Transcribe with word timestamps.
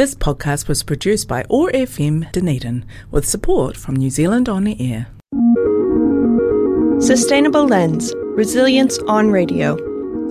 This 0.00 0.14
podcast 0.14 0.66
was 0.66 0.82
produced 0.82 1.28
by 1.28 1.44
OAR 1.50 1.70
FM 1.72 2.32
Dunedin 2.32 2.86
with 3.10 3.28
support 3.28 3.76
from 3.76 3.96
New 3.96 4.08
Zealand 4.08 4.48
On 4.48 4.64
the 4.64 4.74
Air. 4.80 5.08
Sustainable 7.02 7.66
Lens 7.66 8.14
Resilience 8.16 8.98
on 9.00 9.30
Radio. 9.30 9.76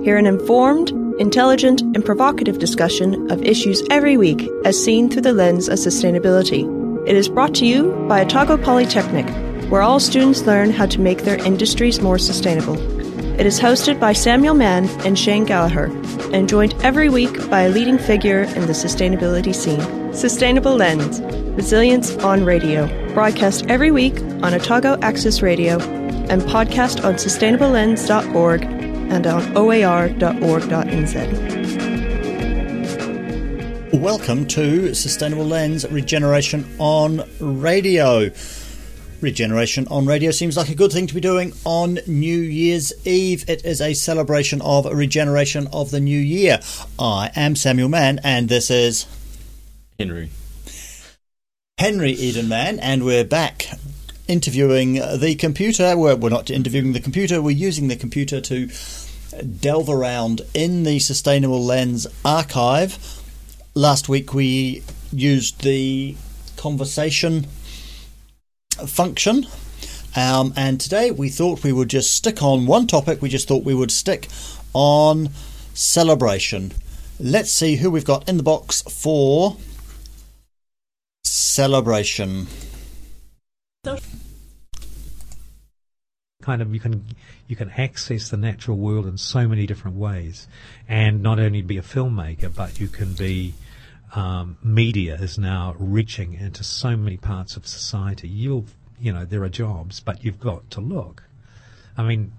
Hear 0.01 0.17
an 0.17 0.25
informed, 0.25 0.89
intelligent, 1.19 1.81
and 1.81 2.03
provocative 2.03 2.57
discussion 2.57 3.31
of 3.31 3.43
issues 3.43 3.83
every 3.91 4.17
week 4.17 4.49
as 4.65 4.83
seen 4.83 5.07
through 5.07 5.21
the 5.21 5.33
lens 5.33 5.69
of 5.69 5.77
sustainability. 5.77 6.65
It 7.07 7.15
is 7.15 7.29
brought 7.29 7.53
to 7.53 7.67
you 7.67 7.91
by 8.09 8.21
Otago 8.21 8.57
Polytechnic, 8.57 9.29
where 9.69 9.83
all 9.83 9.99
students 9.99 10.47
learn 10.47 10.71
how 10.71 10.87
to 10.87 10.99
make 10.99 11.25
their 11.25 11.37
industries 11.45 12.01
more 12.01 12.17
sustainable. 12.17 12.98
It 13.39 13.45
is 13.45 13.57
hosted 13.57 14.01
by 14.01 14.11
Samuel 14.11 14.53
Mann 14.53 14.89
and 15.05 15.17
Shane 15.17 15.45
Gallagher, 15.45 15.85
and 16.33 16.49
joined 16.49 16.73
every 16.83 17.07
week 17.07 17.49
by 17.49 17.61
a 17.61 17.69
leading 17.69 17.97
figure 17.97 18.41
in 18.41 18.67
the 18.67 18.73
sustainability 18.73 19.55
scene. 19.55 20.13
Sustainable 20.13 20.75
Lens 20.75 21.21
Resilience 21.55 22.17
on 22.17 22.43
Radio. 22.43 22.85
Broadcast 23.13 23.65
every 23.69 23.91
week 23.91 24.19
on 24.43 24.53
Otago 24.53 24.99
Access 25.01 25.41
Radio 25.41 25.79
and 26.29 26.41
podcast 26.41 27.05
on 27.05 27.13
sustainablelens.org 27.13 28.63
and 28.63 29.25
on 29.25 29.57
oar.org.nz. 29.57 31.19
Welcome 33.93 34.47
to 34.47 34.93
Sustainable 34.93 35.45
Lens 35.45 35.89
Regeneration 35.89 36.65
on 36.77 37.23
Radio. 37.39 38.31
Regeneration 39.21 39.85
on 39.89 40.05
Radio 40.05 40.31
seems 40.31 40.55
like 40.55 40.69
a 40.69 40.75
good 40.75 40.93
thing 40.93 41.05
to 41.07 41.13
be 41.13 41.19
doing 41.19 41.51
on 41.65 41.99
New 42.07 42.39
Year's 42.39 42.93
Eve. 43.05 43.49
It 43.49 43.65
is 43.65 43.81
a 43.81 43.93
celebration 43.93 44.61
of 44.61 44.85
regeneration 44.85 45.67
of 45.73 45.91
the 45.91 45.99
new 45.99 46.19
year. 46.19 46.59
I 46.97 47.29
am 47.35 47.57
Samuel 47.57 47.89
Mann, 47.89 48.21
and 48.23 48.47
this 48.47 48.71
is 48.71 49.07
Henry. 49.99 50.29
Henry 51.77 52.15
Edenman, 52.15 52.79
and 52.81 53.03
we're 53.03 53.25
back 53.25 53.67
interviewing 54.29 54.93
the 54.93 55.35
computer. 55.35 55.97
We're, 55.97 56.15
we're 56.15 56.29
not 56.29 56.49
interviewing 56.49 56.93
the 56.93 57.01
computer, 57.01 57.41
we're 57.41 57.51
using 57.51 57.89
the 57.89 57.97
computer 57.97 58.39
to 58.39 58.69
delve 59.59 59.89
around 59.89 60.41
in 60.53 60.83
the 60.83 60.99
Sustainable 60.99 61.63
Lens 61.63 62.07
archive. 62.23 62.97
Last 63.75 64.07
week 64.07 64.33
we 64.33 64.81
used 65.11 65.61
the 65.61 66.15
conversation 66.55 67.47
function. 68.87 69.45
Um, 70.15 70.53
and 70.55 70.79
today 70.79 71.11
we 71.11 71.29
thought 71.29 71.63
we 71.63 71.71
would 71.71 71.89
just 71.89 72.13
stick 72.13 72.41
on 72.41 72.65
one 72.65 72.87
topic. 72.87 73.21
We 73.21 73.29
just 73.29 73.47
thought 73.47 73.63
we 73.63 73.75
would 73.75 73.91
stick 73.91 74.27
on 74.73 75.29
celebration. 75.73 76.71
Let's 77.19 77.51
see 77.51 77.75
who 77.75 77.91
we've 77.91 78.05
got 78.05 78.27
in 78.29 78.37
the 78.37 78.43
box 78.43 78.81
for 78.83 79.57
celebration. 81.23 82.47
kind 86.41 86.61
of 86.63 86.73
you 86.73 86.79
can 86.79 87.05
you 87.47 87.55
can 87.55 87.69
access 87.71 88.29
the 88.29 88.37
natural 88.37 88.75
world 88.75 89.05
in 89.05 89.17
so 89.17 89.47
many 89.47 89.67
different 89.67 89.97
ways, 89.97 90.47
and 90.87 91.21
not 91.21 91.39
only 91.39 91.61
be 91.61 91.77
a 91.77 91.81
filmmaker, 91.81 92.53
but 92.53 92.79
you 92.79 92.87
can 92.87 93.13
be 93.13 93.53
um, 94.15 94.57
media 94.63 95.15
is 95.15 95.37
now 95.37 95.75
reaching 95.77 96.33
into 96.33 96.63
so 96.63 96.95
many 96.95 97.17
parts 97.17 97.55
of 97.55 97.67
society. 97.67 98.27
You'll 98.27 98.65
you 98.99 99.13
know 99.13 99.25
there 99.25 99.43
are 99.43 99.49
jobs, 99.49 99.99
but 99.99 100.23
you've 100.23 100.39
got 100.39 100.69
to 100.71 100.81
look. 100.81 101.23
I 101.97 102.03
mean, 102.03 102.31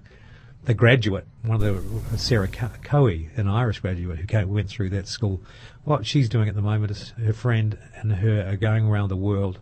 the 0.64 0.74
graduate, 0.74 1.26
one 1.42 1.62
of 1.62 2.10
the 2.10 2.18
Sarah 2.18 2.48
Coe, 2.48 3.06
an 3.08 3.48
Irish 3.48 3.80
graduate 3.80 4.18
who 4.18 4.26
came, 4.26 4.48
went 4.48 4.68
through 4.68 4.90
that 4.90 5.08
school. 5.08 5.40
What 5.84 6.06
she's 6.06 6.28
doing 6.28 6.48
at 6.48 6.54
the 6.54 6.62
moment 6.62 6.90
is 6.90 7.10
her 7.24 7.32
friend 7.32 7.78
and 7.96 8.12
her 8.12 8.46
are 8.48 8.56
going 8.56 8.86
around 8.86 9.08
the 9.08 9.16
world 9.16 9.58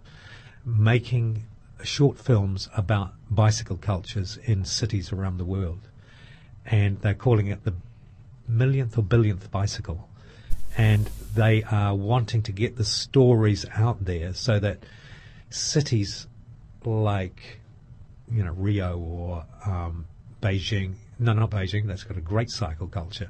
making 0.64 1.45
short 1.83 2.19
films 2.19 2.69
about 2.77 3.14
bicycle 3.31 3.77
cultures 3.77 4.39
in 4.45 4.64
cities 4.64 5.12
around 5.12 5.39
the 5.39 5.45
world. 5.45 5.80
And 6.67 7.01
they're 7.01 7.14
calling 7.14 7.46
it 7.46 7.64
the 7.64 7.75
millionth 8.46 8.98
or 8.98 9.02
billionth 9.02 9.51
bicycle. 9.51 10.08
And 10.78 11.11
they 11.34 11.62
are 11.64 11.94
wanting 11.94 12.42
to 12.44 12.52
get 12.52 12.77
the 12.77 12.84
stories 12.84 13.66
out 13.74 14.05
there 14.05 14.33
so 14.33 14.58
that 14.61 14.78
cities 15.50 16.27
like, 16.84 17.58
you 18.30 18.44
know, 18.44 18.52
Rio 18.52 18.98
or 18.98 19.44
um, 19.66 20.06
Beijing, 20.40 20.94
no, 21.18 21.33
not 21.33 21.50
Beijing, 21.50 21.86
that's 21.86 22.05
got 22.05 22.16
a 22.16 22.22
great 22.22 22.50
cycle 22.50 22.86
culture. 22.86 23.28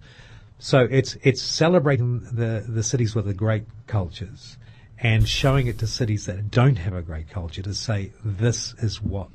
So 0.59 0.87
it's 0.91 1.17
it's 1.23 1.41
celebrating 1.41 2.21
the, 2.21 2.65
the 2.69 2.83
cities 2.83 3.15
with 3.15 3.27
the 3.27 3.35
great 3.35 3.65
cultures 3.87 4.59
and 4.99 5.29
showing 5.29 5.69
it 5.69 5.79
to 5.79 5.87
cities 5.87 6.27
that 6.27 6.51
don't 6.51 6.77
have 6.77 6.93
a 6.93 7.03
great 7.03 7.31
culture 7.31 7.63
to 7.63 7.75
say 7.75 8.13
this 8.25 8.75
is 8.79 9.01
what 9.01 9.29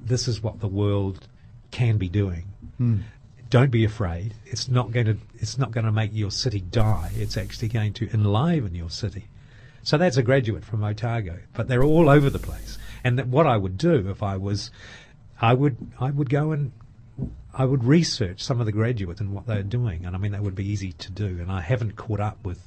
this 0.00 0.28
is 0.28 0.42
what 0.42 0.60
the 0.60 0.68
world 0.68 1.26
can 1.70 1.98
be 1.98 2.08
doing. 2.08 2.44
Mm. 2.80 3.02
Don't 3.50 3.70
be 3.70 3.84
afraid. 3.84 4.34
It's 4.46 4.68
not 4.68 4.92
going 4.92 5.06
to 5.06 5.16
it's 5.34 5.58
not 5.58 5.72
going 5.72 5.84
to 5.84 5.92
make 5.92 6.10
your 6.14 6.30
city 6.30 6.60
die. 6.60 7.10
It's 7.16 7.36
actually 7.36 7.68
going 7.68 7.92
to 7.94 8.08
enliven 8.14 8.74
your 8.74 8.90
city. 8.90 9.26
So 9.82 9.98
that's 9.98 10.16
a 10.16 10.22
graduate 10.22 10.64
from 10.64 10.84
Otago, 10.84 11.38
but 11.54 11.66
they're 11.66 11.82
all 11.82 12.08
over 12.08 12.30
the 12.30 12.38
place. 12.38 12.78
And 13.02 13.32
what 13.32 13.46
I 13.46 13.56
would 13.56 13.78
do 13.78 14.08
if 14.10 14.22
I 14.22 14.36
was, 14.36 14.70
I 15.40 15.54
would 15.54 15.76
I 15.98 16.10
would 16.10 16.30
go 16.30 16.52
and 16.52 16.72
I 17.52 17.64
would 17.64 17.84
research 17.84 18.42
some 18.42 18.60
of 18.60 18.66
the 18.66 18.72
graduates 18.72 19.20
and 19.20 19.34
what 19.34 19.46
they're 19.46 19.62
doing. 19.62 20.04
And 20.06 20.14
I 20.14 20.18
mean 20.18 20.32
that 20.32 20.42
would 20.42 20.54
be 20.54 20.68
easy 20.68 20.92
to 20.92 21.10
do. 21.10 21.26
And 21.26 21.50
I 21.50 21.60
haven't 21.60 21.96
caught 21.96 22.20
up 22.20 22.38
with 22.44 22.60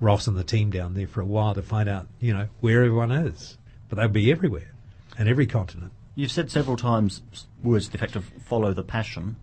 Ross 0.00 0.26
and 0.26 0.36
the 0.36 0.44
team 0.44 0.70
down 0.70 0.94
there 0.94 1.06
for 1.06 1.20
a 1.20 1.26
while 1.26 1.54
to 1.54 1.62
find 1.62 1.88
out, 1.88 2.06
you 2.20 2.34
know, 2.34 2.48
where 2.60 2.84
everyone 2.84 3.10
is. 3.10 3.56
But 3.88 3.96
they'll 3.96 4.08
be 4.08 4.30
everywhere, 4.30 4.72
and 5.16 5.28
every 5.28 5.46
continent. 5.46 5.92
You've 6.14 6.30
said 6.30 6.50
several 6.50 6.76
times 6.76 7.22
words 7.62 7.86
to 7.86 7.92
the 7.92 7.98
effect 7.98 8.16
of 8.16 8.26
follow 8.44 8.74
the 8.74 8.82
passion. 8.82 9.36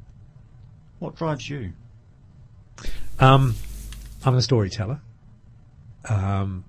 What 1.00 1.16
drives 1.16 1.50
you? 1.50 1.74
Um, 3.20 3.56
I'm 4.24 4.36
a 4.36 4.42
storyteller. 4.42 5.02
Um, 6.08 6.66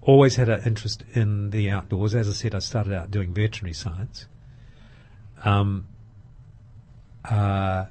always 0.00 0.36
had 0.36 0.48
an 0.48 0.62
interest 0.64 1.02
in 1.14 1.50
the 1.50 1.70
outdoors. 1.70 2.14
As 2.14 2.28
I 2.28 2.32
said, 2.32 2.54
I 2.54 2.60
started 2.60 2.92
out 2.92 3.10
doing 3.10 3.34
veterinary 3.34 3.74
science. 3.74 4.26
Um, 5.44 5.88
uh, 7.24 7.86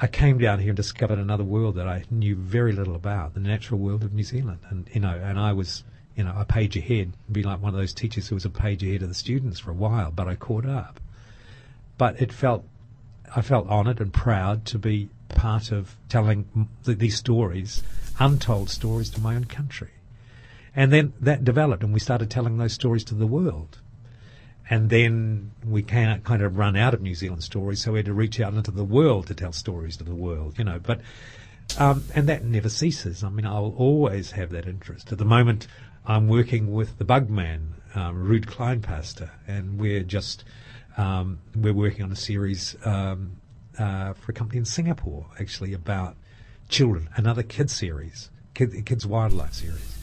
I 0.00 0.06
came 0.06 0.38
down 0.38 0.60
here 0.60 0.70
and 0.70 0.76
discovered 0.76 1.18
another 1.18 1.44
world 1.44 1.74
that 1.76 1.88
I 1.88 2.04
knew 2.10 2.36
very 2.36 2.72
little 2.72 2.94
about, 2.94 3.34
the 3.34 3.40
natural 3.40 3.80
world 3.80 4.04
of 4.04 4.12
New 4.12 4.22
Zealand. 4.22 4.60
And, 4.68 4.88
you 4.92 5.00
know, 5.00 5.10
and 5.10 5.40
I 5.40 5.52
was, 5.52 5.82
you 6.14 6.22
know, 6.22 6.34
a 6.36 6.44
page 6.44 6.76
ahead, 6.76 7.12
be 7.32 7.42
like 7.42 7.60
one 7.60 7.74
of 7.74 7.80
those 7.80 7.94
teachers 7.94 8.28
who 8.28 8.36
was 8.36 8.44
a 8.44 8.50
page 8.50 8.82
ahead 8.84 9.02
of 9.02 9.08
the 9.08 9.14
students 9.14 9.58
for 9.58 9.70
a 9.70 9.74
while, 9.74 10.12
but 10.12 10.28
I 10.28 10.36
caught 10.36 10.66
up. 10.66 11.00
But 11.96 12.20
it 12.22 12.32
felt, 12.32 12.64
I 13.34 13.42
felt 13.42 13.68
honoured 13.68 14.00
and 14.00 14.12
proud 14.12 14.64
to 14.66 14.78
be 14.78 15.08
part 15.28 15.70
of 15.72 15.96
telling 16.08 16.68
these 16.84 17.16
stories, 17.16 17.82
untold 18.18 18.70
stories 18.70 19.10
to 19.10 19.20
my 19.20 19.34
own 19.36 19.44
country. 19.44 19.90
And 20.74 20.92
then 20.92 21.12
that 21.20 21.44
developed 21.44 21.82
and 21.82 21.92
we 21.92 22.00
started 22.00 22.30
telling 22.30 22.58
those 22.58 22.72
stories 22.72 23.04
to 23.04 23.14
the 23.14 23.26
world 23.26 23.78
and 24.70 24.90
then 24.90 25.50
we 25.66 25.82
can't 25.82 26.24
kind 26.24 26.42
of 26.42 26.58
run 26.58 26.76
out 26.76 26.94
of 26.94 27.00
New 27.00 27.14
Zealand 27.14 27.42
stories, 27.42 27.82
so 27.82 27.92
we 27.92 28.00
had 28.00 28.06
to 28.06 28.12
reach 28.12 28.40
out 28.40 28.54
into 28.54 28.70
the 28.70 28.84
world 28.84 29.26
to 29.28 29.34
tell 29.34 29.52
stories 29.52 29.96
to 29.96 30.04
the 30.04 30.14
world, 30.14 30.58
you 30.58 30.64
know. 30.64 30.78
But 30.78 31.00
um, 31.78 32.04
and 32.14 32.28
that 32.28 32.44
never 32.44 32.68
ceases. 32.68 33.24
I 33.24 33.30
mean, 33.30 33.46
I'll 33.46 33.74
always 33.76 34.32
have 34.32 34.50
that 34.50 34.66
interest. 34.66 35.12
At 35.12 35.18
the 35.18 35.24
moment, 35.24 35.66
I'm 36.06 36.28
working 36.28 36.72
with 36.72 36.98
the 36.98 37.04
Bugman, 37.04 37.72
um, 37.94 38.24
Ruud 38.24 38.46
Kleinpaste, 38.46 39.30
and 39.46 39.78
we're 39.78 40.02
just 40.02 40.44
um, 40.98 41.38
we're 41.56 41.72
working 41.72 42.02
on 42.02 42.12
a 42.12 42.16
series 42.16 42.76
um, 42.84 43.36
uh, 43.78 44.12
for 44.12 44.32
a 44.32 44.34
company 44.34 44.58
in 44.58 44.64
Singapore, 44.64 45.26
actually 45.40 45.72
about 45.72 46.16
children, 46.68 47.08
another 47.16 47.42
kids 47.42 47.74
series, 47.74 48.30
kid, 48.54 48.84
kids 48.84 49.06
wildlife 49.06 49.54
series 49.54 49.98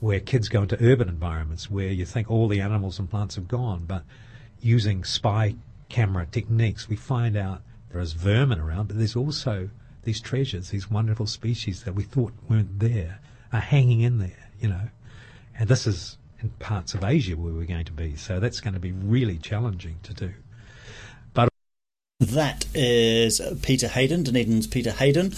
where 0.00 0.20
kids 0.20 0.50
go 0.50 0.62
into 0.62 0.76
urban 0.84 1.08
environments 1.08 1.70
where 1.70 1.88
you 1.88 2.04
think 2.04 2.30
all 2.30 2.46
the 2.46 2.60
animals 2.60 2.98
and 2.98 3.08
plants 3.08 3.36
have 3.36 3.48
gone, 3.48 3.84
but 3.86 4.04
using 4.60 5.02
spy 5.02 5.54
camera 5.88 6.26
techniques, 6.26 6.90
we 6.90 6.96
find 6.96 7.38
out 7.38 7.62
there's 7.90 8.12
vermin 8.12 8.60
around, 8.60 8.88
but 8.88 8.98
there's 8.98 9.16
also 9.16 9.70
these 10.02 10.20
treasures, 10.20 10.68
these 10.68 10.90
wonderful 10.90 11.26
species 11.26 11.84
that 11.84 11.94
we 11.94 12.02
thought 12.02 12.34
weren't 12.50 12.80
there, 12.80 13.18
are 13.50 13.60
hanging 13.60 14.02
in 14.02 14.18
there, 14.18 14.50
you 14.60 14.68
know. 14.68 14.88
And 15.58 15.68
this 15.70 15.86
is 15.86 16.18
in 16.40 16.50
parts 16.50 16.92
of 16.92 17.02
Asia 17.02 17.34
where 17.34 17.54
we're 17.54 17.64
going 17.64 17.86
to 17.86 17.92
be, 17.92 18.14
so 18.16 18.40
that's 18.40 18.60
going 18.60 18.74
to 18.74 18.80
be 18.80 18.92
really 18.92 19.38
challenging 19.38 20.00
to 20.02 20.12
do. 20.12 20.34
That 22.24 22.64
is 22.74 23.42
Peter 23.60 23.86
Hayden, 23.86 24.22
Dunedin's 24.22 24.66
Peter 24.66 24.92
Hayden. 24.92 25.34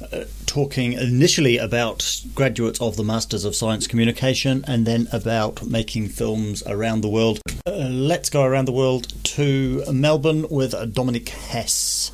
Uh, 0.00 0.24
talking 0.46 0.94
initially 0.94 1.58
about 1.58 2.22
graduates 2.34 2.80
of 2.80 2.96
the 2.96 3.04
Masters 3.04 3.44
of 3.44 3.54
Science 3.54 3.86
Communication 3.86 4.64
and 4.66 4.86
then 4.86 5.08
about 5.12 5.62
making 5.66 6.08
films 6.08 6.62
around 6.66 7.02
the 7.02 7.08
world. 7.08 7.40
Uh, 7.66 7.72
let's 7.90 8.30
go 8.30 8.44
around 8.44 8.64
the 8.64 8.72
world 8.72 9.12
to 9.24 9.84
Melbourne 9.92 10.46
with 10.50 10.94
Dominique 10.94 11.28
Hes. 11.28 12.10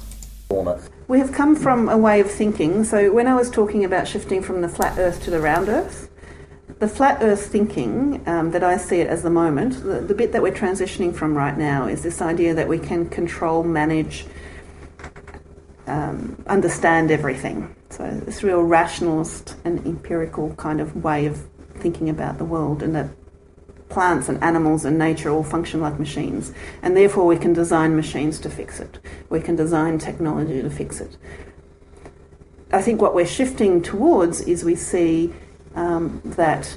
We 1.06 1.21
have 1.21 1.32
come 1.32 1.55
from 1.55 1.88
a 1.88 1.97
way 1.97 2.19
of 2.19 2.29
thinking. 2.29 2.82
So, 2.82 3.12
when 3.12 3.29
I 3.29 3.35
was 3.35 3.49
talking 3.49 3.85
about 3.85 4.09
shifting 4.09 4.43
from 4.43 4.62
the 4.62 4.69
flat 4.69 4.99
earth 4.99 5.23
to 5.25 5.31
the 5.31 5.41
round 5.41 5.69
earth, 5.69 6.08
the 6.79 6.89
flat 6.89 7.19
Earth 7.23 7.47
thinking 7.47 8.23
um, 8.29 8.53
that 8.53 8.63
I 8.63 8.77
see 8.77 9.01
it 9.01 9.09
as 9.09 9.23
the 9.23 9.31
moment, 9.31 9.83
the, 9.83 10.01
the 10.01 10.15
bit 10.15 10.33
that 10.33 10.43
we're 10.43 10.53
transitioning 10.53 11.15
from 11.15 11.37
right 11.37 11.57
now 11.57 11.87
is 11.87 12.03
this 12.03 12.23
idea 12.23 12.55
that 12.55 12.69
we 12.69 12.79
can 12.79 13.09
control, 13.09 13.65
manage, 13.65 14.27
um, 15.87 16.43
understand 16.47 17.11
everything. 17.11 17.75
So 17.91 18.09
this 18.25 18.43
real 18.43 18.63
rationalist 18.63 19.57
and 19.65 19.85
empirical 19.87 20.55
kind 20.55 20.81
of 20.81 21.03
way 21.03 21.27
of 21.27 21.47
thinking 21.75 22.09
about 22.09 22.39
the 22.39 22.45
world, 22.45 22.83
and 22.83 22.95
that 22.95 23.11
plants 23.89 24.29
and 24.29 24.43
animals 24.45 24.85
and 24.85 24.99
nature 24.99 25.31
all 25.31 25.43
function 25.43 25.81
like 25.81 25.99
machines, 25.99 26.53
and 26.83 26.97
therefore 26.97 27.27
we 27.27 27.39
can 27.39 27.53
design 27.53 27.97
machines 27.97 28.39
to 28.41 28.51
fix 28.51 28.79
it. 28.79 28.99
We 29.31 29.41
can 29.41 29.57
design 29.57 29.99
technology 29.99 30.63
to 30.63 30.71
fix 30.71 31.01
it. 31.01 31.17
I 32.71 32.83
think 32.83 33.01
what 33.01 33.15
we're 33.15 33.27
shifting 33.27 33.83
towards 33.83 34.43
is 34.43 34.63
we 34.63 34.77
see 34.77 35.33
um, 35.75 36.20
that 36.25 36.76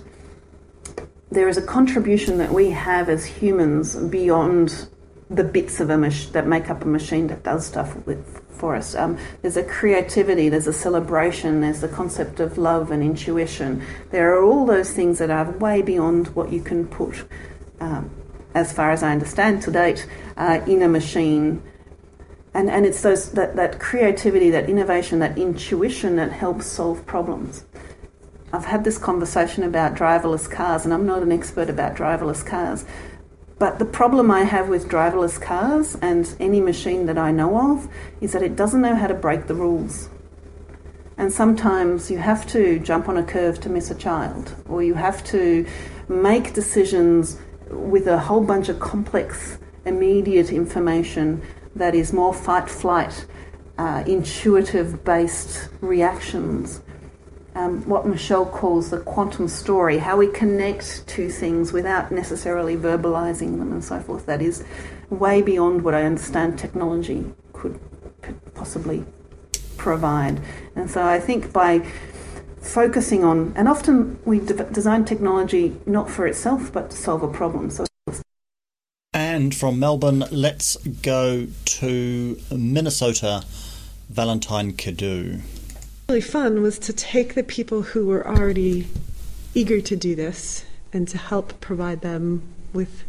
there 1.31 1.47
is 1.47 1.57
a 1.57 1.61
contribution 1.61 2.37
that 2.37 2.51
we 2.51 2.71
have 2.71 3.09
as 3.09 3.25
humans 3.25 3.95
beyond 3.95 4.87
the 5.29 5.43
bits 5.43 5.79
of 5.79 5.89
a 5.89 5.97
mach- 5.97 6.31
that 6.33 6.45
make 6.45 6.69
up 6.69 6.83
a 6.83 6.87
machine 6.87 7.27
that 7.27 7.43
does 7.43 7.65
stuff 7.65 7.95
with 8.05 8.41
for 8.61 8.75
us. 8.75 8.95
Um, 8.95 9.17
there's 9.41 9.57
a 9.57 9.63
creativity, 9.63 10.47
there's 10.49 10.67
a 10.67 10.73
celebration, 10.73 11.61
there's 11.61 11.81
the 11.81 11.87
concept 11.87 12.39
of 12.39 12.57
love 12.57 12.91
and 12.91 13.01
intuition. 13.01 13.81
There 14.11 14.35
are 14.35 14.43
all 14.43 14.65
those 14.65 14.91
things 14.93 15.17
that 15.17 15.31
are 15.31 15.49
way 15.51 15.81
beyond 15.81 16.27
what 16.35 16.51
you 16.51 16.61
can 16.61 16.87
put, 16.87 17.25
um, 17.79 18.11
as 18.53 18.71
far 18.71 18.91
as 18.91 19.01
I 19.01 19.13
understand 19.13 19.63
to 19.63 19.71
date, 19.71 20.07
uh, 20.37 20.61
in 20.67 20.83
a 20.83 20.87
machine. 20.87 21.63
And, 22.53 22.69
and 22.69 22.85
it's 22.85 23.01
those, 23.01 23.31
that, 23.31 23.55
that 23.55 23.79
creativity, 23.79 24.51
that 24.51 24.69
innovation, 24.69 25.19
that 25.19 25.37
intuition 25.37 26.17
that 26.17 26.31
helps 26.31 26.67
solve 26.67 27.05
problems. 27.05 27.65
I've 28.53 28.65
had 28.65 28.83
this 28.83 28.97
conversation 28.97 29.63
about 29.63 29.95
driverless 29.95 30.49
cars, 30.51 30.83
and 30.83 30.93
I'm 30.93 31.05
not 31.05 31.23
an 31.23 31.31
expert 31.31 31.69
about 31.69 31.95
driverless 31.95 32.45
cars. 32.45 32.83
But 33.57 33.79
the 33.79 33.85
problem 33.85 34.29
I 34.29 34.43
have 34.43 34.67
with 34.67 34.89
driverless 34.89 35.39
cars 35.41 35.95
and 36.01 36.35
any 36.37 36.59
machine 36.59 37.05
that 37.05 37.17
I 37.17 37.31
know 37.31 37.71
of 37.71 37.87
is 38.19 38.33
that 38.33 38.43
it 38.43 38.57
doesn't 38.57 38.81
know 38.81 38.95
how 38.95 39.07
to 39.07 39.13
break 39.13 39.47
the 39.47 39.55
rules. 39.55 40.09
And 41.17 41.31
sometimes 41.31 42.11
you 42.11 42.17
have 42.17 42.45
to 42.47 42.79
jump 42.79 43.07
on 43.07 43.15
a 43.15 43.23
curve 43.23 43.61
to 43.61 43.69
miss 43.69 43.89
a 43.89 43.95
child, 43.95 44.53
or 44.67 44.83
you 44.83 44.95
have 44.95 45.23
to 45.25 45.65
make 46.09 46.53
decisions 46.53 47.37
with 47.69 48.05
a 48.07 48.19
whole 48.19 48.43
bunch 48.43 48.67
of 48.67 48.81
complex, 48.81 49.59
immediate 49.85 50.51
information 50.51 51.41
that 51.73 51.95
is 51.95 52.11
more 52.11 52.33
fight 52.33 52.69
flight, 52.69 53.25
uh, 53.77 54.03
intuitive 54.05 55.05
based 55.05 55.69
reactions 55.79 56.81
um, 57.55 57.87
what 57.87 58.05
Michelle 58.05 58.45
calls 58.45 58.89
the 58.89 58.99
quantum 58.99 59.47
story, 59.47 59.97
how 59.97 60.17
we 60.17 60.27
connect 60.27 61.05
to 61.07 61.29
things 61.29 61.73
without 61.73 62.11
necessarily 62.11 62.77
verbalizing 62.77 63.57
them 63.59 63.71
and 63.71 63.83
so 63.83 63.99
forth. 63.99 64.25
That 64.25 64.41
is 64.41 64.63
way 65.09 65.41
beyond 65.41 65.83
what 65.83 65.93
I 65.93 66.03
understand 66.03 66.57
technology 66.57 67.25
could 67.53 67.79
possibly 68.53 69.05
provide. 69.77 70.41
And 70.75 70.89
so 70.89 71.03
I 71.03 71.19
think 71.19 71.51
by 71.51 71.85
focusing 72.61 73.23
on, 73.23 73.53
and 73.55 73.67
often 73.67 74.19
we 74.23 74.39
de- 74.39 74.63
design 74.71 75.03
technology 75.05 75.75
not 75.85 76.09
for 76.09 76.27
itself 76.27 76.71
but 76.71 76.91
to 76.91 76.97
solve 76.97 77.23
a 77.23 77.27
problem. 77.27 77.69
So 77.69 77.85
and 79.13 79.53
from 79.53 79.77
Melbourne, 79.77 80.23
let's 80.31 80.77
go 80.77 81.47
to 81.65 82.39
Minnesota. 82.49 83.43
Valentine 84.09 84.73
Cadieux 84.73 85.41
really 86.11 86.19
fun 86.19 86.61
was 86.61 86.77
to 86.77 86.91
take 86.91 87.35
the 87.35 87.43
people 87.43 87.83
who 87.83 88.05
were 88.05 88.27
already 88.27 88.85
eager 89.53 89.79
to 89.79 89.95
do 89.95 90.13
this 90.13 90.65
and 90.91 91.07
to 91.07 91.17
help 91.17 91.61
provide 91.61 92.01
them 92.01 92.43
with 92.73 93.05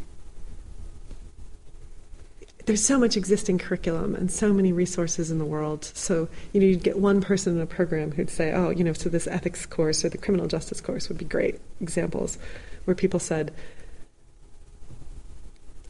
there's 2.64 2.84
so 2.84 3.00
much 3.00 3.16
existing 3.16 3.58
curriculum 3.58 4.14
and 4.14 4.30
so 4.30 4.52
many 4.52 4.72
resources 4.72 5.32
in 5.32 5.40
the 5.40 5.44
world. 5.44 5.84
So, 5.84 6.28
you 6.52 6.60
know, 6.60 6.66
you'd 6.68 6.84
get 6.84 6.96
one 6.96 7.20
person 7.20 7.56
in 7.56 7.60
a 7.60 7.66
program 7.66 8.12
who'd 8.12 8.30
say, 8.30 8.52
oh, 8.52 8.70
you 8.70 8.84
know, 8.84 8.92
so 8.92 9.08
this 9.08 9.26
ethics 9.26 9.66
course 9.66 10.04
or 10.04 10.08
the 10.08 10.16
criminal 10.16 10.46
justice 10.46 10.80
course 10.80 11.08
would 11.08 11.18
be 11.18 11.24
great 11.24 11.60
examples 11.80 12.38
where 12.84 12.94
people 12.94 13.18
said, 13.18 13.52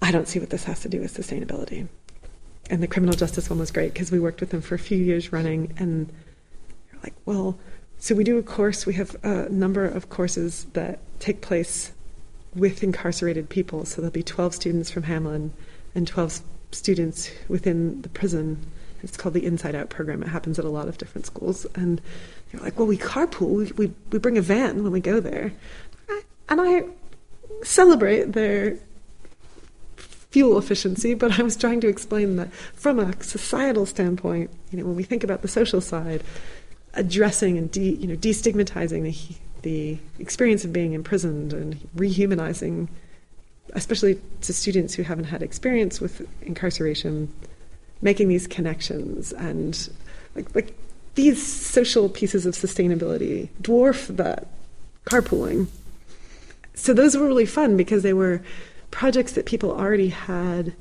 I 0.00 0.12
don't 0.12 0.26
see 0.26 0.38
what 0.38 0.48
this 0.48 0.64
has 0.64 0.80
to 0.80 0.88
do 0.88 0.98
with 0.98 1.14
sustainability. 1.14 1.88
And 2.70 2.82
the 2.82 2.88
criminal 2.88 3.14
justice 3.14 3.50
one 3.50 3.58
was 3.58 3.70
great 3.70 3.92
because 3.92 4.10
we 4.10 4.18
worked 4.18 4.40
with 4.40 4.48
them 4.48 4.62
for 4.62 4.76
a 4.76 4.78
few 4.78 4.96
years 4.96 5.30
running 5.30 5.74
and 5.76 6.10
like, 7.02 7.14
well, 7.24 7.58
so 7.98 8.14
we 8.14 8.24
do 8.24 8.38
a 8.38 8.42
course, 8.42 8.86
we 8.86 8.94
have 8.94 9.16
a 9.22 9.48
number 9.48 9.84
of 9.84 10.08
courses 10.08 10.66
that 10.72 10.98
take 11.20 11.40
place 11.40 11.92
with 12.54 12.82
incarcerated 12.82 13.48
people. 13.48 13.84
So 13.84 14.00
there'll 14.00 14.12
be 14.12 14.22
12 14.22 14.54
students 14.54 14.90
from 14.90 15.04
Hamline 15.04 15.50
and 15.94 16.06
12 16.06 16.40
students 16.72 17.30
within 17.48 18.02
the 18.02 18.08
prison. 18.08 18.58
It's 19.02 19.16
called 19.16 19.34
the 19.34 19.44
Inside 19.44 19.74
Out 19.74 19.88
program. 19.88 20.22
It 20.22 20.28
happens 20.28 20.58
at 20.58 20.64
a 20.64 20.68
lot 20.68 20.88
of 20.88 20.98
different 20.98 21.26
schools. 21.26 21.66
And 21.74 22.00
they're 22.50 22.60
like, 22.60 22.78
well, 22.78 22.88
we 22.88 22.98
carpool, 22.98 23.48
we, 23.48 23.86
we, 23.86 23.94
we 24.10 24.18
bring 24.18 24.38
a 24.38 24.42
van 24.42 24.82
when 24.82 24.92
we 24.92 25.00
go 25.00 25.20
there. 25.20 25.52
And 26.48 26.60
I 26.60 26.84
celebrate 27.62 28.32
their 28.32 28.78
fuel 30.30 30.58
efficiency, 30.58 31.14
but 31.14 31.38
I 31.38 31.42
was 31.42 31.56
trying 31.56 31.80
to 31.82 31.88
explain 31.88 32.36
that 32.36 32.52
from 32.52 32.98
a 32.98 33.22
societal 33.22 33.86
standpoint, 33.86 34.50
you 34.70 34.78
know, 34.78 34.84
when 34.86 34.96
we 34.96 35.02
think 35.02 35.22
about 35.22 35.42
the 35.42 35.48
social 35.48 35.80
side, 35.80 36.22
addressing 36.94 37.58
and 37.58 37.70
de, 37.70 37.94
you 37.94 38.06
know 38.06 38.16
destigmatizing 38.16 39.02
the 39.02 39.36
the 39.62 39.98
experience 40.18 40.64
of 40.64 40.72
being 40.72 40.92
imprisoned 40.92 41.52
and 41.52 41.76
rehumanizing, 41.96 42.88
especially 43.74 44.20
to 44.40 44.52
students 44.52 44.94
who 44.94 45.04
haven't 45.04 45.24
had 45.24 45.40
experience 45.40 46.00
with 46.00 46.28
incarceration, 46.42 47.32
making 48.00 48.28
these 48.28 48.46
connections 48.46 49.32
and 49.32 49.88
like 50.34 50.54
like 50.54 50.76
these 51.14 51.44
social 51.44 52.08
pieces 52.08 52.46
of 52.46 52.54
sustainability 52.54 53.48
dwarf 53.60 54.08
that 54.16 54.48
carpooling. 55.04 55.66
So 56.74 56.94
those 56.94 57.16
were 57.16 57.26
really 57.26 57.46
fun 57.46 57.76
because 57.76 58.02
they 58.02 58.14
were 58.14 58.42
projects 58.90 59.32
that 59.32 59.46
people 59.46 59.70
already 59.70 60.08
had 60.08 60.74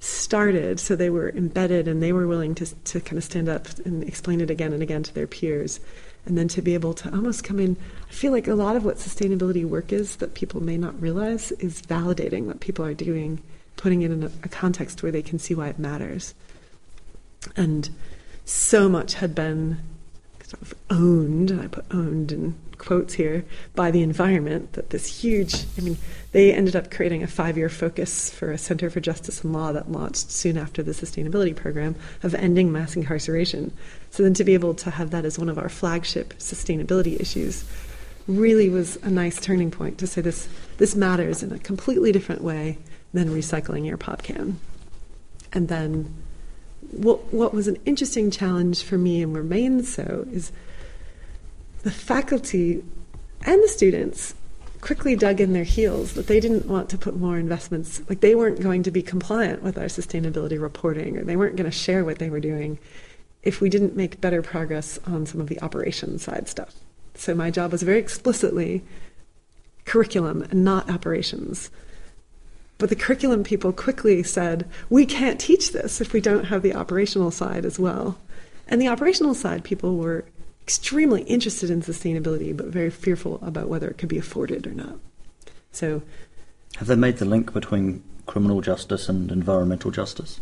started, 0.00 0.78
so 0.78 0.94
they 0.94 1.10
were 1.10 1.30
embedded 1.30 1.88
and 1.88 2.02
they 2.02 2.12
were 2.12 2.26
willing 2.26 2.54
to, 2.54 2.66
to 2.84 3.00
kind 3.00 3.18
of 3.18 3.24
stand 3.24 3.48
up 3.48 3.66
and 3.84 4.02
explain 4.04 4.40
it 4.40 4.50
again 4.50 4.72
and 4.72 4.82
again 4.82 5.02
to 5.02 5.14
their 5.14 5.26
peers. 5.26 5.80
And 6.26 6.36
then 6.36 6.48
to 6.48 6.62
be 6.62 6.74
able 6.74 6.94
to 6.94 7.10
almost 7.10 7.42
come 7.42 7.58
in, 7.58 7.76
I 8.08 8.12
feel 8.12 8.32
like 8.32 8.46
a 8.46 8.54
lot 8.54 8.76
of 8.76 8.84
what 8.84 8.96
sustainability 8.96 9.64
work 9.64 9.92
is 9.92 10.16
that 10.16 10.34
people 10.34 10.62
may 10.62 10.76
not 10.76 11.00
realize 11.00 11.52
is 11.52 11.82
validating 11.82 12.44
what 12.44 12.60
people 12.60 12.84
are 12.84 12.94
doing, 12.94 13.42
putting 13.76 14.02
it 14.02 14.10
in 14.10 14.24
a, 14.24 14.30
a 14.44 14.48
context 14.48 15.02
where 15.02 15.12
they 15.12 15.22
can 15.22 15.38
see 15.38 15.54
why 15.54 15.68
it 15.68 15.78
matters. 15.78 16.34
And 17.56 17.88
so 18.44 18.88
much 18.88 19.14
had 19.14 19.34
been 19.34 19.78
sort 20.48 20.62
of 20.62 20.74
owned, 20.88 21.50
I 21.50 21.66
put 21.66 21.84
owned 21.90 22.32
in 22.32 22.54
quotes 22.78 23.14
here, 23.14 23.44
by 23.74 23.90
the 23.90 24.02
environment 24.02 24.72
that 24.72 24.90
this 24.90 25.20
huge, 25.20 25.66
I 25.76 25.82
mean, 25.82 25.98
they 26.32 26.54
ended 26.54 26.74
up 26.74 26.90
creating 26.90 27.22
a 27.22 27.26
five 27.26 27.58
year 27.58 27.68
focus 27.68 28.30
for 28.30 28.50
a 28.50 28.56
Center 28.56 28.88
for 28.88 29.00
Justice 29.00 29.44
and 29.44 29.52
Law 29.52 29.72
that 29.72 29.92
launched 29.92 30.30
soon 30.30 30.56
after 30.56 30.82
the 30.82 30.92
sustainability 30.92 31.54
program 31.54 31.96
of 32.22 32.34
ending 32.34 32.72
mass 32.72 32.96
incarceration. 32.96 33.72
So 34.10 34.22
then 34.22 34.32
to 34.34 34.44
be 34.44 34.54
able 34.54 34.72
to 34.76 34.90
have 34.90 35.10
that 35.10 35.26
as 35.26 35.38
one 35.38 35.50
of 35.50 35.58
our 35.58 35.68
flagship 35.68 36.32
sustainability 36.38 37.20
issues 37.20 37.64
really 38.26 38.70
was 38.70 38.96
a 39.02 39.10
nice 39.10 39.38
turning 39.38 39.70
point 39.70 39.98
to 39.98 40.06
say 40.06 40.22
this, 40.22 40.48
this 40.78 40.96
matters 40.96 41.42
in 41.42 41.52
a 41.52 41.58
completely 41.58 42.10
different 42.10 42.42
way 42.42 42.78
than 43.12 43.28
recycling 43.28 43.86
your 43.86 43.98
pop 43.98 44.22
can. 44.22 44.58
And 45.52 45.68
then 45.68 46.14
what, 46.90 47.32
what 47.32 47.52
was 47.52 47.68
an 47.68 47.76
interesting 47.84 48.30
challenge 48.30 48.82
for 48.82 48.98
me 48.98 49.22
and 49.22 49.34
remains 49.36 49.92
so 49.92 50.26
is 50.32 50.52
the 51.82 51.90
faculty 51.90 52.82
and 53.42 53.62
the 53.62 53.68
students 53.68 54.34
quickly 54.80 55.16
dug 55.16 55.40
in 55.40 55.52
their 55.52 55.64
heels 55.64 56.14
that 56.14 56.26
they 56.26 56.40
didn't 56.40 56.66
want 56.66 56.88
to 56.90 56.98
put 56.98 57.16
more 57.16 57.38
investments, 57.38 58.00
like 58.08 58.20
they 58.20 58.34
weren't 58.34 58.60
going 58.60 58.82
to 58.84 58.90
be 58.90 59.02
compliant 59.02 59.62
with 59.62 59.76
our 59.76 59.86
sustainability 59.86 60.60
reporting 60.60 61.16
or 61.16 61.24
they 61.24 61.36
weren't 61.36 61.56
going 61.56 61.70
to 61.70 61.76
share 61.76 62.04
what 62.04 62.18
they 62.18 62.30
were 62.30 62.40
doing 62.40 62.78
if 63.42 63.60
we 63.60 63.68
didn't 63.68 63.96
make 63.96 64.20
better 64.20 64.42
progress 64.42 64.98
on 65.06 65.26
some 65.26 65.40
of 65.40 65.48
the 65.48 65.60
operations 65.62 66.22
side 66.22 66.48
stuff. 66.48 66.74
So 67.14 67.34
my 67.34 67.50
job 67.50 67.72
was 67.72 67.82
very 67.82 67.98
explicitly 67.98 68.82
curriculum 69.84 70.42
and 70.42 70.64
not 70.64 70.90
operations. 70.90 71.70
But 72.78 72.90
the 72.90 72.96
curriculum 72.96 73.42
people 73.42 73.72
quickly 73.72 74.22
said, 74.22 74.68
we 74.88 75.04
can't 75.04 75.40
teach 75.40 75.72
this 75.72 76.00
if 76.00 76.12
we 76.12 76.20
don't 76.20 76.44
have 76.44 76.62
the 76.62 76.74
operational 76.74 77.32
side 77.32 77.64
as 77.64 77.78
well. 77.78 78.16
And 78.68 78.80
the 78.80 78.88
operational 78.88 79.34
side 79.34 79.64
people 79.64 79.96
were 79.96 80.24
extremely 80.62 81.22
interested 81.22 81.70
in 81.70 81.82
sustainability, 81.82 82.56
but 82.56 82.66
very 82.66 82.90
fearful 82.90 83.40
about 83.42 83.68
whether 83.68 83.88
it 83.88 83.98
could 83.98 84.08
be 84.08 84.18
afforded 84.18 84.66
or 84.66 84.72
not. 84.72 84.98
So, 85.72 86.02
have 86.76 86.86
they 86.86 86.96
made 86.96 87.16
the 87.16 87.24
link 87.24 87.52
between 87.52 88.02
criminal 88.26 88.60
justice 88.60 89.08
and 89.08 89.32
environmental 89.32 89.90
justice? 89.90 90.40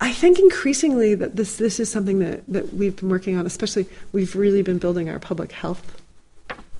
I 0.00 0.12
think 0.12 0.38
increasingly 0.38 1.14
that 1.14 1.36
this 1.36 1.56
this 1.56 1.78
is 1.78 1.90
something 1.90 2.18
that, 2.18 2.42
that 2.48 2.74
we've 2.74 2.96
been 2.96 3.08
working 3.08 3.38
on, 3.38 3.46
especially 3.46 3.86
we've 4.12 4.34
really 4.34 4.62
been 4.62 4.78
building 4.78 5.08
our 5.08 5.20
public 5.20 5.52
health 5.52 6.02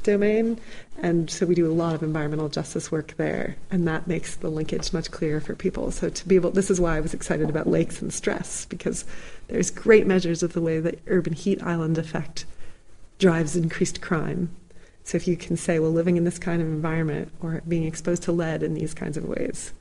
domain. 0.05 0.61
And 1.03 1.29
so 1.29 1.45
we 1.45 1.55
do 1.55 1.71
a 1.71 1.75
lot 1.75 1.95
of 1.95 2.03
environmental 2.03 2.49
justice 2.49 2.93
work 2.93 3.17
there, 3.17 3.57
and 3.71 3.87
that 3.89 4.07
makes 4.07 4.37
the 4.37 4.49
linkage 4.49 4.93
much 4.93 5.11
clearer 5.11 5.41
for 5.41 5.55
people. 5.55 5.91
So 5.91 6.09
to 6.09 6.29
be 6.29 6.37
able, 6.37 6.53
this 6.53 6.71
is 6.71 6.81
why 6.81 6.97
I 6.97 7.01
was 7.01 7.15
excited 7.15 7.51
about 7.51 7.67
lakes 7.67 8.01
and 8.01 8.13
stress, 8.13 8.65
because 8.67 9.05
there's 9.49 9.71
great 9.71 10.07
measures 10.07 10.43
of 10.43 10.53
the 10.53 10.63
way 10.63 10.79
that 10.79 11.01
urban 11.09 11.33
heat 11.33 11.63
island 11.63 11.99
effect 11.99 12.45
drives 13.19 13.57
increased 13.57 14.01
crime. 14.01 14.51
So 15.03 15.17
if 15.17 15.27
you 15.29 15.37
can 15.37 15.57
say, 15.57 15.79
well, 15.81 15.91
living 15.91 16.17
in 16.17 16.25
this 16.25 16.39
kind 16.39 16.63
of 16.63 16.69
environment 16.69 17.33
or 17.43 17.63
being 17.67 17.85
exposed 17.85 18.23
to 18.25 18.33
lead 18.33 18.63
in 18.63 18.75
these 18.75 18.95
kinds 18.95 19.17
of 19.17 19.25
ways 19.25 19.73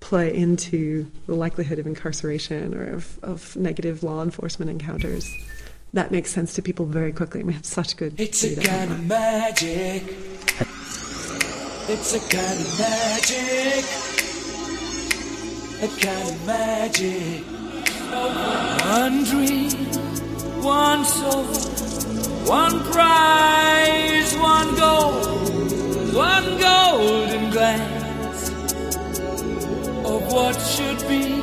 play 0.00 0.34
into 0.34 1.10
the 1.26 1.34
likelihood 1.34 1.78
of 1.78 1.86
incarceration 1.86 2.74
or 2.74 2.94
of, 2.94 3.18
of 3.22 3.56
negative 3.56 4.02
law 4.02 4.22
enforcement 4.22 4.70
encounters 4.70 5.28
that 5.92 6.10
makes 6.10 6.30
sense 6.30 6.54
to 6.54 6.62
people 6.62 6.86
very 6.86 7.12
quickly. 7.12 7.42
We 7.42 7.52
have 7.54 7.64
such 7.64 7.96
good. 7.96 8.20
It's 8.20 8.44
a 8.44 8.56
kind 8.60 8.92
of 8.92 9.06
magic. 9.06 10.02
It's 11.90 12.14
a 12.14 12.20
kind 12.20 12.60
of 12.60 12.78
magic. 12.78 13.84
A 15.80 15.88
kind 16.00 16.28
of 16.28 16.46
magic. 16.46 17.44
One 18.84 19.24
dream, 19.24 19.70
one 20.62 21.04
soul, 21.04 21.44
one 22.46 22.80
prize, 22.92 24.36
one 24.36 24.74
goal, 24.76 25.12
one 26.14 26.58
golden 26.58 27.50
glance 27.50 28.50
of 30.04 30.32
what 30.32 30.56
should 30.60 31.06
be. 31.08 31.37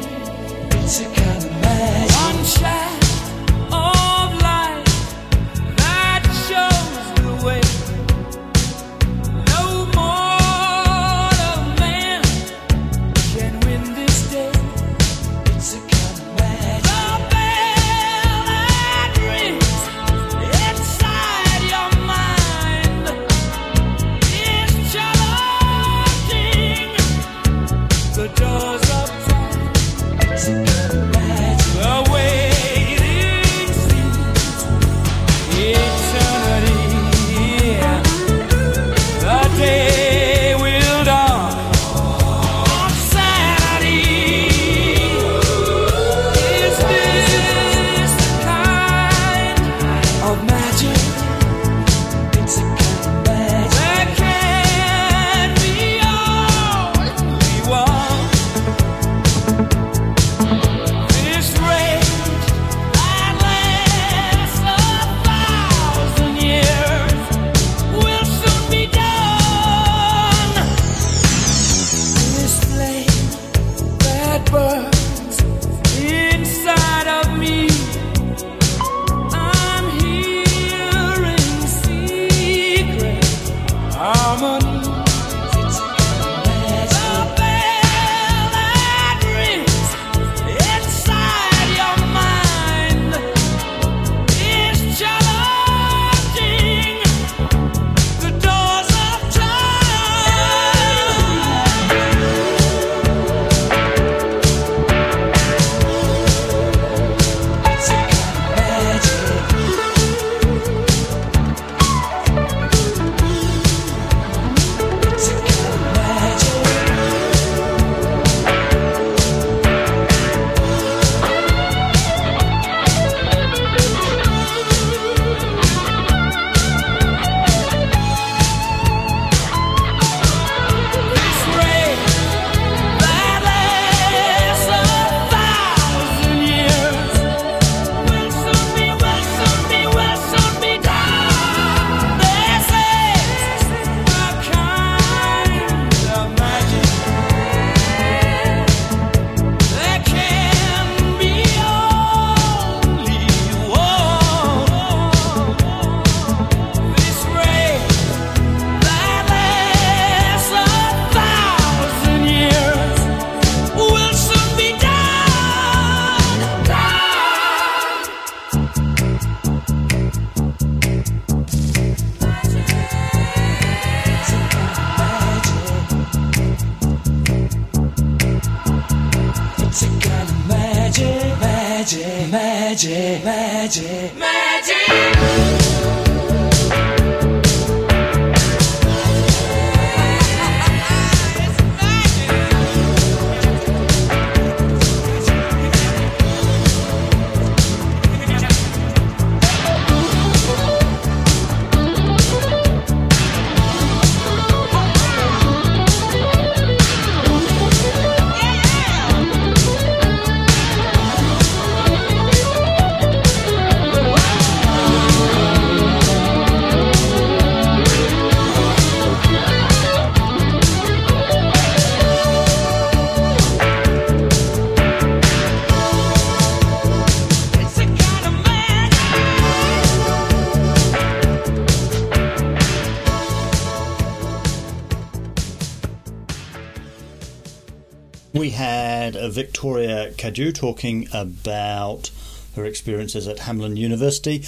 Victoria 240.25 240.51
Cadieux 240.51 240.51
talking 240.53 241.07
about 241.13 242.11
her 242.55 242.65
experiences 242.65 243.27
at 243.27 243.37
Hamline 243.37 243.77
University. 243.77 244.43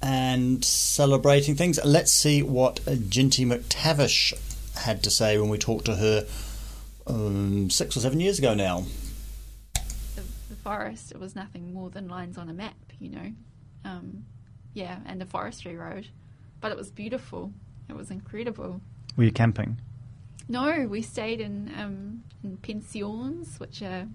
and 0.00 0.64
celebrating 0.64 1.56
things. 1.56 1.78
Let's 1.84 2.12
see 2.12 2.40
what 2.42 2.76
Jinty 2.86 3.44
MacTavish 3.44 4.32
had 4.76 5.02
to 5.02 5.10
say 5.10 5.38
when 5.38 5.48
we 5.50 5.58
talked 5.58 5.86
to 5.86 5.96
her 5.96 6.24
um, 7.08 7.68
six 7.70 7.96
or 7.96 8.00
seven 8.00 8.20
years 8.20 8.38
ago 8.38 8.54
now. 8.54 8.84
the, 10.14 10.22
the 10.50 10.54
forest 10.62 11.10
it 11.10 11.18
was 11.18 11.34
nothing 11.34 11.72
more 11.74 11.90
than 11.90 12.06
lines 12.08 12.38
on 12.38 12.48
a 12.48 12.52
map 12.52 12.76
you 13.00 13.08
know 13.10 13.32
um, 13.84 14.24
yeah 14.74 14.98
and 15.06 15.20
a 15.20 15.26
forestry 15.26 15.76
road 15.76 16.06
but 16.60 16.70
it 16.70 16.76
was 16.76 16.90
beautiful 16.90 17.52
it 17.88 17.96
was 17.96 18.10
incredible 18.12 18.80
Were 19.16 19.24
you 19.24 19.32
camping? 19.32 19.80
no 20.48 20.86
we 20.86 21.02
stayed 21.02 21.40
in 21.40 21.72
um, 21.76 22.22
in 22.44 22.56
pensions 22.58 23.58
which 23.58 23.82
are 23.82 24.06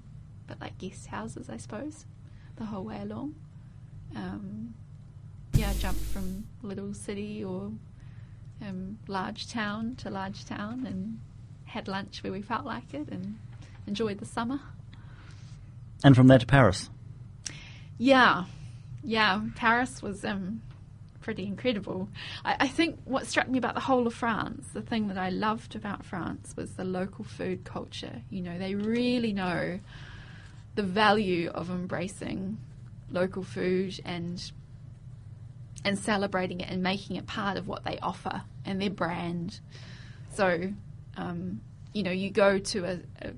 a 0.53 0.55
bit 0.55 0.61
like 0.61 0.77
guest 0.77 1.07
houses 1.07 1.49
i 1.49 1.57
suppose 1.57 2.05
the 2.57 2.65
whole 2.65 2.83
way 2.83 2.99
along 3.01 3.33
um, 4.15 4.73
yeah 5.53 5.69
I 5.69 5.73
jumped 5.73 6.01
from 6.01 6.45
little 6.61 6.93
city 6.93 7.43
or 7.43 7.71
um, 8.61 8.99
large 9.07 9.49
town 9.49 9.95
to 9.97 10.09
large 10.09 10.45
town 10.45 10.85
and 10.85 11.19
had 11.65 11.87
lunch 11.87 12.21
where 12.23 12.31
we 12.31 12.41
felt 12.41 12.65
like 12.65 12.93
it 12.93 13.09
and 13.09 13.37
enjoyed 13.87 14.19
the 14.19 14.25
summer 14.25 14.59
And 16.03 16.15
from 16.15 16.27
there 16.27 16.37
to 16.39 16.45
Paris. 16.45 16.89
Yeah, 17.97 18.45
yeah. 19.03 19.41
Paris 19.55 20.01
was 20.01 20.23
um, 20.25 20.61
pretty 21.21 21.45
incredible. 21.45 22.09
I, 22.43 22.57
I 22.61 22.67
think 22.67 22.99
what 23.05 23.27
struck 23.27 23.47
me 23.47 23.57
about 23.57 23.75
the 23.75 23.81
whole 23.81 24.05
of 24.07 24.13
France, 24.13 24.67
the 24.73 24.81
thing 24.81 25.07
that 25.07 25.17
I 25.17 25.29
loved 25.29 25.75
about 25.75 26.03
France, 26.05 26.53
was 26.55 26.73
the 26.73 26.83
local 26.83 27.23
food 27.23 27.63
culture. 27.63 28.21
You 28.29 28.41
know, 28.41 28.57
they 28.57 28.75
really 28.75 29.33
know 29.33 29.79
the 30.75 30.83
value 30.83 31.49
of 31.49 31.69
embracing 31.69 32.57
local 33.11 33.43
food 33.43 33.99
and 34.05 34.51
and 35.85 35.99
celebrating 35.99 36.61
it 36.61 36.69
and 36.69 36.81
making 36.81 37.17
it 37.17 37.27
part 37.27 37.57
of 37.57 37.67
what 37.67 37.83
they 37.83 37.99
offer 37.99 38.43
and 38.63 38.81
their 38.81 38.89
brand. 38.89 39.59
So, 40.33 40.71
um, 41.17 41.59
you 41.91 42.03
know, 42.03 42.11
you 42.11 42.29
go 42.31 42.57
to 42.57 42.85
a, 42.85 42.99
a 43.21 43.33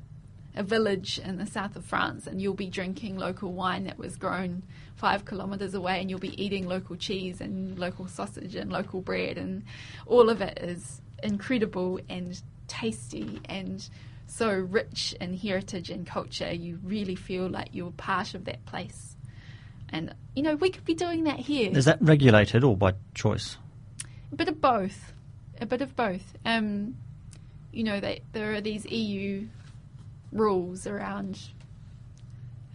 a 0.55 0.63
village 0.63 1.19
in 1.19 1.37
the 1.37 1.45
south 1.45 1.75
of 1.75 1.85
France 1.85 2.27
and 2.27 2.41
you'll 2.41 2.53
be 2.53 2.67
drinking 2.67 3.17
local 3.17 3.51
wine 3.51 3.83
that 3.85 3.97
was 3.97 4.15
grown 4.15 4.63
five 4.95 5.25
kilometres 5.25 5.73
away 5.73 5.99
and 5.99 6.09
you'll 6.09 6.19
be 6.19 6.41
eating 6.41 6.67
local 6.67 6.95
cheese 6.95 7.41
and 7.41 7.77
local 7.77 8.07
sausage 8.07 8.55
and 8.55 8.71
local 8.71 9.01
bread 9.01 9.37
and 9.37 9.63
all 10.05 10.29
of 10.29 10.41
it 10.41 10.57
is 10.61 11.01
incredible 11.21 11.99
and 12.09 12.41
tasty 12.67 13.41
and 13.45 13.89
so 14.27 14.49
rich 14.51 15.15
in 15.21 15.35
heritage 15.37 15.89
and 15.89 16.05
culture 16.05 16.51
you 16.53 16.79
really 16.83 17.15
feel 17.15 17.47
like 17.47 17.69
you're 17.71 17.91
part 17.91 18.33
of 18.33 18.45
that 18.45 18.65
place 18.65 19.15
and 19.89 20.13
you 20.35 20.41
know 20.43 20.55
we 20.55 20.69
could 20.69 20.83
be 20.85 20.95
doing 20.95 21.23
that 21.25 21.39
here 21.39 21.69
Is 21.71 21.85
that 21.85 22.01
regulated 22.01 22.63
or 22.63 22.75
by 22.75 22.93
choice? 23.13 23.57
a 24.31 24.35
bit 24.35 24.47
of 24.49 24.59
both. 24.59 25.13
A 25.61 25.65
bit 25.65 25.81
of 25.81 25.95
both. 25.95 26.35
Um, 26.43 26.97
you 27.71 27.83
know, 27.83 27.99
they, 28.01 28.21
there 28.33 28.53
are 28.53 28.61
these 28.61 28.85
EU 28.85 29.47
rules 30.33 30.85
around 30.87 31.39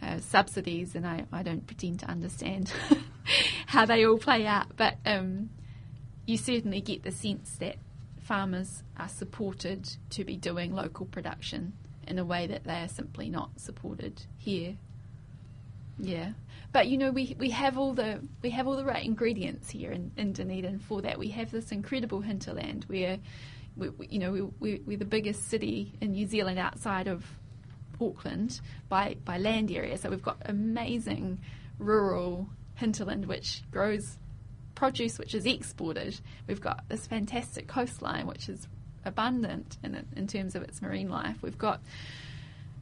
uh, 0.00 0.20
subsidies, 0.20 0.94
and 0.94 1.06
I, 1.06 1.26
I 1.32 1.42
don't 1.42 1.66
pretend 1.66 2.00
to 2.00 2.06
understand 2.06 2.72
how 3.66 3.84
they 3.84 4.06
all 4.06 4.16
play 4.16 4.46
out, 4.46 4.74
but 4.76 4.96
um, 5.04 5.50
you 6.26 6.38
certainly 6.38 6.80
get 6.80 7.02
the 7.02 7.10
sense 7.10 7.56
that 7.60 7.76
farmers 8.30 8.84
are 8.96 9.08
supported 9.08 9.96
to 10.08 10.24
be 10.24 10.36
doing 10.36 10.72
local 10.72 11.04
production 11.04 11.72
in 12.06 12.16
a 12.16 12.24
way 12.24 12.46
that 12.46 12.62
they 12.62 12.80
are 12.80 12.86
simply 12.86 13.28
not 13.28 13.50
supported 13.58 14.22
here. 14.38 14.76
Yeah, 15.98 16.30
but 16.72 16.86
you 16.86 16.96
know 16.96 17.10
we 17.10 17.34
we 17.40 17.50
have 17.50 17.76
all 17.76 17.92
the 17.92 18.20
we 18.40 18.50
have 18.50 18.68
all 18.68 18.76
the 18.76 18.84
right 18.84 19.04
ingredients 19.04 19.68
here 19.68 19.90
in, 19.90 20.12
in 20.16 20.32
Dunedin 20.32 20.78
for 20.78 21.02
that. 21.02 21.18
We 21.18 21.30
have 21.30 21.50
this 21.50 21.72
incredible 21.72 22.20
hinterland 22.20 22.84
where, 22.84 23.18
we, 23.76 23.88
we, 23.88 24.06
you 24.06 24.20
know, 24.20 24.30
we, 24.30 24.42
we, 24.60 24.82
we're 24.86 24.96
the 24.96 25.04
biggest 25.04 25.48
city 25.48 25.92
in 26.00 26.12
New 26.12 26.28
Zealand 26.28 26.60
outside 26.60 27.08
of 27.08 27.24
Auckland 28.00 28.60
by 28.88 29.16
by 29.24 29.38
land 29.38 29.72
area. 29.72 29.98
So 29.98 30.08
we've 30.08 30.22
got 30.22 30.40
amazing 30.44 31.40
rural 31.80 32.48
hinterland 32.74 33.26
which 33.26 33.64
grows 33.72 34.18
produce 34.80 35.18
which 35.18 35.34
is 35.34 35.44
exported. 35.44 36.18
We've 36.46 36.60
got 36.60 36.88
this 36.88 37.06
fantastic 37.06 37.68
coastline 37.68 38.26
which 38.26 38.48
is 38.48 38.66
abundant 39.04 39.76
in 39.84 40.06
in 40.16 40.26
terms 40.26 40.54
of 40.54 40.62
its 40.62 40.80
marine 40.80 41.10
life. 41.10 41.36
We've 41.42 41.58
got 41.58 41.82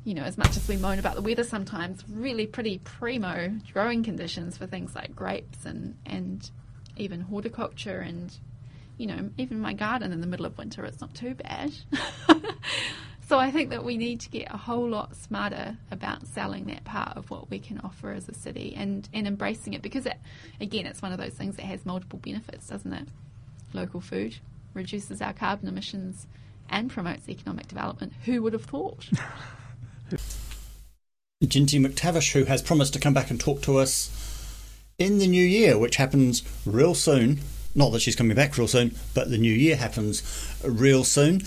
you 0.04 0.14
know, 0.14 0.22
as 0.22 0.38
much 0.38 0.56
as 0.56 0.66
we 0.68 0.76
moan 0.76 1.00
about 1.00 1.16
the 1.16 1.22
weather 1.22 1.42
sometimes, 1.42 2.04
really 2.08 2.46
pretty 2.46 2.78
primo 2.78 3.52
growing 3.72 4.04
conditions 4.04 4.56
for 4.56 4.66
things 4.66 4.94
like 4.94 5.14
grapes 5.14 5.66
and, 5.66 5.96
and 6.06 6.48
even 6.96 7.20
horticulture 7.20 7.98
and, 7.98 8.34
you 8.96 9.06
know, 9.06 9.28
even 9.36 9.58
my 9.60 9.74
garden 9.74 10.12
in 10.12 10.20
the 10.20 10.26
middle 10.26 10.46
of 10.46 10.56
winter, 10.56 10.84
it's 10.84 11.00
not 11.00 11.12
too 11.14 11.34
bad. 11.34 11.72
so 13.28 13.38
I 13.38 13.50
think 13.50 13.68
that 13.70 13.84
we 13.84 13.98
need 13.98 14.20
to 14.20 14.30
get 14.30 14.52
a 14.52 14.56
whole 14.56 14.88
lot 14.88 15.14
smarter 15.14 15.76
about 15.90 16.26
selling 16.26 16.64
that 16.66 16.84
part 16.84 17.16
of 17.16 17.30
what 17.30 17.50
we 17.50 17.58
can 17.58 17.78
offer 17.80 18.12
as 18.12 18.26
a 18.28 18.34
city 18.34 18.74
and, 18.74 19.06
and 19.12 19.26
embracing 19.26 19.74
it 19.74 19.82
because, 19.82 20.06
it, 20.06 20.16
again, 20.60 20.86
it's 20.86 21.02
one 21.02 21.12
of 21.12 21.18
those 21.18 21.34
things 21.34 21.56
that 21.56 21.66
has 21.66 21.84
multiple 21.84 22.18
benefits, 22.18 22.68
doesn't 22.68 22.92
it? 22.92 23.08
Local 23.74 24.00
food 24.00 24.36
reduces 24.72 25.20
our 25.20 25.34
carbon 25.34 25.68
emissions 25.68 26.26
and 26.70 26.90
promotes 26.90 27.28
economic 27.28 27.68
development. 27.68 28.14
Who 28.24 28.42
would 28.42 28.54
have 28.54 28.64
thought? 28.64 29.06
Jinty 31.44 31.86
MacTavish, 31.86 32.32
who 32.32 32.44
has 32.44 32.62
promised 32.62 32.94
to 32.94 32.98
come 32.98 33.12
back 33.14 33.30
and 33.30 33.38
talk 33.38 33.60
to 33.62 33.76
us 33.76 34.10
in 34.98 35.18
the 35.18 35.28
new 35.28 35.44
year, 35.44 35.78
which 35.78 35.96
happens 35.96 36.42
real 36.64 36.94
soon. 36.94 37.40
Not 37.74 37.90
that 37.90 38.00
she's 38.00 38.16
coming 38.16 38.34
back 38.34 38.56
real 38.56 38.68
soon, 38.68 38.94
but 39.14 39.28
the 39.30 39.36
new 39.38 39.52
year 39.52 39.76
happens 39.76 40.22
real 40.64 41.04
soon. 41.04 41.42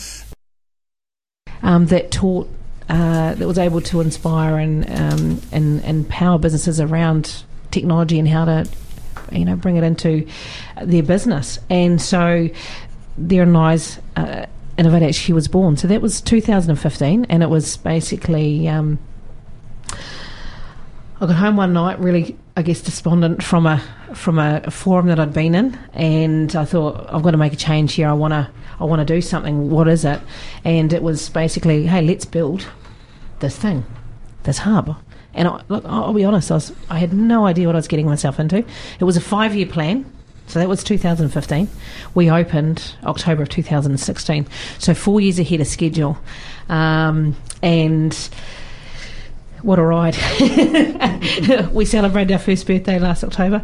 Um, 1.63 1.87
that 1.87 2.11
taught 2.11 2.49
uh, 2.89 3.35
that 3.35 3.47
was 3.47 3.57
able 3.57 3.81
to 3.81 4.01
inspire 4.01 4.57
and, 4.57 4.89
um, 4.89 5.41
and 5.51 5.83
and 5.83 5.85
empower 5.85 6.37
businesses 6.37 6.79
around 6.79 7.43
technology 7.71 8.19
and 8.19 8.27
how 8.27 8.45
to 8.45 8.67
you 9.31 9.45
know 9.45 9.55
bring 9.55 9.77
it 9.77 9.83
into 9.83 10.27
their 10.83 11.03
business. 11.03 11.59
And 11.69 12.01
so 12.01 12.49
therein 13.17 13.53
lies 13.53 13.99
uh, 14.15 14.45
Innovate 14.77 15.15
HQ 15.15 15.29
was 15.29 15.47
born. 15.47 15.77
So 15.77 15.87
that 15.87 16.01
was 16.01 16.21
2015, 16.21 17.25
and 17.29 17.43
it 17.43 17.49
was 17.49 17.77
basically. 17.77 18.67
Um, 18.67 18.99
I 21.19 21.27
got 21.27 21.35
home 21.35 21.55
one 21.55 21.71
night, 21.71 21.99
really, 21.99 22.35
I 22.55 22.63
guess, 22.63 22.81
despondent 22.81 23.43
from 23.43 23.65
a 23.65 23.81
from 24.13 24.37
a, 24.37 24.69
forum 24.69 25.07
that 25.07 25.19
I'd 25.19 25.33
been 25.33 25.55
in, 25.55 25.79
and 25.93 26.53
I 26.55 26.65
thought 26.65 27.07
I've 27.13 27.23
got 27.23 27.31
to 27.31 27.37
make 27.37 27.53
a 27.53 27.57
change 27.57 27.93
here. 27.93 28.09
I 28.09 28.13
want 28.13 28.33
to 28.33 28.49
I 28.79 28.83
want 28.83 28.99
to 28.99 29.13
do 29.13 29.21
something. 29.21 29.69
What 29.69 29.87
is 29.87 30.03
it? 30.03 30.19
And 30.63 30.91
it 30.91 31.03
was 31.03 31.29
basically, 31.29 31.85
hey, 31.85 32.01
let's 32.01 32.25
build 32.25 32.67
this 33.39 33.55
thing, 33.55 33.85
this 34.43 34.59
hub. 34.59 34.97
And 35.33 35.47
I, 35.47 35.61
look, 35.69 35.85
I'll 35.85 36.13
be 36.13 36.25
honest, 36.25 36.51
I, 36.51 36.55
was, 36.55 36.73
I 36.89 36.97
had 36.99 37.13
no 37.13 37.45
idea 37.45 37.67
what 37.67 37.75
I 37.75 37.77
was 37.77 37.87
getting 37.87 38.05
myself 38.05 38.39
into. 38.39 38.65
It 38.99 39.03
was 39.03 39.15
a 39.15 39.21
five 39.21 39.55
year 39.55 39.67
plan. 39.67 40.11
So 40.47 40.59
that 40.59 40.67
was 40.67 40.83
2015. 40.83 41.69
We 42.13 42.29
opened 42.29 42.95
October 43.05 43.43
of 43.43 43.49
2016. 43.49 44.45
So 44.79 44.93
four 44.93 45.21
years 45.21 45.39
ahead 45.39 45.61
of 45.61 45.67
schedule. 45.67 46.17
Um, 46.67 47.37
and 47.63 48.29
what 49.63 49.79
a 49.79 49.83
ride. 49.83 50.15
we 51.71 51.85
celebrated 51.85 52.31
our 52.33 52.39
first 52.39 52.65
birthday 52.65 52.99
last 52.99 53.23
October. 53.23 53.63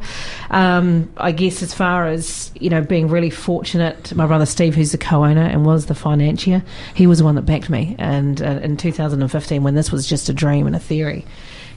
Um, 0.50 1.12
I 1.18 1.32
guess 1.32 1.64
as 1.64 1.74
far 1.74 2.08
as, 2.08 2.52
you 2.60 2.70
know, 2.70 2.82
being 2.82 3.08
really 3.08 3.30
fortunate, 3.30 4.14
my 4.16 4.26
brother 4.26 4.46
Steve, 4.46 4.76
who's 4.76 4.92
the 4.92 4.98
co-owner 4.98 5.42
and 5.42 5.66
was 5.66 5.88
the 5.88 5.96
financier, 5.96 6.64
he 6.94 7.08
was 7.08 7.20
the 7.20 7.24
one 7.26 7.36
that 7.36 7.44
backed 7.44 7.70
me. 7.70 7.96
And 7.98 8.42
uh, 8.42 8.60
in 8.62 8.78
2015, 8.78 9.64
when 9.64 9.76
this 9.76 9.92
was 9.92 10.08
just 10.08 10.30
a 10.30 10.34
dream 10.34 10.68
and 10.68 10.76
a 10.76 10.80
theory, 10.80 11.26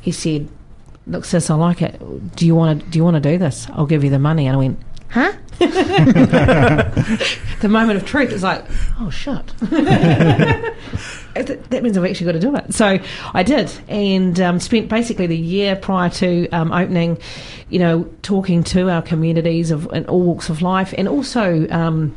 he 0.01 0.13
said, 0.13 0.49
look, 1.07 1.25
sis, 1.25 1.51
I 1.51 1.55
like 1.55 1.83
it. 1.83 2.37
Do 2.37 2.47
you 2.47 2.55
want 2.55 2.81
to, 2.81 2.87
do 2.87 2.99
you 2.99 3.05
want 3.05 3.15
to 3.15 3.21
do 3.21 3.39
this? 3.39 3.67
I'll 3.71 3.87
give 3.87 4.05
you 4.05 4.11
the 4.11 4.19
money. 4.19 4.47
And 4.47 4.57
I 4.57 4.59
went, 4.59 4.79
huh? 5.11 5.33
the 7.61 7.69
moment 7.69 7.99
of 7.99 8.07
truth 8.07 8.33
is 8.33 8.43
like, 8.43 8.65
oh, 8.99 9.11
shut. 9.11 9.53
That 11.33 11.83
means 11.85 11.97
I've 11.97 12.05
actually 12.05 12.27
got 12.27 12.33
to 12.33 12.41
do 12.41 12.57
it. 12.57 12.75
So 12.75 12.99
I 13.35 13.45
did, 13.45 13.73
and 13.89 14.39
um, 14.41 14.59
spent 14.59 14.89
basically 14.89 15.29
the 15.29 15.37
year 15.37 15.77
prior 15.77 16.11
to 16.11 16.49
um, 16.51 16.73
opening, 16.73 17.19
you 17.69 17.79
know, 17.79 18.11
talking 18.23 18.65
to 18.65 18.91
our 18.91 19.01
communities 19.01 19.71
of 19.71 19.89
in 19.93 20.07
all 20.07 20.23
walks 20.23 20.51
of 20.51 20.61
life, 20.61 20.93
and 20.99 21.09
also. 21.09 21.69
Um, 21.71 22.17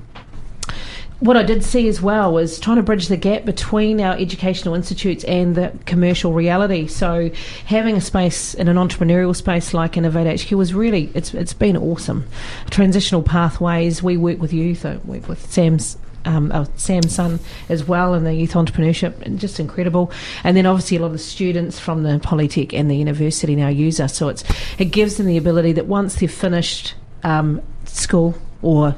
what 1.23 1.38
I 1.38 1.43
did 1.43 1.63
see 1.63 1.88
as 1.88 2.01
well 2.01 2.33
was 2.33 2.59
trying 2.59 2.75
to 2.75 2.83
bridge 2.83 3.07
the 3.07 3.15
gap 3.15 3.45
between 3.45 4.01
our 4.01 4.13
educational 4.17 4.75
institutes 4.75 5.23
and 5.23 5.55
the 5.55 5.71
commercial 5.86 6.33
reality. 6.33 6.86
So 6.88 7.31
having 7.65 7.95
a 7.95 8.01
space 8.01 8.53
in 8.53 8.67
an 8.67 8.75
entrepreneurial 8.75 9.33
space 9.33 9.73
like 9.73 9.95
Innovate 9.95 10.41
HQ 10.41 10.51
was 10.51 10.73
really 10.73 11.09
it's 11.13 11.33
it's 11.33 11.53
been 11.53 11.77
awesome. 11.77 12.27
Transitional 12.69 13.23
pathways. 13.23 14.03
We 14.03 14.17
work 14.17 14.41
with 14.41 14.51
youth. 14.51 14.86
I 14.86 14.97
work 14.97 15.29
with 15.29 15.49
Sam's. 15.49 15.97
Um, 16.25 16.53
uh, 16.53 16.63
Sam's 16.77 17.13
son 17.13 17.41
as 17.67 17.83
well 17.83 18.13
in 18.13 18.23
the 18.23 18.33
youth 18.33 18.53
entrepreneurship 18.53 19.21
and 19.23 19.41
just 19.41 19.59
incredible 19.59 20.09
and 20.45 20.55
then 20.55 20.65
obviously 20.65 20.95
a 20.95 21.01
lot 21.01 21.12
of 21.12 21.19
students 21.19 21.79
from 21.79 22.03
the 22.03 22.17
Polytech 22.19 22.73
and 22.73 22.89
the 22.89 22.95
university 22.95 23.57
now 23.57 23.67
use 23.67 23.99
us 23.99 24.15
so 24.15 24.29
it's 24.29 24.41
it 24.79 24.86
gives 24.86 25.17
them 25.17 25.25
the 25.25 25.36
ability 25.36 25.73
that 25.73 25.86
once 25.86 26.15
they've 26.15 26.31
finished 26.31 26.95
um, 27.25 27.62
school 27.83 28.36
or 28.62 28.95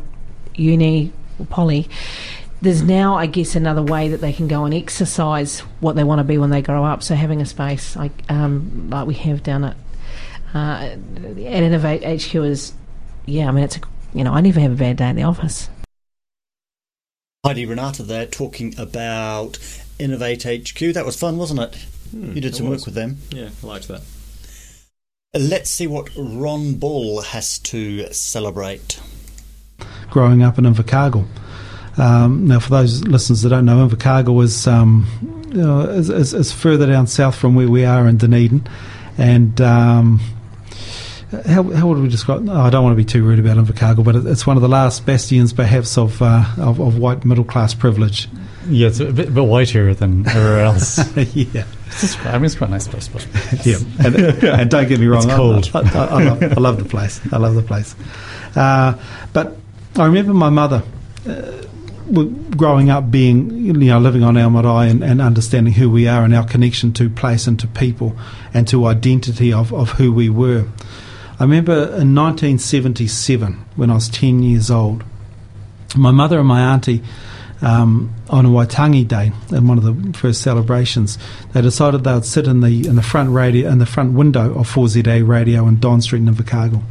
uni 0.54 1.12
or 1.40 1.46
poly, 1.46 1.88
there's 2.62 2.82
now, 2.82 3.16
I 3.16 3.26
guess, 3.26 3.56
another 3.56 3.84
way 3.84 4.10
that 4.10 4.22
they 4.22 4.34
can 4.34 4.48
go 4.48 4.66
and 4.66 4.74
exercise 4.74 5.60
what 5.80 5.96
they 5.96 6.04
want 6.04 6.20
to 6.20 6.24
be 6.24 6.38
when 6.38 6.50
they 6.50 6.62
grow 6.62 6.84
up. 6.84 7.04
So 7.04 7.16
having 7.16 7.42
a 7.42 7.46
space 7.46 7.96
like 7.96 8.12
um, 8.30 8.90
like 8.90 9.08
we 9.08 9.14
have 9.16 9.44
down 9.44 9.64
at 9.66 9.78
uh, 10.54 10.58
at 10.58 11.38
Innovate 11.38 12.04
HQ 12.04 12.36
is, 12.36 12.74
yeah, 13.26 13.48
I 13.48 13.52
mean, 13.52 13.66
it's 13.66 13.78
a, 13.78 13.82
you 14.14 14.24
know, 14.24 14.34
I 14.34 14.42
never 14.42 14.60
have 14.60 14.72
a 14.72 14.76
bad 14.76 14.98
day 14.98 15.10
in 15.10 15.16
the 15.16 15.24
office. 15.24 15.70
Heidi 17.46 17.66
Renata 17.66 18.04
there 18.04 18.26
talking 18.26 18.74
about 18.80 19.60
Innovate 20.00 20.44
HQ. 20.44 20.94
That 20.94 21.06
was 21.06 21.16
fun, 21.16 21.38
wasn't 21.38 21.60
it? 21.60 21.76
Hmm, 22.12 22.34
you 22.34 22.42
did 22.42 22.56
some 22.56 22.70
work 22.70 22.86
with 22.86 22.96
them. 22.96 23.18
Yeah, 23.30 23.50
I 23.64 23.68
liked 23.68 23.88
that. 23.90 24.02
Let's 25.34 25.70
see 25.70 25.86
what 25.86 26.10
Ron 26.18 26.76
Bull 26.76 27.22
has 27.22 27.60
to 27.60 28.12
celebrate. 28.14 29.00
Growing 30.10 30.44
up 30.44 30.58
in 30.58 30.66
Invercargill. 30.66 31.26
Um, 31.98 32.48
now, 32.48 32.60
for 32.60 32.70
those 32.72 33.04
listeners 33.08 33.42
that 33.44 33.50
don't 33.50 33.66
know, 33.66 33.88
Invercargill 33.88 34.44
is, 34.44 34.68
um, 34.68 35.08
you 35.50 35.62
know, 35.62 35.82
is, 35.82 36.10
is, 36.10 36.34
is 36.34 36.52
further 36.52 36.88
down 36.88 37.08
south 37.08 37.36
from 37.36 37.56
where 37.56 37.70
we 37.70 37.86
are 37.86 38.08
in 38.08 38.18
Dunedin. 38.18 38.68
And 39.18 39.60
um, 39.62 40.20
how, 41.46 41.64
how 41.64 41.88
would 41.88 42.00
we 42.00 42.10
describe? 42.10 42.48
Oh, 42.50 42.62
I 42.62 42.70
don't 42.70 42.84
want 42.84 42.94
to 42.94 42.98
be 42.98 43.06
too 43.06 43.24
rude 43.24 43.40
about 43.40 43.58
Invercargill, 43.58 44.04
but 44.04 44.16
it, 44.18 44.26
it's 44.26 44.46
one 44.46 44.58
of 44.58 44.62
the 44.62 44.68
last 44.70 45.06
bastions, 45.06 45.54
perhaps, 45.54 45.98
of, 45.98 46.22
uh, 46.22 46.44
of, 46.58 46.80
of 46.82 46.98
white 46.98 47.24
middle 47.24 47.46
class 47.46 47.74
privilege. 47.74 48.28
Yeah, 48.68 48.88
it's 48.88 49.00
a 49.00 49.12
bit, 49.12 49.34
bit 49.34 49.46
whiter 49.46 49.94
than 49.94 50.28
everywhere 50.28 50.62
else. 50.66 50.98
yeah. 51.36 51.66
It's 51.88 52.18
I 52.26 52.34
mean, 52.34 52.46
it's 52.46 52.56
quite 52.56 52.68
a 52.68 52.72
nice 52.72 52.88
place, 52.88 53.08
but 53.08 53.26
yeah, 53.66 53.78
and, 54.00 54.16
and 54.44 54.70
don't 54.70 54.90
get 54.90 55.00
me 55.00 55.06
wrong, 55.08 55.24
It's 55.24 55.32
I- 55.32 55.36
cold. 55.38 55.72
I, 55.74 55.80
I, 55.80 56.06
I, 56.06 56.24
love, 56.24 56.44
I 56.44 56.60
love 56.60 56.78
the 56.84 56.90
place. 56.90 57.22
I 57.32 57.38
love 57.38 57.56
the 57.56 57.62
place. 57.62 57.96
Uh, 58.56 58.98
but 59.34 59.56
I 59.98 60.06
remember 60.06 60.34
my 60.34 60.50
mother 60.50 60.84
uh, 61.28 61.64
growing 62.58 62.90
up, 62.90 63.10
being 63.10 63.50
you 63.50 63.74
know 63.74 64.00
living 64.00 64.24
on 64.24 64.36
our 64.36 64.50
marae 64.50 64.90
and, 64.90 65.04
and 65.04 65.22
understanding 65.22 65.74
who 65.74 65.90
we 65.90 66.08
are 66.08 66.24
and 66.24 66.36
our 66.36 66.46
connection 66.46 66.92
to 66.94 67.10
place 67.10 67.48
and 67.48 67.58
to 67.62 67.68
people 67.68 68.16
and 68.54 68.68
to 68.68 68.86
identity 68.88 69.54
of, 69.54 69.74
of 69.74 69.92
who 69.92 70.12
we 70.12 70.30
were. 70.30 70.68
I 71.40 71.44
remember 71.44 71.74
in 71.74 72.14
1977 72.14 73.54
when 73.76 73.90
I 73.90 73.96
was 73.96 74.10
10 74.10 74.44
years 74.44 74.70
old, 74.70 75.04
my 75.96 76.12
mother 76.12 76.40
and 76.40 76.48
my 76.48 76.74
auntie 76.74 77.02
um, 77.62 78.14
on 78.30 78.46
a 78.46 78.50
Waitangi 78.50 79.08
Day, 79.08 79.32
in 79.52 79.68
one 79.68 79.78
of 79.78 79.84
the 79.84 80.18
first 80.18 80.42
celebrations, 80.42 81.18
they 81.54 81.62
decided 81.62 82.04
they 82.04 82.14
would 82.14 82.26
sit 82.26 82.48
in 82.48 82.60
the 82.60 82.86
in 82.86 82.98
the 82.98 83.02
front 83.02 83.32
radio 83.32 83.70
in 83.70 83.80
the 83.80 83.86
front 83.86 84.14
window 84.14 84.54
of 84.60 84.70
4ZA 84.70 85.26
Radio 85.26 85.66
in 85.68 85.80
Don 85.80 86.02
Street 86.02 86.20
in 86.20 86.34
Invercargill. 86.34 86.84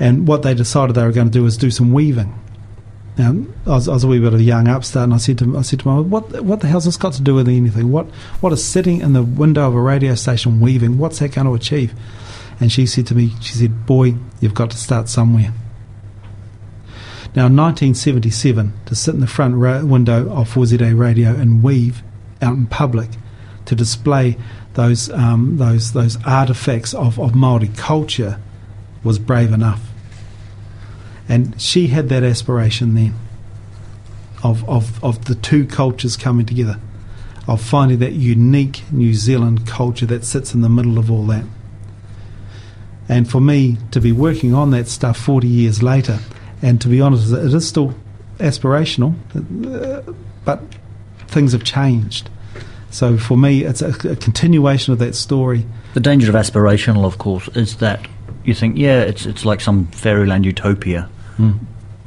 And 0.00 0.26
what 0.26 0.42
they 0.42 0.54
decided 0.54 0.96
they 0.96 1.04
were 1.04 1.12
going 1.12 1.28
to 1.28 1.32
do 1.32 1.44
was 1.44 1.56
do 1.56 1.70
some 1.70 1.92
weaving. 1.92 2.34
Now, 3.18 3.36
I 3.66 3.70
was, 3.70 3.86
I 3.86 3.92
was 3.92 4.04
a 4.04 4.08
wee 4.08 4.18
bit 4.18 4.32
of 4.32 4.40
a 4.40 4.42
young 4.42 4.66
upstart, 4.66 5.04
and 5.04 5.12
I 5.12 5.18
said 5.18 5.38
to 5.38 5.58
I 5.58 5.62
said 5.62 5.80
to 5.80 5.88
my 5.88 5.96
mother, 5.96 6.08
what 6.08 6.42
what 6.42 6.60
the 6.60 6.68
hell's 6.68 6.86
this 6.86 6.96
got 6.96 7.12
to 7.14 7.22
do 7.22 7.34
with 7.34 7.48
anything? 7.48 7.92
What 7.92 8.06
what 8.40 8.52
is 8.52 8.64
sitting 8.64 9.02
in 9.02 9.12
the 9.12 9.22
window 9.22 9.68
of 9.68 9.74
a 9.74 9.80
radio 9.80 10.14
station 10.14 10.58
weaving? 10.58 10.96
What's 10.96 11.18
that 11.18 11.32
going 11.32 11.46
to 11.46 11.54
achieve? 11.54 11.92
And 12.58 12.72
she 12.72 12.86
said 12.86 13.06
to 13.08 13.14
me, 13.14 13.34
she 13.42 13.54
said, 13.54 13.84
"Boy, 13.84 14.14
you've 14.40 14.54
got 14.54 14.70
to 14.70 14.78
start 14.78 15.10
somewhere." 15.10 15.52
Now, 17.36 17.46
in 17.46 17.56
1977, 17.56 18.72
to 18.86 18.94
sit 18.94 19.14
in 19.14 19.20
the 19.20 19.26
front 19.26 19.54
ra- 19.54 19.82
window 19.82 20.28
of 20.32 20.52
4ZA 20.52 20.98
Radio 20.98 21.34
and 21.34 21.62
weave 21.62 22.02
out 22.42 22.54
in 22.54 22.66
public 22.66 23.10
to 23.66 23.74
display 23.74 24.36
those 24.74 25.10
um, 25.10 25.58
those 25.58 25.92
those 25.92 26.16
artifacts 26.24 26.94
of, 26.94 27.20
of 27.20 27.34
Maori 27.34 27.68
culture 27.76 28.40
was 29.04 29.18
brave 29.18 29.52
enough. 29.52 29.89
And 31.30 31.58
she 31.60 31.86
had 31.86 32.08
that 32.08 32.24
aspiration 32.24 32.94
then 32.94 33.14
of, 34.42 34.68
of, 34.68 35.02
of 35.02 35.26
the 35.26 35.36
two 35.36 35.64
cultures 35.64 36.16
coming 36.16 36.44
together, 36.44 36.80
of 37.46 37.62
finding 37.62 38.00
that 38.00 38.14
unique 38.14 38.82
New 38.90 39.14
Zealand 39.14 39.64
culture 39.64 40.06
that 40.06 40.24
sits 40.24 40.54
in 40.54 40.60
the 40.60 40.68
middle 40.68 40.98
of 40.98 41.08
all 41.08 41.24
that. 41.26 41.44
And 43.08 43.30
for 43.30 43.40
me 43.40 43.78
to 43.92 44.00
be 44.00 44.10
working 44.10 44.54
on 44.54 44.72
that 44.72 44.88
stuff 44.88 45.18
40 45.18 45.46
years 45.46 45.84
later, 45.84 46.18
and 46.62 46.80
to 46.80 46.88
be 46.88 47.00
honest, 47.00 47.32
it 47.32 47.54
is 47.54 47.68
still 47.68 47.94
aspirational, 48.38 49.14
but 50.44 50.60
things 51.28 51.52
have 51.52 51.62
changed. 51.62 52.28
So 52.90 53.16
for 53.16 53.36
me, 53.36 53.64
it's 53.64 53.82
a, 53.82 53.90
a 54.08 54.16
continuation 54.16 54.92
of 54.92 54.98
that 54.98 55.14
story. 55.14 55.64
The 55.94 56.00
danger 56.00 56.28
of 56.28 56.34
aspirational, 56.34 57.04
of 57.04 57.18
course, 57.18 57.46
is 57.54 57.76
that 57.76 58.04
you 58.44 58.52
think, 58.52 58.78
yeah, 58.78 59.02
it's 59.02 59.26
it's 59.26 59.44
like 59.44 59.60
some 59.60 59.86
fairyland 59.88 60.44
utopia, 60.44 61.08
Mm. 61.40 61.58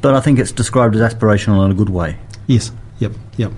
but 0.01 0.13
I 0.13 0.21
think 0.21 0.39
it's 0.39 0.51
described 0.51 0.95
as 0.95 1.01
aspirational 1.01 1.65
in 1.65 1.71
a 1.71 1.73
good 1.73 1.89
way. 1.89 2.17
Yes. 2.47 2.71
Yep. 2.99 3.13
Yep. 3.37 3.51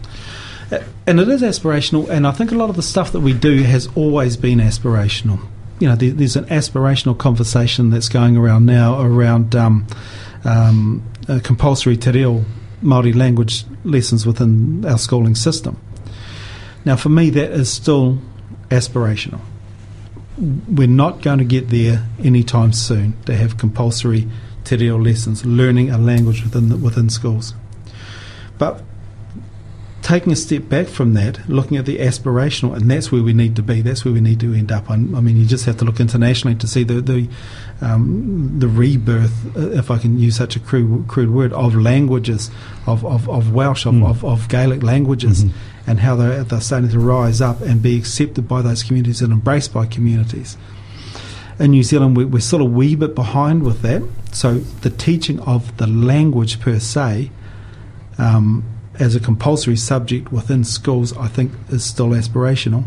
And 1.07 1.19
it 1.19 1.29
is 1.29 1.43
aspirational, 1.43 2.09
and 2.09 2.25
I 2.25 2.31
think 2.31 2.51
a 2.51 2.55
lot 2.55 2.69
of 2.71 2.75
the 2.75 2.81
stuff 2.81 3.11
that 3.11 3.19
we 3.19 3.33
do 3.33 3.61
has 3.61 3.87
always 3.95 4.37
been 4.37 4.57
aspirational. 4.57 5.39
You 5.79 5.89
know, 5.89 5.95
there, 5.95 6.11
there's 6.11 6.35
an 6.35 6.45
aspirational 6.45 7.17
conversation 7.17 7.91
that's 7.91 8.09
going 8.09 8.37
around 8.37 8.65
now 8.65 8.99
around 8.99 9.55
um, 9.55 9.85
um, 10.43 11.03
uh, 11.27 11.39
compulsory 11.43 11.97
te 11.97 12.11
reo 12.11 12.45
Māori 12.81 13.13
language 13.13 13.65
lessons 13.83 14.25
within 14.25 14.83
our 14.85 14.97
schooling 14.97 15.35
system. 15.35 15.79
Now, 16.85 16.95
for 16.95 17.09
me, 17.09 17.29
that 17.31 17.51
is 17.51 17.71
still 17.71 18.19
aspirational. 18.69 19.41
We're 20.37 20.87
not 20.87 21.21
going 21.21 21.39
to 21.39 21.45
get 21.45 21.69
there 21.69 22.07
anytime 22.23 22.73
soon 22.73 23.15
to 23.25 23.35
have 23.35 23.57
compulsory 23.57 24.27
te 24.65 24.75
reo 24.75 24.97
lessons, 24.97 25.45
learning 25.45 25.89
a 25.89 25.97
language 25.97 26.43
within 26.43 26.69
the, 26.69 26.77
within 26.77 27.09
schools. 27.09 27.53
But 28.57 28.83
taking 30.01 30.31
a 30.31 30.35
step 30.35 30.69
back 30.69 30.85
from 30.87 31.15
that, 31.15 31.49
looking 31.49 31.77
at 31.77 31.85
the 31.87 31.97
aspirational, 31.97 32.75
and 32.75 32.89
that's 32.91 33.11
where 33.11 33.23
we 33.23 33.33
need 33.33 33.55
to 33.55 33.63
be. 33.63 33.81
That's 33.81 34.05
where 34.05 34.13
we 34.13 34.21
need 34.21 34.39
to 34.41 34.53
end 34.53 34.71
up. 34.71 34.89
I, 34.89 34.93
I 34.93 34.97
mean, 34.97 35.35
you 35.37 35.45
just 35.47 35.65
have 35.65 35.77
to 35.77 35.85
look 35.85 35.99
internationally 35.99 36.55
to 36.57 36.67
see 36.67 36.83
the 36.83 37.01
the, 37.01 37.27
um, 37.81 38.59
the 38.59 38.67
rebirth, 38.67 39.55
uh, 39.57 39.71
if 39.71 39.89
I 39.89 39.97
can 39.97 40.19
use 40.19 40.35
such 40.37 40.55
a 40.55 40.59
crude, 40.59 41.07
crude 41.07 41.31
word, 41.31 41.53
of 41.53 41.75
languages, 41.75 42.51
of, 42.85 43.03
of, 43.03 43.27
of 43.29 43.51
Welsh, 43.53 43.85
of, 43.87 43.95
Mm. 43.95 44.07
of, 44.07 44.23
of 44.23 44.47
Gaelic 44.47 44.83
languages, 44.83 45.43
Mhm. 45.43 45.51
and 45.87 45.99
how 45.99 46.15
they're, 46.15 46.43
they're 46.43 46.61
starting 46.61 46.89
to 46.91 46.99
rise 46.99 47.41
up 47.41 47.61
and 47.61 47.81
be 47.81 47.97
accepted 47.97 48.47
by 48.47 48.61
those 48.61 48.83
communities 48.83 49.21
and 49.21 49.33
embraced 49.33 49.73
by 49.73 49.85
communities. 49.87 50.55
In 51.57 51.71
New 51.71 51.83
Zealand, 51.83 52.15
we, 52.15 52.25
we're 52.25 52.41
still 52.41 52.61
a 52.61 52.65
wee 52.65 52.95
bit 52.95 53.15
behind 53.15 53.63
with 53.63 53.81
that. 53.81 54.03
So 54.35 54.55
the 54.81 54.89
teaching 54.89 55.39
of 55.39 55.75
the 55.77 55.87
language 55.87 56.59
per 56.59 56.77
se, 56.79 57.31
um, 58.17 58.65
as 58.99 59.15
a 59.15 59.19
compulsory 59.19 59.77
subject 59.77 60.31
within 60.31 60.63
schools, 60.65 61.15
I 61.17 61.27
think 61.29 61.53
is 61.69 61.85
still 61.85 62.09
aspirational. 62.09 62.83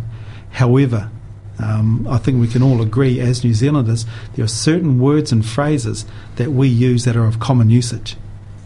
However, 0.50 1.10
um, 1.58 2.06
I 2.08 2.18
think 2.18 2.38
we 2.38 2.48
can 2.48 2.62
all 2.62 2.82
agree 2.82 3.18
as 3.18 3.42
New 3.44 3.54
Zealanders, 3.54 4.04
there 4.34 4.44
are 4.44 4.48
certain 4.48 4.98
words 5.00 5.32
and 5.32 5.44
phrases 5.44 6.04
that 6.36 6.52
we 6.52 6.68
use 6.68 7.04
that 7.04 7.16
are 7.16 7.26
of 7.26 7.40
common 7.40 7.70
usage. 7.70 8.16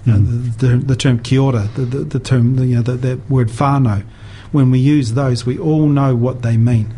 You 0.04 0.12
know, 0.14 0.18
Mm. 0.18 0.58
the, 0.58 0.66
the, 0.66 0.76
the 0.78 0.96
term 0.96 1.20
kia 1.20 1.40
ora, 1.40 1.68
the, 1.76 1.82
the, 1.84 1.98
the 1.98 2.18
term, 2.18 2.58
you 2.58 2.74
know, 2.76 2.82
the, 2.82 2.94
that 2.94 3.30
word 3.30 3.48
whānau. 3.48 4.02
When 4.50 4.72
we 4.72 4.80
use 4.80 5.12
those, 5.14 5.46
we 5.46 5.56
all 5.56 5.86
know 5.86 6.16
what 6.16 6.42
they 6.42 6.56
mean. 6.56 6.92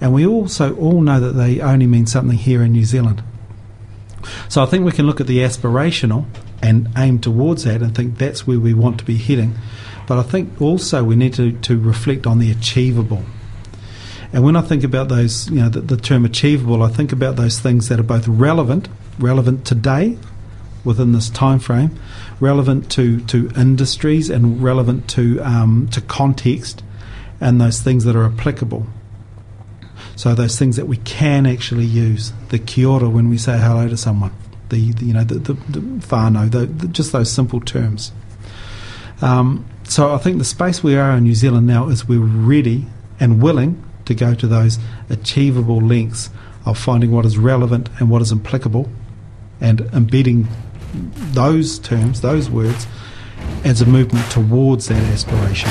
And 0.00 0.12
we 0.14 0.24
also 0.24 0.74
all 0.76 1.00
know 1.00 1.18
that 1.18 1.32
they 1.32 1.60
only 1.60 1.88
mean 1.88 2.06
something 2.06 2.38
here 2.38 2.62
in 2.62 2.72
New 2.72 2.84
Zealand. 2.84 3.22
So 4.48 4.62
I 4.62 4.66
think 4.66 4.84
we 4.84 4.92
can 4.92 5.06
look 5.06 5.20
at 5.20 5.26
the 5.26 5.38
aspirational 5.38 6.26
and 6.62 6.88
aim 6.96 7.18
towards 7.18 7.64
that 7.64 7.82
and 7.82 7.94
think 7.94 8.18
that's 8.18 8.46
where 8.46 8.60
we 8.60 8.74
want 8.74 8.98
to 8.98 9.04
be 9.04 9.16
heading. 9.16 9.54
But 10.06 10.18
I 10.18 10.22
think 10.22 10.60
also 10.60 11.02
we 11.02 11.16
need 11.16 11.34
to, 11.34 11.52
to 11.52 11.78
reflect 11.78 12.26
on 12.26 12.38
the 12.38 12.50
achievable. 12.50 13.22
And 14.32 14.42
when 14.42 14.56
I 14.56 14.62
think 14.62 14.82
about 14.82 15.08
those, 15.08 15.48
you 15.48 15.60
know, 15.60 15.68
the, 15.68 15.80
the 15.80 15.96
term 15.96 16.24
achievable, 16.24 16.82
I 16.82 16.88
think 16.88 17.12
about 17.12 17.36
those 17.36 17.60
things 17.60 17.88
that 17.88 18.00
are 18.00 18.04
both 18.04 18.26
relevant, 18.26 18.88
relevant 19.18 19.64
today 19.64 20.18
within 20.84 21.12
this 21.12 21.30
time 21.30 21.58
frame, 21.58 21.98
relevant 22.40 22.90
to, 22.92 23.20
to 23.26 23.50
industries 23.56 24.30
and 24.30 24.62
relevant 24.62 25.08
to 25.10 25.40
um, 25.40 25.88
to 25.92 26.00
context, 26.00 26.82
and 27.40 27.60
those 27.60 27.80
things 27.80 28.04
that 28.04 28.16
are 28.16 28.26
applicable. 28.26 28.86
So 30.16 30.34
those 30.34 30.58
things 30.58 30.76
that 30.76 30.86
we 30.86 30.98
can 30.98 31.46
actually 31.46 31.84
use, 31.86 32.32
the 32.50 32.58
kia 32.58 32.88
ora 32.88 33.08
when 33.08 33.28
we 33.28 33.38
say 33.38 33.58
hello 33.58 33.88
to 33.88 33.96
someone, 33.96 34.32
the, 34.68 34.92
the 34.92 35.04
you 35.06 35.12
know 35.12 35.24
the, 35.24 35.34
the, 35.34 35.52
the 35.54 35.80
whānau, 35.80 36.50
the, 36.50 36.66
the, 36.66 36.88
just 36.88 37.12
those 37.12 37.30
simple 37.30 37.60
terms. 37.60 38.12
Um, 39.20 39.64
so 39.84 40.14
I 40.14 40.18
think 40.18 40.38
the 40.38 40.44
space 40.44 40.82
we 40.82 40.96
are 40.96 41.12
in 41.12 41.24
New 41.24 41.34
Zealand 41.34 41.66
now 41.66 41.88
is 41.88 42.08
we're 42.08 42.20
ready 42.20 42.86
and 43.20 43.42
willing 43.42 43.82
to 44.06 44.14
go 44.14 44.34
to 44.34 44.46
those 44.46 44.78
achievable 45.08 45.80
lengths 45.80 46.30
of 46.66 46.78
finding 46.78 47.10
what 47.10 47.26
is 47.26 47.38
relevant 47.38 47.88
and 47.98 48.10
what 48.10 48.22
is 48.22 48.32
applicable, 48.32 48.88
and 49.60 49.80
embedding 49.92 50.48
those 51.32 51.78
terms, 51.78 52.20
those 52.20 52.48
words, 52.48 52.86
as 53.64 53.80
a 53.80 53.86
movement 53.86 54.30
towards 54.30 54.88
that 54.88 55.02
aspiration. 55.12 55.70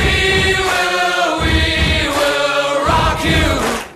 We 0.00 0.54
will, 0.68 1.40
we 1.42 2.08
will 2.16 2.86
rock 2.86 3.24
you. 3.24 3.89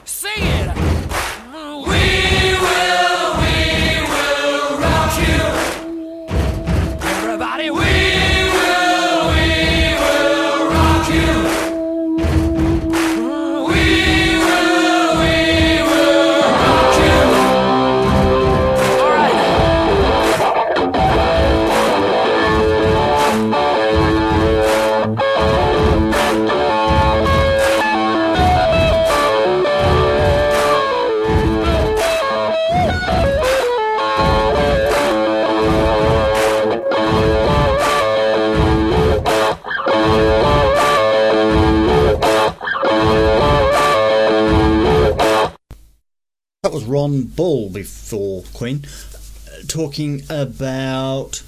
Was 46.75 46.85
Ron 46.87 47.23
Bull 47.23 47.71
before 47.71 48.43
Queen, 48.53 48.85
uh, 48.85 49.59
talking 49.69 50.23
about 50.29 51.45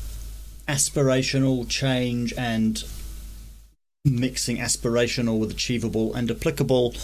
aspirational 0.69 1.69
change 1.69 2.33
and 2.39 2.85
mixing 4.05 4.59
aspirational 4.59 5.41
with 5.41 5.51
achievable 5.51 6.15
and 6.15 6.31
applicable 6.31 6.95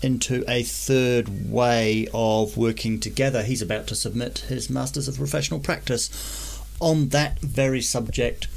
into 0.00 0.42
a 0.48 0.62
third 0.62 1.50
way 1.50 2.08
of 2.14 2.56
working 2.56 2.98
together. 2.98 3.42
He's 3.42 3.60
about 3.60 3.86
to 3.88 3.94
submit 3.94 4.38
his 4.48 4.70
Masters 4.70 5.06
of 5.06 5.18
Professional 5.18 5.60
Practice 5.60 6.58
on 6.80 7.10
that 7.10 7.38
very 7.40 7.82
subject. 7.82 8.48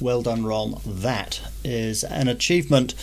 Well 0.00 0.22
done, 0.22 0.44
Ron. 0.44 0.80
That 0.84 1.40
is 1.62 2.02
an 2.02 2.26
achievement. 2.26 2.94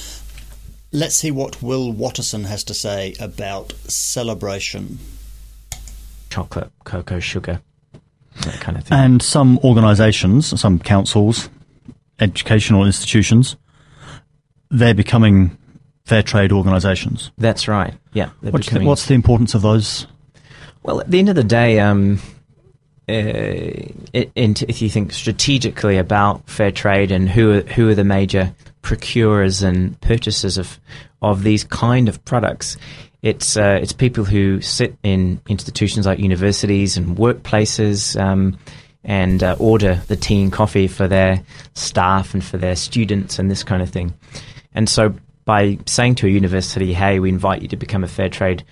Let's 0.91 1.15
see 1.15 1.31
what 1.31 1.63
Will 1.63 1.93
Watterson 1.93 2.43
has 2.43 2.65
to 2.65 2.73
say 2.73 3.15
about 3.17 3.71
celebration. 3.87 4.99
Chocolate, 6.33 6.71
cocoa, 6.83 7.19
sugar, 7.19 7.61
that 8.41 8.59
kind 8.59 8.75
of 8.75 8.85
thing. 8.85 8.97
And 8.97 9.21
some 9.21 9.59
organisations, 9.59 10.59
some 10.59 10.79
councils, 10.79 11.47
educational 12.19 12.85
institutions, 12.85 13.55
they're 14.71 14.95
becoming 14.95 15.55
fair 16.05 16.23
trade 16.23 16.51
organisations. 16.51 17.31
That's 17.37 17.67
right. 17.67 17.93
Yeah. 18.13 18.29
What's 18.41 18.67
the, 18.67 18.83
what's 18.83 19.05
the 19.05 19.13
importance 19.13 19.53
of 19.53 19.61
those? 19.61 20.07
Well, 20.81 21.01
at 21.01 21.11
the 21.11 21.19
end 21.19 21.29
of 21.29 21.35
the 21.35 21.43
day, 21.43 21.79
um, 21.79 22.19
uh, 23.07 23.13
it, 23.13 24.31
if 24.35 24.81
you 24.81 24.89
think 24.89 25.11
strategically 25.11 25.97
about 25.97 26.49
fair 26.49 26.71
trade 26.71 27.11
and 27.11 27.29
who 27.29 27.51
are, 27.51 27.61
who 27.61 27.89
are 27.89 27.95
the 27.95 28.03
major 28.03 28.55
procurers 28.81 29.61
and 29.61 30.01
purchasers 30.01 30.57
of 30.57 30.79
of 31.21 31.43
these 31.43 31.63
kind 31.63 32.09
of 32.09 32.23
products, 32.25 32.75
it's 33.23 33.57
uh, 33.57 33.79
it's 33.81 33.93
people 33.93 34.25
who 34.25 34.61
sit 34.61 34.95
in 35.01 35.41
institutions 35.47 36.05
like 36.05 36.19
universities 36.19 36.97
and 36.97 37.17
workplaces. 37.17 38.19
Um, 38.19 38.59
and 39.05 39.43
uh, 39.43 39.57
order 39.59 40.01
the 40.07 40.15
tea 40.15 40.41
and 40.41 40.53
coffee 40.53 40.87
for 40.87 41.09
their 41.09 41.43
staff 41.73 42.33
and 42.33 42.41
for 42.41 42.55
their 42.55 42.73
students 42.73 43.37
and 43.37 43.51
this 43.51 43.61
kind 43.61 43.81
of 43.81 43.89
thing. 43.89 44.13
And 44.73 44.87
so, 44.87 45.13
by 45.43 45.77
saying 45.85 46.15
to 46.15 46.27
a 46.27 46.29
university, 46.29 46.93
"Hey, 46.93 47.19
we 47.19 47.27
invite 47.27 47.61
you 47.61 47.67
to 47.67 47.75
become 47.75 48.05
a 48.05 48.07
fair 48.07 48.29
trade 48.29 48.63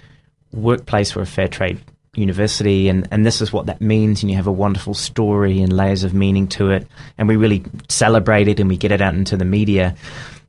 workplace 0.54 1.18
or 1.18 1.22
a 1.22 1.26
fair 1.26 1.50
trade 1.50 1.82
university 2.16 2.90
and, 2.90 3.08
and 3.10 3.26
this 3.26 3.42
is 3.42 3.54
what 3.54 3.68
that 3.68 3.80
means 3.80 4.22
and 4.22 4.30
you 4.30 4.36
have 4.36 4.48
a 4.48 4.52
wonderful 4.52 4.94
story 4.94 5.62
and 5.62 5.72
layers 5.72 6.04
of 6.04 6.14
meaning 6.14 6.46
to 6.46 6.70
it 6.70 6.86
and 7.18 7.26
we 7.26 7.38
really 7.38 7.64
celebrate 7.88 8.50
it 8.50 8.60
and 8.60 8.68
we 8.68 8.76
get 8.76 8.92
it 8.92 9.00
out 9.00 9.14
into 9.14 9.38
the 9.38 9.46
media 9.46 9.96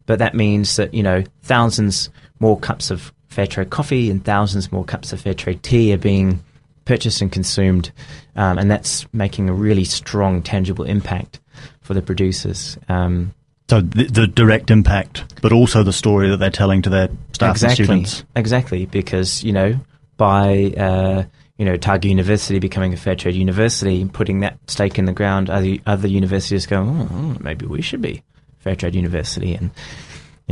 but 0.06 0.18
that 0.18 0.34
means 0.34 0.74
that 0.74 0.92
you 0.92 1.04
know 1.04 1.22
thousands 1.42 2.10
more 2.40 2.58
cups 2.58 2.90
of 2.90 3.12
fair 3.32 3.46
trade 3.46 3.70
coffee 3.70 4.10
and 4.10 4.24
thousands 4.24 4.70
more 4.70 4.84
cups 4.84 5.12
of 5.12 5.20
fair 5.20 5.34
trade 5.34 5.62
tea 5.62 5.92
are 5.92 5.98
being 5.98 6.42
purchased 6.84 7.22
and 7.22 7.32
consumed 7.32 7.90
um, 8.36 8.58
and 8.58 8.70
that's 8.70 9.06
making 9.12 9.48
a 9.48 9.52
really 9.52 9.84
strong 9.84 10.42
tangible 10.42 10.84
impact 10.84 11.40
for 11.80 11.94
the 11.94 12.02
producers. 12.02 12.78
Um, 12.88 13.34
So 13.68 13.80
the, 13.80 14.04
the 14.04 14.26
direct 14.26 14.70
impact, 14.70 15.40
but 15.40 15.52
also 15.52 15.82
the 15.82 15.92
story 15.92 16.28
that 16.30 16.38
they're 16.38 16.50
telling 16.50 16.82
to 16.82 16.90
their 16.90 17.08
staff 17.32 17.56
exactly, 17.56 17.84
and 17.94 18.06
students. 18.06 18.24
Exactly, 18.36 18.86
because 18.86 19.42
you 19.44 19.52
know 19.52 19.78
by 20.16 20.72
uh, 20.76 21.24
you 21.58 21.64
know 21.64 21.72
Otago 21.72 22.08
University 22.08 22.58
becoming 22.58 22.92
a 22.92 22.96
fair 22.96 23.16
trade 23.16 23.34
university, 23.34 24.04
putting 24.04 24.40
that 24.40 24.58
stake 24.66 24.98
in 24.98 25.06
the 25.06 25.12
ground, 25.12 25.48
other 25.48 25.76
other 25.86 26.08
universities 26.08 26.66
go, 26.66 26.82
oh, 26.82 27.08
oh, 27.10 27.36
maybe 27.40 27.66
we 27.66 27.82
should 27.82 28.02
be 28.02 28.22
fair 28.58 28.76
trade 28.76 28.94
university, 28.94 29.54
and 29.54 29.70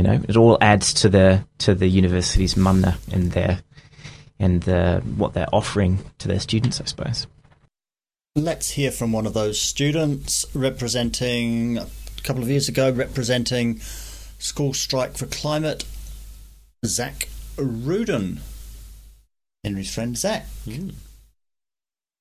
you 0.01 0.07
know 0.07 0.19
it 0.27 0.35
all 0.35 0.57
adds 0.61 0.95
to 0.95 1.09
the 1.09 1.45
to 1.59 1.75
the 1.75 1.87
university's 1.87 2.57
mana 2.57 2.97
and 3.11 3.33
their 3.33 3.61
and 4.39 4.63
the, 4.63 5.03
what 5.17 5.33
they're 5.33 5.53
offering 5.53 5.99
to 6.17 6.27
their 6.27 6.39
students, 6.39 6.81
I 6.81 6.85
suppose. 6.85 7.27
Let's 8.35 8.71
hear 8.71 8.89
from 8.89 9.11
one 9.11 9.27
of 9.27 9.35
those 9.35 9.61
students 9.61 10.47
representing 10.55 11.77
a 11.77 11.85
couple 12.23 12.41
of 12.41 12.49
years 12.49 12.67
ago, 12.67 12.91
representing 12.91 13.79
School 14.39 14.73
Strike 14.73 15.15
for 15.15 15.27
Climate, 15.27 15.85
Zach 16.83 17.29
Rudin. 17.55 18.39
Henry's 19.63 19.93
friend 19.93 20.17
Zach. 20.17 20.47
Mm. 20.65 20.95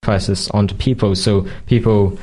crisis 0.03 0.51
onto 0.51 0.75
people 0.75 1.15
so 1.15 1.47
people 1.65 2.19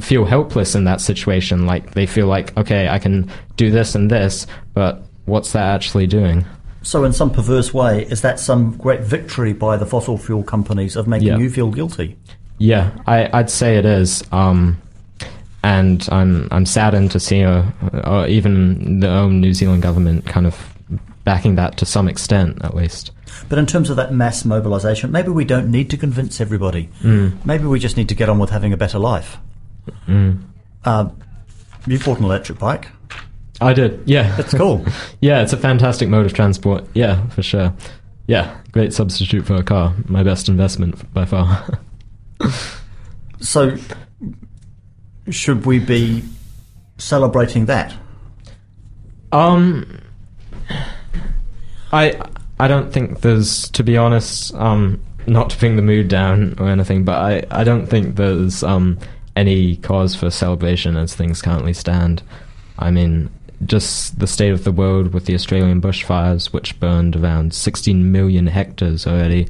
feel 0.00 0.24
helpless 0.24 0.74
in 0.74 0.84
that 0.84 1.00
situation 1.00 1.66
like 1.66 1.92
they 1.94 2.06
feel 2.06 2.26
like 2.26 2.56
okay 2.56 2.88
i 2.88 2.98
can 2.98 3.30
do 3.56 3.70
this 3.70 3.94
and 3.94 4.10
this 4.10 4.46
but 4.74 5.02
what's 5.26 5.52
that 5.52 5.74
actually 5.74 6.06
doing 6.06 6.44
So, 6.82 7.04
in 7.04 7.12
some 7.12 7.30
perverse 7.30 7.74
way, 7.74 8.04
is 8.08 8.20
that 8.22 8.38
some 8.40 8.76
great 8.78 9.00
victory 9.02 9.52
by 9.52 9.76
the 9.76 9.84
fossil 9.84 10.16
fuel 10.16 10.42
companies 10.42 10.96
of 10.96 11.06
making 11.06 11.28
Yeah. 11.28 11.38
you 11.38 11.50
feel 11.50 11.70
guilty? 11.70 12.16
yeah 12.58 12.90
I, 13.06 13.28
i'd 13.38 13.50
say 13.50 13.76
it 13.76 13.84
is 13.84 14.22
um, 14.32 14.78
and 15.62 16.08
i'm 16.10 16.48
i'm 16.50 16.64
saddened 16.66 17.10
to 17.12 17.20
see 17.20 17.42
uh, 17.44 17.62
uh, 17.92 18.26
even 18.28 19.00
the 19.00 19.08
own 19.08 19.40
new 19.40 19.52
zealand 19.54 19.82
government 19.82 20.24
kind 20.26 20.46
of 20.46 20.54
backing 21.24 21.56
that 21.56 21.76
to 21.78 21.84
some 21.84 22.08
extent 22.08 22.58
at 22.64 22.74
least 22.74 23.10
But 23.48 23.58
in 23.58 23.66
terms 23.66 23.90
of 23.90 23.96
that 23.96 24.10
mass 24.12 24.44
mobilisation, 24.44 25.12
maybe 25.12 25.28
we 25.30 25.44
don't 25.44 25.70
need 25.70 25.90
to 25.90 25.96
convince 25.96 26.40
everybody. 26.40 26.88
Mm. 27.02 27.32
Maybe 27.44 27.64
we 27.66 27.78
just 27.78 27.96
need 27.96 28.08
to 28.08 28.14
get 28.14 28.28
on 28.28 28.38
with 28.40 28.50
having 28.50 28.72
a 28.72 28.76
better 28.76 28.98
life. 28.98 29.36
Mm. 30.06 30.42
Uh, 30.84 31.08
you 31.86 31.98
bought 31.98 32.18
an 32.18 32.24
electric 32.24 32.58
bike. 32.58 32.88
I 33.60 33.72
did, 33.72 34.02
yeah. 34.06 34.36
That's 34.36 34.54
cool. 34.54 34.84
yeah, 35.20 35.42
it's 35.42 35.52
a 35.52 35.56
fantastic 35.56 36.08
mode 36.08 36.26
of 36.26 36.32
transport. 36.32 36.84
Yeah, 36.94 37.26
for 37.30 37.42
sure. 37.42 37.72
Yeah, 38.26 38.56
great 38.72 38.92
substitute 38.92 39.46
for 39.46 39.54
a 39.56 39.62
car. 39.62 39.94
My 40.06 40.22
best 40.22 40.48
investment 40.48 41.12
by 41.12 41.24
far. 41.24 41.78
So, 43.40 43.76
should 45.30 45.64
we 45.64 45.78
be 45.78 46.24
celebrating 46.98 47.66
that? 47.66 47.94
um, 49.30 50.00
I 51.92 52.20
I 52.58 52.66
don't 52.68 52.92
think 52.92 53.20
there's, 53.20 53.68
to 53.70 53.84
be 53.84 53.96
honest, 53.96 54.52
um, 54.54 55.00
not 55.26 55.50
to 55.50 55.58
bring 55.58 55.76
the 55.76 55.82
mood 55.82 56.08
down 56.08 56.56
or 56.58 56.68
anything, 56.68 57.04
but 57.04 57.16
I, 57.16 57.44
I 57.60 57.64
don't 57.64 57.86
think 57.86 58.16
there's 58.16 58.62
um 58.64 58.98
any 59.38 59.76
cause 59.76 60.16
for 60.16 60.30
celebration 60.30 60.96
as 60.96 61.14
things 61.14 61.40
currently 61.40 61.72
stand. 61.72 62.22
I 62.76 62.90
mean, 62.90 63.30
just 63.64 64.18
the 64.18 64.26
state 64.26 64.50
of 64.50 64.64
the 64.64 64.72
world 64.72 65.14
with 65.14 65.26
the 65.26 65.34
Australian 65.34 65.80
bushfires, 65.80 66.52
which 66.52 66.78
burned 66.80 67.14
around 67.14 67.54
16 67.54 68.10
million 68.10 68.48
hectares 68.48 69.06
already. 69.06 69.46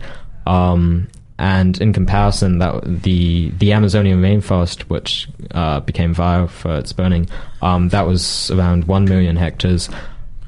Um, 0.47 1.09
and 1.39 1.81
in 1.81 1.93
comparison, 1.93 2.59
that 2.59 3.03
the 3.03 3.51
the 3.59 3.73
Amazonian 3.73 4.21
rainforest, 4.21 4.83
which 4.83 5.29
uh, 5.53 5.81
became 5.81 6.15
viral 6.15 6.51
for 6.51 6.77
its 6.77 6.93
burning, 6.93 7.29
um, 7.63 7.89
that 7.91 8.07
was 8.07 8.51
around 8.51 8.85
one 8.85 9.05
million 9.05 9.37
hectares. 9.37 9.89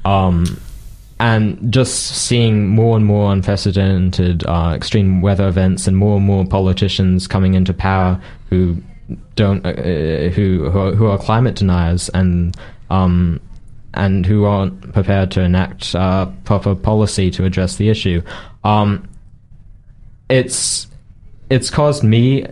Um, 0.05 0.59
and 1.19 1.71
just 1.71 2.25
seeing 2.27 2.67
more 2.67 2.97
and 2.97 3.05
more 3.05 3.31
unprecedented 3.31 4.43
uh, 4.45 4.73
extreme 4.75 5.21
weather 5.21 5.47
events 5.47 5.87
and 5.87 5.95
more 5.95 6.17
and 6.17 6.25
more 6.25 6.45
politicians 6.45 7.27
coming 7.27 7.53
into 7.53 7.73
power 7.73 8.19
who 8.49 8.81
don't 9.35 9.65
uh, 9.65 10.29
who 10.29 10.69
who 10.69 10.79
are, 10.79 10.91
who 10.93 11.07
are 11.07 11.17
climate 11.17 11.55
deniers 11.55 12.09
and 12.09 12.55
um, 12.89 13.39
and 13.93 14.25
who 14.25 14.45
aren't 14.45 14.93
prepared 14.93 15.31
to 15.31 15.41
enact 15.41 15.95
uh, 15.95 16.27
proper 16.45 16.75
policy 16.75 17.29
to 17.31 17.45
address 17.45 17.75
the 17.75 17.89
issue. 17.89 18.21
Um, 18.63 19.07
it's 20.29 20.87
it's 21.49 21.69
caused 21.69 22.03
me, 22.03 22.45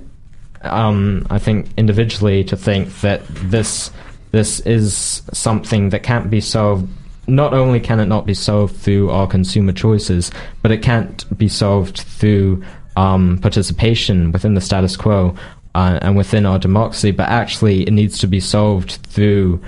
um, 0.62 1.26
I 1.30 1.40
think, 1.40 1.68
individually 1.78 2.44
to 2.46 2.58
think 2.58 3.02
that 3.02 3.26
this 3.28 3.92
this 4.32 4.60
is 4.62 5.22
something 5.34 5.90
that 5.90 6.04
can't 6.04 6.30
be 6.30 6.42
solved. 6.42 6.88
Not 7.28 7.54
only 7.54 7.80
can 7.80 8.00
it 8.00 8.08
not 8.08 8.26
be 8.26 8.34
solved 8.34 8.76
through 8.76 9.12
our 9.12 9.28
consumer 9.28 9.72
choices, 9.72 10.32
but 10.62 10.72
it 10.72 10.82
can't 10.82 11.38
be 11.38 11.48
solved 11.48 12.00
through 12.00 12.64
um, 12.98 13.38
participation 13.38 14.32
within 14.32 14.56
the 14.56 14.62
status 14.62 14.98
quo 14.98 15.36
uh, 15.80 16.00
and 16.02 16.18
within 16.18 16.46
our 16.46 16.60
democracy. 16.60 17.12
But 17.12 17.30
actually, 17.30 17.84
it 17.84 17.92
needs 17.92 18.20
to 18.20 18.28
be 18.28 18.40
solved 18.40 18.92
through 19.08 19.62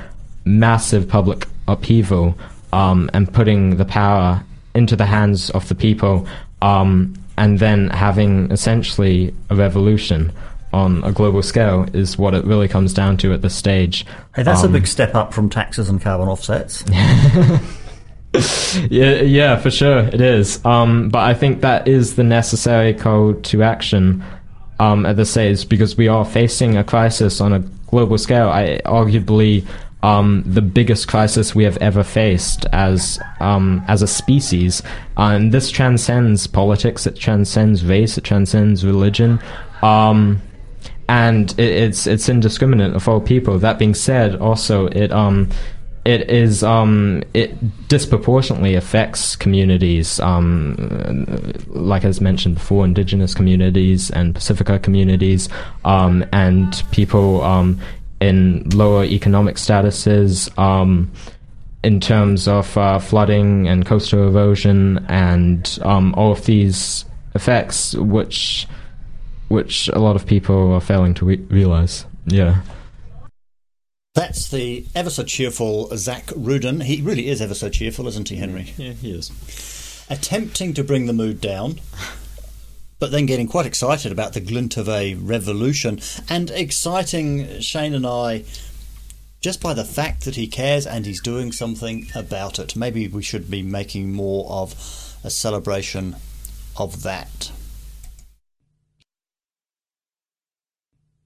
massive 0.43 1.07
public 1.07 1.47
upheaval 1.67 2.35
um, 2.73 3.09
and 3.13 3.31
putting 3.31 3.77
the 3.77 3.85
power 3.85 4.43
into 4.73 4.95
the 4.95 5.05
hands 5.05 5.49
of 5.51 5.67
the 5.69 5.75
people, 5.75 6.27
um, 6.61 7.13
and 7.37 7.59
then 7.59 7.89
having 7.89 8.51
essentially 8.51 9.33
a 9.49 9.55
revolution 9.55 10.31
on 10.73 11.03
a 11.03 11.11
global 11.11 11.43
scale 11.43 11.85
is 11.93 12.17
what 12.17 12.33
it 12.33 12.45
really 12.45 12.67
comes 12.67 12.93
down 12.93 13.17
to 13.17 13.33
at 13.33 13.41
this 13.41 13.55
stage. 13.55 14.05
Hey, 14.35 14.43
that's 14.43 14.63
Um, 14.63 14.69
a 14.69 14.73
big 14.73 14.87
step 14.87 15.15
up 15.15 15.33
from 15.33 15.49
taxes 15.49 15.89
and 15.89 16.01
carbon 16.01 16.29
offsets. 16.29 16.83
yeah, 18.89 19.21
yeah, 19.21 19.57
for 19.57 19.69
sure 19.69 19.99
it 19.99 20.21
is. 20.21 20.63
Um, 20.65 21.09
but 21.09 21.19
I 21.19 21.33
think 21.33 21.61
that 21.61 21.87
is 21.87 22.15
the 22.15 22.23
necessary 22.23 22.93
call 22.93 23.33
to 23.33 23.63
action 23.63 24.23
um, 24.81 25.05
at 25.05 25.15
this 25.15 25.29
stage 25.29 25.69
because 25.69 25.95
we 25.95 26.07
are 26.07 26.25
facing 26.25 26.75
a 26.75 26.83
crisis 26.83 27.39
on 27.39 27.53
a 27.53 27.59
global 27.91 28.17
scale. 28.17 28.49
I 28.49 28.81
arguably 28.83 29.63
um, 30.01 30.43
the 30.47 30.63
biggest 30.63 31.07
crisis 31.07 31.53
we 31.53 31.63
have 31.65 31.77
ever 31.77 32.03
faced 32.03 32.65
as 32.73 33.19
um, 33.39 33.83
as 33.87 34.01
a 34.01 34.07
species, 34.07 34.81
uh, 35.17 35.33
and 35.35 35.51
this 35.51 35.69
transcends 35.69 36.47
politics. 36.47 37.05
It 37.05 37.15
transcends 37.15 37.85
race. 37.85 38.17
It 38.17 38.23
transcends 38.23 38.83
religion. 38.83 39.39
Um, 39.83 40.41
and 41.07 41.51
it, 41.59 41.69
it's 41.85 42.07
it's 42.07 42.27
indiscriminate 42.27 42.95
of 42.95 43.07
all 43.07 43.21
people. 43.21 43.59
That 43.59 43.77
being 43.77 43.93
said, 43.93 44.35
also 44.37 44.87
it 44.87 45.11
um 45.11 45.49
it 46.03 46.29
is 46.29 46.63
um 46.63 47.21
it 47.33 47.87
disproportionately 47.87 48.75
affects 48.75 49.35
communities 49.35 50.19
um 50.19 50.75
like 51.67 52.03
as 52.03 52.19
mentioned 52.19 52.55
before 52.55 52.83
indigenous 52.85 53.35
communities 53.35 54.09
and 54.11 54.33
Pasifika 54.33 54.81
communities 54.81 55.47
um 55.85 56.25
and 56.33 56.83
people 56.91 57.43
um 57.43 57.79
in 58.19 58.67
lower 58.69 59.03
economic 59.03 59.57
statuses 59.57 60.55
um 60.57 61.11
in 61.83 61.99
terms 61.99 62.47
of 62.47 62.77
uh, 62.77 62.99
flooding 62.99 63.67
and 63.67 63.85
coastal 63.85 64.27
erosion 64.27 65.03
and 65.07 65.77
um 65.83 66.13
all 66.15 66.31
of 66.31 66.45
these 66.45 67.05
effects 67.35 67.93
which 67.95 68.67
which 69.49 69.87
a 69.89 69.99
lot 69.99 70.15
of 70.15 70.25
people 70.25 70.73
are 70.73 70.79
failing 70.79 71.13
to 71.13 71.25
re- 71.25 71.45
realize. 71.49 72.05
Yeah 72.25 72.61
That's 74.13 74.49
the 74.49 74.85
ever 74.93 75.09
so 75.09 75.23
cheerful 75.23 75.87
Zach 75.95 76.31
Rudin. 76.35 76.81
He 76.81 77.01
really 77.01 77.29
is 77.29 77.41
ever 77.41 77.53
so 77.53 77.69
cheerful, 77.69 78.07
isn't 78.07 78.27
he, 78.27 78.35
Henry? 78.35 78.73
Yeah, 78.77 78.91
he 78.91 79.11
is. 79.11 80.05
Attempting 80.09 80.73
to 80.73 80.83
bring 80.83 81.05
the 81.05 81.13
mood 81.13 81.39
down, 81.39 81.79
but 82.99 83.11
then 83.11 83.25
getting 83.25 83.47
quite 83.47 83.65
excited 83.65 84.11
about 84.11 84.33
the 84.33 84.41
glint 84.41 84.75
of 84.75 84.89
a 84.89 85.13
revolution, 85.13 86.01
and 86.27 86.49
exciting 86.51 87.61
Shane 87.61 87.93
and 87.93 88.05
I 88.05 88.43
just 89.39 89.61
by 89.61 89.73
the 89.73 89.85
fact 89.85 90.25
that 90.25 90.35
he 90.35 90.45
cares 90.45 90.85
and 90.85 91.05
he's 91.05 91.21
doing 91.21 91.53
something 91.53 92.07
about 92.13 92.59
it. 92.59 92.75
Maybe 92.75 93.07
we 93.07 93.23
should 93.23 93.49
be 93.49 93.63
making 93.63 94.11
more 94.11 94.45
of 94.49 94.73
a 95.23 95.29
celebration 95.29 96.17
of 96.77 97.03
that. 97.03 97.51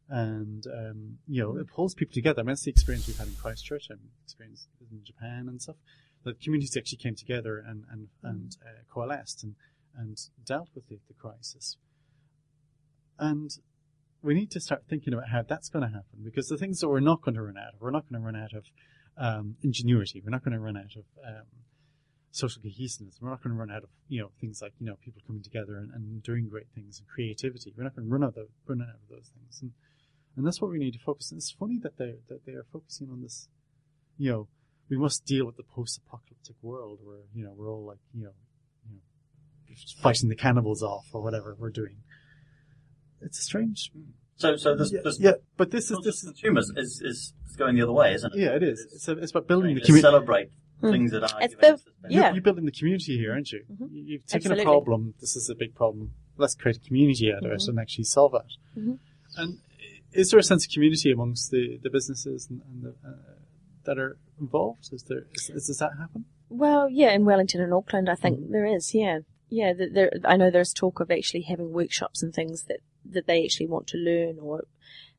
And 0.10 0.66
um, 0.68 1.18
you 1.28 1.42
know 1.42 1.58
it 1.58 1.68
pulls 1.68 1.94
people 1.96 2.14
together. 2.14 2.42
I 2.42 2.44
mean, 2.44 2.50
that's 2.50 2.64
the 2.64 2.72
experience 2.72 3.08
we've 3.08 3.18
had 3.18 3.28
in 3.28 3.36
Christchurch 3.36 3.88
and 3.90 4.00
experience 4.24 4.68
in 4.92 5.04
Japan 5.04 5.46
and 5.48 5.62
stuff. 5.62 5.78
The 6.24 6.34
communities 6.34 6.76
actually 6.78 7.00
came 7.00 7.16
together 7.16 7.64
and 7.66 7.84
and, 7.92 8.08
and 8.24 8.58
uh, 8.64 8.84
coalesced 8.94 9.44
and 9.44 9.56
and 9.98 10.20
dealt 10.46 10.70
with 10.76 10.88
the, 10.90 11.00
the 11.08 11.14
crisis. 11.14 11.78
And 13.18 13.50
we 14.22 14.34
need 14.34 14.52
to 14.52 14.60
start 14.60 14.84
thinking 14.90 15.14
about 15.14 15.30
how 15.30 15.44
that's 15.48 15.70
going 15.70 15.84
to 15.84 15.90
happen 15.90 16.20
because 16.24 16.48
the 16.48 16.58
things 16.58 16.80
that 16.80 16.90
we're 16.90 17.00
not 17.00 17.22
going 17.22 17.36
to 17.36 17.42
run 17.42 17.58
out 17.58 17.76
of, 17.76 17.82
we're 17.82 17.92
not 17.92 18.10
going 18.10 18.20
to 18.20 18.26
run 18.26 18.36
out 18.36 18.54
of 18.54 18.66
um, 19.18 19.56
ingenuity. 19.64 20.22
We're 20.24 20.32
not 20.32 20.44
going 20.44 20.54
to 20.54 20.60
run 20.60 20.76
out 20.76 20.96
of 20.98 21.06
um, 21.26 21.46
social 22.32 22.62
cohesiveness. 22.62 23.18
We're 23.22 23.30
not 23.30 23.42
going 23.42 23.56
to 23.56 23.60
run 23.60 23.72
out 23.72 23.84
of 23.84 23.90
you 24.10 24.22
know 24.22 24.32
things 24.42 24.62
like 24.62 24.74
you 24.80 24.88
know 24.88 24.96
people 25.04 25.22
coming 25.26 25.44
together 25.44 25.78
and, 25.78 25.92
and 25.94 26.22
doing 26.22 26.50
great 26.50 26.68
things 26.76 27.00
and 27.00 27.08
creativity. 27.08 27.74
We're 27.76 27.84
not 27.84 27.96
going 27.96 28.08
to 28.08 28.12
run 28.12 28.24
out 28.24 28.38
of 28.38 28.48
run 28.68 28.82
out 28.82 28.96
of 28.96 29.10
those 29.10 29.32
things. 29.34 29.60
And 29.62 29.72
and 30.36 30.46
that's 30.46 30.62
what 30.62 30.72
we 30.72 30.78
need 30.80 30.94
to 30.94 31.00
focus. 31.00 31.32
on. 31.32 31.38
It's 31.38 31.52
funny 31.52 31.80
that 31.84 31.98
they 31.98 32.16
that 32.30 32.46
they 32.46 32.54
are 32.54 32.66
focusing 32.72 33.10
on 33.12 33.22
this. 33.22 33.48
You 34.18 34.32
know, 34.32 34.48
we 34.90 34.98
must 34.98 35.26
deal 35.26 35.46
with 35.46 35.58
the 35.58 35.64
post-apocalyptic 35.64 36.56
world 36.62 37.00
where 37.04 37.24
you 37.34 37.44
know 37.44 37.54
we're 37.56 37.70
all 37.72 37.86
like 37.86 38.00
you 38.14 38.24
know, 38.26 38.34
you 38.90 38.96
know, 38.96 39.76
fighting 40.02 40.30
the 40.30 40.36
cannibals 40.36 40.82
off 40.84 41.06
or 41.14 41.22
whatever 41.22 41.56
we're 41.58 41.70
doing. 41.72 41.98
It's 43.22 43.40
strange. 43.40 43.92
So, 44.38 44.58
so 44.58 44.76
this, 44.76 44.92
yeah, 44.92 45.00
this 45.04 45.20
yeah, 45.20 45.32
but 45.58 45.72
this 45.72 45.90
is 45.92 46.00
this 46.04 46.16
is 46.24 46.30
consumers 46.32 46.70
is, 46.76 47.02
is 47.02 47.34
is 47.50 47.56
going 47.56 47.76
the 47.76 47.82
other 47.84 47.94
way, 47.94 48.14
isn't 48.14 48.34
it? 48.34 48.40
yeah, 48.40 48.50
it 48.56 48.64
is. 48.64 48.86
It's, 48.94 49.08
it's 49.08 49.32
about 49.32 49.48
building 49.48 49.76
the 49.76 49.82
community. 49.82 50.02
celebrate 50.02 50.50
things 50.82 51.12
that 51.12 51.24
are. 51.24 51.42
It's 51.42 51.56
the 51.56 51.80
yeah. 52.10 52.34
You're 52.34 52.42
building 52.42 52.66
the 52.66 52.72
community 52.72 53.18
here, 53.18 53.32
aren't 53.32 53.52
you? 53.52 53.64
You- 53.80 53.90
You've 54.08 54.26
taken 54.26 54.52
Absolutely. 54.52 54.64
a 54.64 54.66
problem. 54.66 55.14
This 55.22 55.36
is 55.38 55.50
a 55.50 55.56
big 55.56 55.74
problem. 55.74 56.12
Let's 56.38 56.54
create 56.54 56.76
a 56.78 56.80
community 56.82 57.32
out 57.32 57.46
of 57.46 57.52
it 57.52 57.60
Mhm. 57.62 57.70
and 57.70 57.80
actually 57.80 58.04
solve 58.04 58.34
it. 58.36 58.80
Mhm. 58.80 59.00
And 59.38 59.60
is 60.16 60.32
there 60.32 60.40
a 60.40 60.44
sense 60.44 60.66
of 60.66 60.72
community 60.72 61.12
amongst 61.12 61.52
the, 61.52 61.80
the 61.84 61.90
businesses 61.90 62.48
and, 62.50 62.62
and 62.70 62.84
the, 62.84 63.08
uh, 63.08 63.36
that 63.86 64.00
are 64.00 64.18
involved? 64.40 64.90
Is 64.92 65.04
there? 65.04 65.26
Is, 65.34 65.50
is, 65.50 65.68
does 65.68 65.78
that 65.78 65.92
happen? 66.00 66.26
Well, 66.50 66.90
yeah, 66.90 67.12
in 67.12 67.26
Wellington 67.26 67.62
and 67.62 67.74
Auckland, 67.74 68.10
I 68.10 68.16
think 68.16 68.52
there 68.52 68.66
is. 68.66 68.94
Yeah, 68.94 69.20
yeah. 69.50 69.74
There, 69.74 70.12
I 70.24 70.38
know 70.38 70.50
there's 70.50 70.74
talk 70.74 71.00
of 71.00 71.12
actually 71.12 71.42
having 71.44 71.72
workshops 71.72 72.24
and 72.24 72.34
things 72.34 72.64
that 72.64 72.80
that 73.12 73.28
they 73.28 73.44
actually 73.44 73.68
want 73.68 73.88
to 73.88 73.98
learn 73.98 74.40
or, 74.42 74.66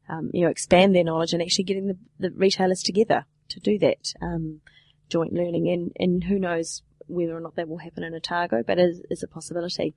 um, 0.09 0.31
you 0.33 0.45
know, 0.45 0.51
expand 0.51 0.95
their 0.95 1.05
knowledge 1.05 1.33
and 1.33 1.41
actually 1.41 1.65
getting 1.65 1.87
the, 1.87 1.99
the 2.19 2.31
retailers 2.31 2.83
together 2.83 3.27
to 3.49 3.61
do 3.61 3.79
that 3.79 4.13
um, 4.21 4.61
joint 5.09 5.33
learning. 5.33 5.69
And 5.69 5.93
and 5.99 6.25
who 6.25 6.39
knows 6.39 6.83
whether 7.07 7.37
or 7.37 7.41
not 7.41 7.55
that 7.55 7.69
will 7.69 7.79
happen 7.79 8.03
in 8.03 8.15
Otago, 8.15 8.63
but 8.67 8.79
it 8.79 8.83
is, 8.83 9.03
is 9.11 9.23
a 9.23 9.29
possibility. 9.29 9.95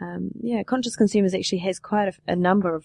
Um, 0.00 0.30
yeah, 0.40 0.64
conscious 0.64 0.96
consumers 0.96 1.34
actually 1.34 1.58
has 1.60 1.78
quite 1.78 2.08
a, 2.08 2.32
a 2.32 2.36
number 2.36 2.74
of 2.74 2.84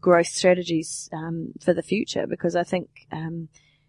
growth 0.00 0.26
strategies 0.26 1.08
um, 1.12 1.52
for 1.60 1.72
the 1.72 1.82
future 1.82 2.26
because 2.26 2.56
I 2.56 2.64
think 2.64 3.06
um, 3.12 3.48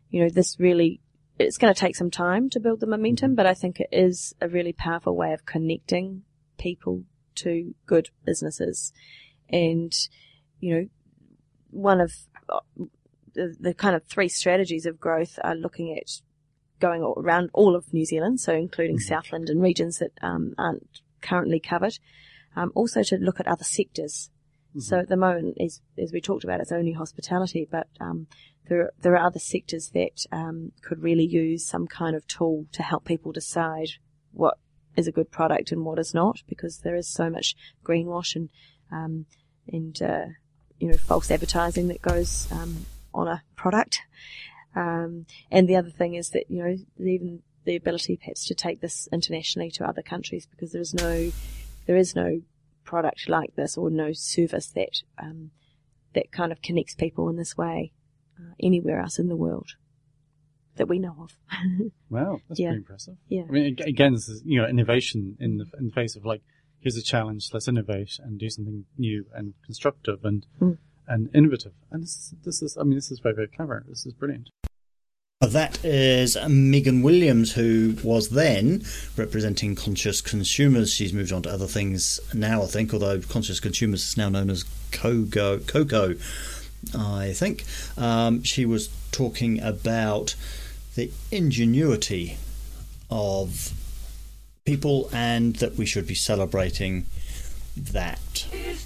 you 0.10 0.22
know 0.22 0.30
this 0.30 0.60
really 0.60 1.02
it's 1.38 1.58
going 1.58 1.74
to 1.74 1.80
take 1.80 1.96
some 1.96 2.12
time 2.12 2.50
to 2.50 2.60
build 2.60 2.80
the 2.80 2.88
momentum, 2.88 3.36
but 3.36 3.46
I 3.46 3.54
think 3.54 3.80
it 3.80 3.90
is 3.92 4.34
a 4.42 4.48
really 4.48 4.74
powerful 4.74 5.16
way 5.16 5.34
of 5.34 5.46
connecting 5.46 6.24
people 6.58 7.04
to 7.36 7.76
good 7.86 8.10
businesses. 8.26 8.94
And, 9.50 9.94
you 10.60 10.74
know, 10.74 10.88
one 11.72 12.00
of 12.00 12.14
uh, 12.48 12.60
the, 13.34 13.56
the 13.60 13.74
kind 13.74 13.96
of 13.96 14.06
three 14.06 14.30
strategies 14.30 14.86
of 14.86 15.00
growth 15.00 15.38
are 15.44 15.56
looking 15.56 15.98
at 15.98 16.22
going 16.80 17.04
all 17.04 17.16
around 17.18 17.50
all 17.54 17.76
of 17.76 17.94
New 17.94 18.06
Zealand, 18.06 18.40
so 18.40 18.54
including 18.54 19.00
Southland 19.00 19.50
and 19.50 19.62
regions 19.62 20.00
that 20.00 20.12
um, 20.22 20.54
aren't 20.58 21.02
currently 21.22 21.60
covered. 21.60 22.00
Um, 22.56 22.72
also 22.74 23.04
to 23.04 23.18
look 23.18 23.42
at 23.42 23.48
other 23.48 23.66
sectors. 23.66 24.30
So 24.80 25.00
at 25.00 25.10
the 25.10 25.18
moment, 25.18 25.58
as, 25.60 25.82
as 25.98 26.12
we 26.12 26.22
talked 26.22 26.44
about, 26.44 26.60
it's 26.60 26.72
only 26.72 26.94
hospitality, 26.94 27.68
but 27.70 27.88
um, 28.00 28.28
there 28.68 28.92
there 29.02 29.14
are 29.14 29.28
other 29.28 29.40
sectors 29.40 29.92
that 29.92 30.26
um, 30.32 30.72
could 30.82 31.02
really 31.02 31.26
use 31.26 31.66
some 31.66 31.88
kind 31.88 32.16
of 32.16 32.28
tool 32.28 32.66
to 32.74 32.84
help 32.84 33.06
people 33.06 33.32
decide 33.32 33.90
what 34.32 34.58
is 34.98 35.08
a 35.08 35.12
good 35.12 35.32
product 35.32 35.72
and 35.72 35.86
what 35.86 36.00
is 36.00 36.14
not, 36.14 36.42
because 36.48 36.80
there 36.80 36.96
is 36.96 37.08
so 37.08 37.30
much 37.30 37.56
greenwash 37.84 38.36
and 38.36 38.50
um, 38.92 39.26
and 39.68 40.02
uh, 40.02 40.26
you 40.80 40.90
know, 40.90 40.98
false 40.98 41.32
advertising 41.32 41.88
that 41.88 42.02
goes 42.02 42.48
um, 42.52 42.86
on 43.14 43.28
a 43.28 43.42
product. 43.56 44.02
Um, 44.76 45.26
and 45.52 45.68
the 45.68 45.78
other 45.78 45.90
thing 45.90 46.16
is 46.16 46.30
that, 46.32 46.46
you 46.50 46.64
know, 46.64 46.76
even 47.00 47.42
the 47.64 47.76
ability 47.76 48.18
perhaps 48.18 48.46
to 48.48 48.54
take 48.56 48.82
this 48.82 49.08
internationally 49.12 49.72
to 49.72 49.88
other 49.88 50.02
countries 50.02 50.46
because 50.46 50.72
there 50.74 50.82
is 50.82 50.94
no, 50.94 51.32
there 51.88 51.96
is 51.96 52.16
no 52.16 52.42
product 52.86 53.28
like 53.28 53.56
this 53.56 53.78
or 53.78 53.90
no 53.90 54.14
service 54.14 54.68
that, 54.68 55.02
um, 55.18 55.52
that 56.14 56.32
kind 56.32 56.52
of 56.52 56.62
connects 56.62 56.96
people 56.96 57.28
in 57.30 57.36
this 57.36 57.58
way 57.58 57.92
uh, 58.40 58.54
anywhere 58.62 59.00
else 59.02 59.20
in 59.20 59.28
the 59.28 59.36
world 59.36 59.72
that 60.78 60.88
we 60.88 61.00
know 61.00 61.16
of. 61.20 61.38
Wow, 62.10 62.40
that's 62.48 62.60
Yeah. 62.60 62.68
pretty 62.70 62.78
impressive. 62.80 63.16
Yeah. 63.28 63.44
I 63.50 63.52
mean, 63.52 63.76
again, 63.86 64.14
this 64.14 64.30
is 64.30 64.42
you 64.46 64.62
know 64.62 64.68
innovation 64.68 65.36
in 65.40 65.58
the 65.58 65.66
in 65.80 65.88
the 65.88 65.92
face 65.92 66.16
of 66.16 66.26
like 66.26 66.42
here's 66.80 66.96
a 66.98 67.02
challenge, 67.04 67.50
let's 67.52 67.68
innovate 67.68 68.20
and 68.24 68.40
do 68.40 68.50
something 68.50 68.86
new 68.98 69.26
and 69.34 69.54
constructive 69.66 70.24
and 70.24 70.46
Mm. 70.62 70.78
and 71.08 71.30
innovative. 71.34 71.74
And 71.92 72.04
this 72.04 72.34
this 72.44 72.62
is 72.62 72.78
I 72.78 72.84
mean 72.84 72.96
this 72.96 73.12
is 73.12 73.20
very 73.20 73.36
very 73.36 73.48
clever. 73.48 73.84
This 73.88 74.06
is 74.06 74.14
brilliant. 74.14 74.50
That 75.42 75.84
is 75.84 76.38
Megan 76.48 77.02
Williams, 77.02 77.54
who 77.54 77.98
was 78.04 78.30
then 78.30 78.86
representing 79.18 79.76
Conscious 79.76 80.22
Consumers. 80.22 80.94
She's 80.94 81.12
moved 81.12 81.34
on 81.34 81.42
to 81.42 81.52
other 81.52 81.68
things 81.68 82.22
now, 82.34 82.64
I 82.64 82.68
think, 82.68 82.94
although 82.94 83.20
Conscious 83.20 83.60
Consumers 83.60 84.02
is 84.02 84.16
now 84.16 84.30
known 84.30 84.50
as 84.50 84.64
Coco, 84.94 85.60
I 86.98 87.34
think. 87.34 87.66
Um, 87.98 88.44
she 88.44 88.66
was 88.66 88.90
talking 89.12 89.62
about 89.62 90.36
the 90.96 91.12
ingenuity 91.32 92.38
of 93.12 93.74
people 94.64 95.10
and 95.12 95.58
that 95.58 95.76
we 95.76 95.86
should 95.86 96.08
be 96.08 96.16
celebrating 96.16 97.08
that. 97.76 98.48
Is 98.54 98.86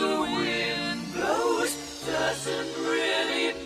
The 0.00 0.06
wind 0.06 1.12
blows. 1.12 1.76
Doesn't 2.06 2.72
really 2.88 3.59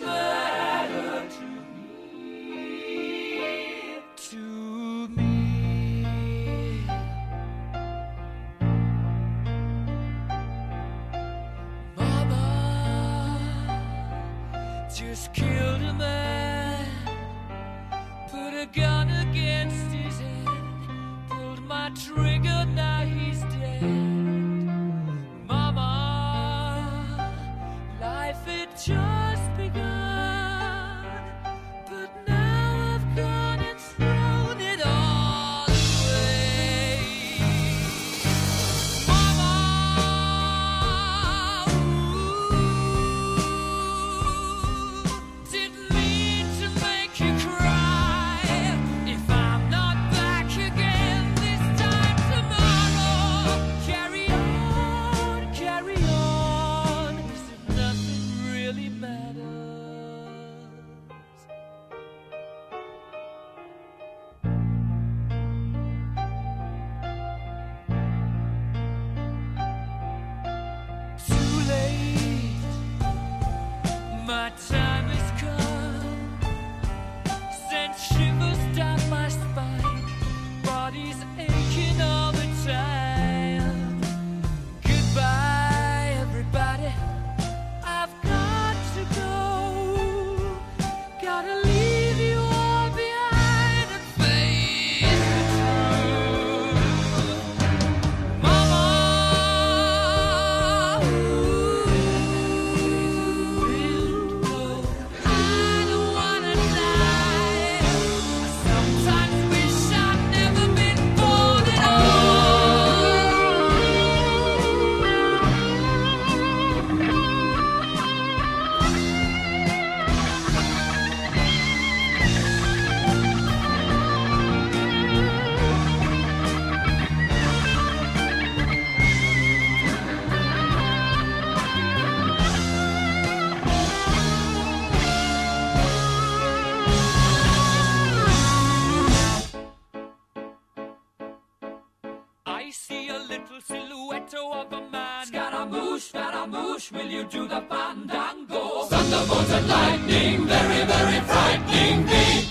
I 142.67 142.71
see 142.71 143.09
a 143.09 143.19
little 143.19 143.61
silhouette 143.61 144.33
of 144.33 144.73
a 144.73 144.81
man. 144.91 145.27
Scaramouche, 145.27 146.09
Scaramouche, 146.09 146.93
will 146.93 147.11
you 147.11 147.25
do 147.25 147.47
the 147.47 147.61
fandango? 147.69 148.85
Thunderbolts 148.85 149.51
and 149.53 149.69
lightning, 149.69 150.47
very, 150.47 150.83
very 150.93 151.21
frightening 151.29 152.07
me. 152.07 152.49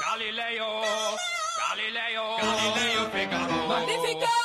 Galileo, 0.00 0.70
Galileo, 1.60 2.24
Galileo 2.40 3.02
Figaro. 3.12 3.68
Magnifico! 3.68 4.36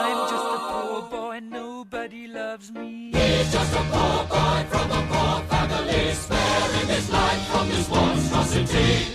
I'm 0.00 0.20
just 0.32 0.48
a 0.54 0.58
poor 0.70 1.02
boy, 1.10 1.40
nobody 1.40 2.26
loves 2.26 2.72
me. 2.72 3.10
He's 3.12 3.52
just 3.52 3.74
a 3.74 3.84
poor 3.92 4.24
boy 4.24 4.60
from 4.72 4.90
a 4.90 5.02
poor 5.12 5.36
family, 5.50 6.14
sparing 6.14 6.88
his 6.88 7.10
life 7.10 7.46
from 7.48 7.68
this 7.68 7.90
monstrosity. 7.90 9.06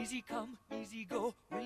Easy 0.00 0.22
come, 0.28 0.56
easy 0.80 1.04
go. 1.04 1.34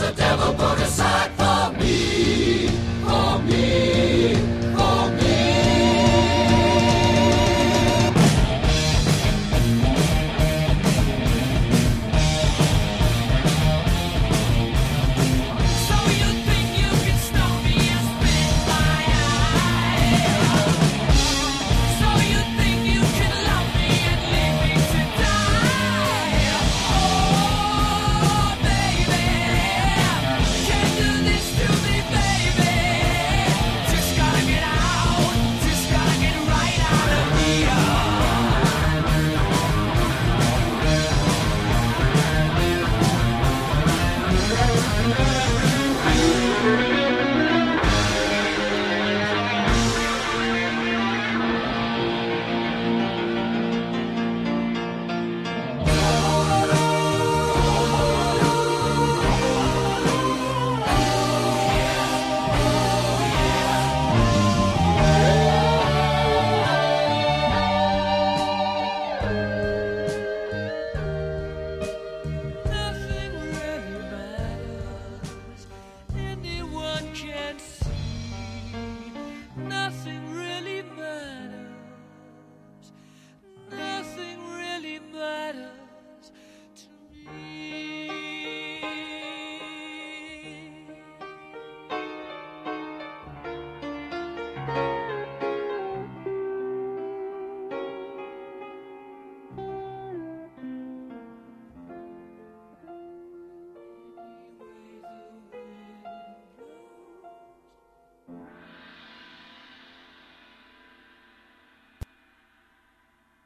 There's 0.00 0.12
a 0.12 0.16
devil 0.16 0.54
put 0.54 0.80
aside 0.80 1.30
for 1.32 1.78
me, 1.78 2.68
for 3.04 3.38
me, 3.40 4.34
for 4.74 5.10
me. 5.20 6.69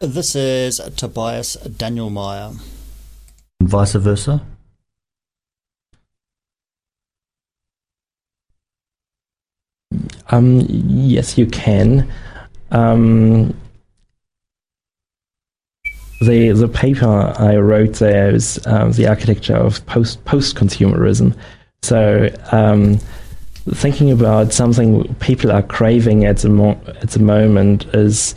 This 0.07 0.37
is 0.37 0.83
Tobias 0.97 1.55
Daniel 1.55 2.11
Meyer. 2.11 2.51
And 3.61 3.69
vice 3.69 3.95
versa. 3.95 4.43
Um, 10.29 10.67
yes, 10.69 11.39
you 11.39 11.47
can. 11.47 12.13
Um, 12.71 13.59
the 16.21 16.51
the 16.51 16.69
paper 16.69 17.35
I 17.39 17.57
wrote 17.57 17.95
there 17.95 18.35
is 18.35 18.61
um, 18.67 18.93
the 18.93 19.07
architecture 19.07 19.57
of 19.57 19.85
post 19.87 20.23
post 20.27 20.55
consumerism. 20.55 21.35
So 21.83 22.29
um, 22.53 22.99
thinking 23.71 24.11
about 24.11 24.53
something 24.53 25.15
people 25.15 25.51
are 25.51 25.63
craving 25.63 26.27
at 26.27 26.39
the 26.39 26.51
mo- 26.51 26.81
at 27.01 27.13
the 27.13 27.21
moment 27.21 27.87
is 27.95 28.35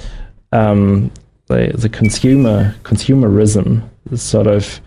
um, 0.54 1.12
the 1.48 1.72
the 1.76 1.90
consumer 1.90 2.76
consumerism 2.84 3.82
sort 4.16 4.48
of 4.48 4.80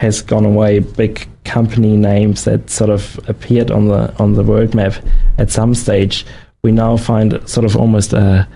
has 0.00 0.22
gone 0.22 0.44
away. 0.44 0.80
Big 0.80 1.28
company 1.44 1.96
names 1.96 2.44
that 2.44 2.68
sort 2.68 2.90
of 2.90 3.18
appeared 3.28 3.70
on 3.70 3.88
the 3.88 4.14
on 4.18 4.34
the 4.34 4.42
world 4.42 4.74
map 4.74 4.94
at 5.38 5.50
some 5.50 5.74
stage. 5.74 6.26
We 6.62 6.72
now 6.72 6.96
find 6.96 7.48
sort 7.48 7.64
of 7.64 7.76
almost 7.76 8.12
a 8.12 8.46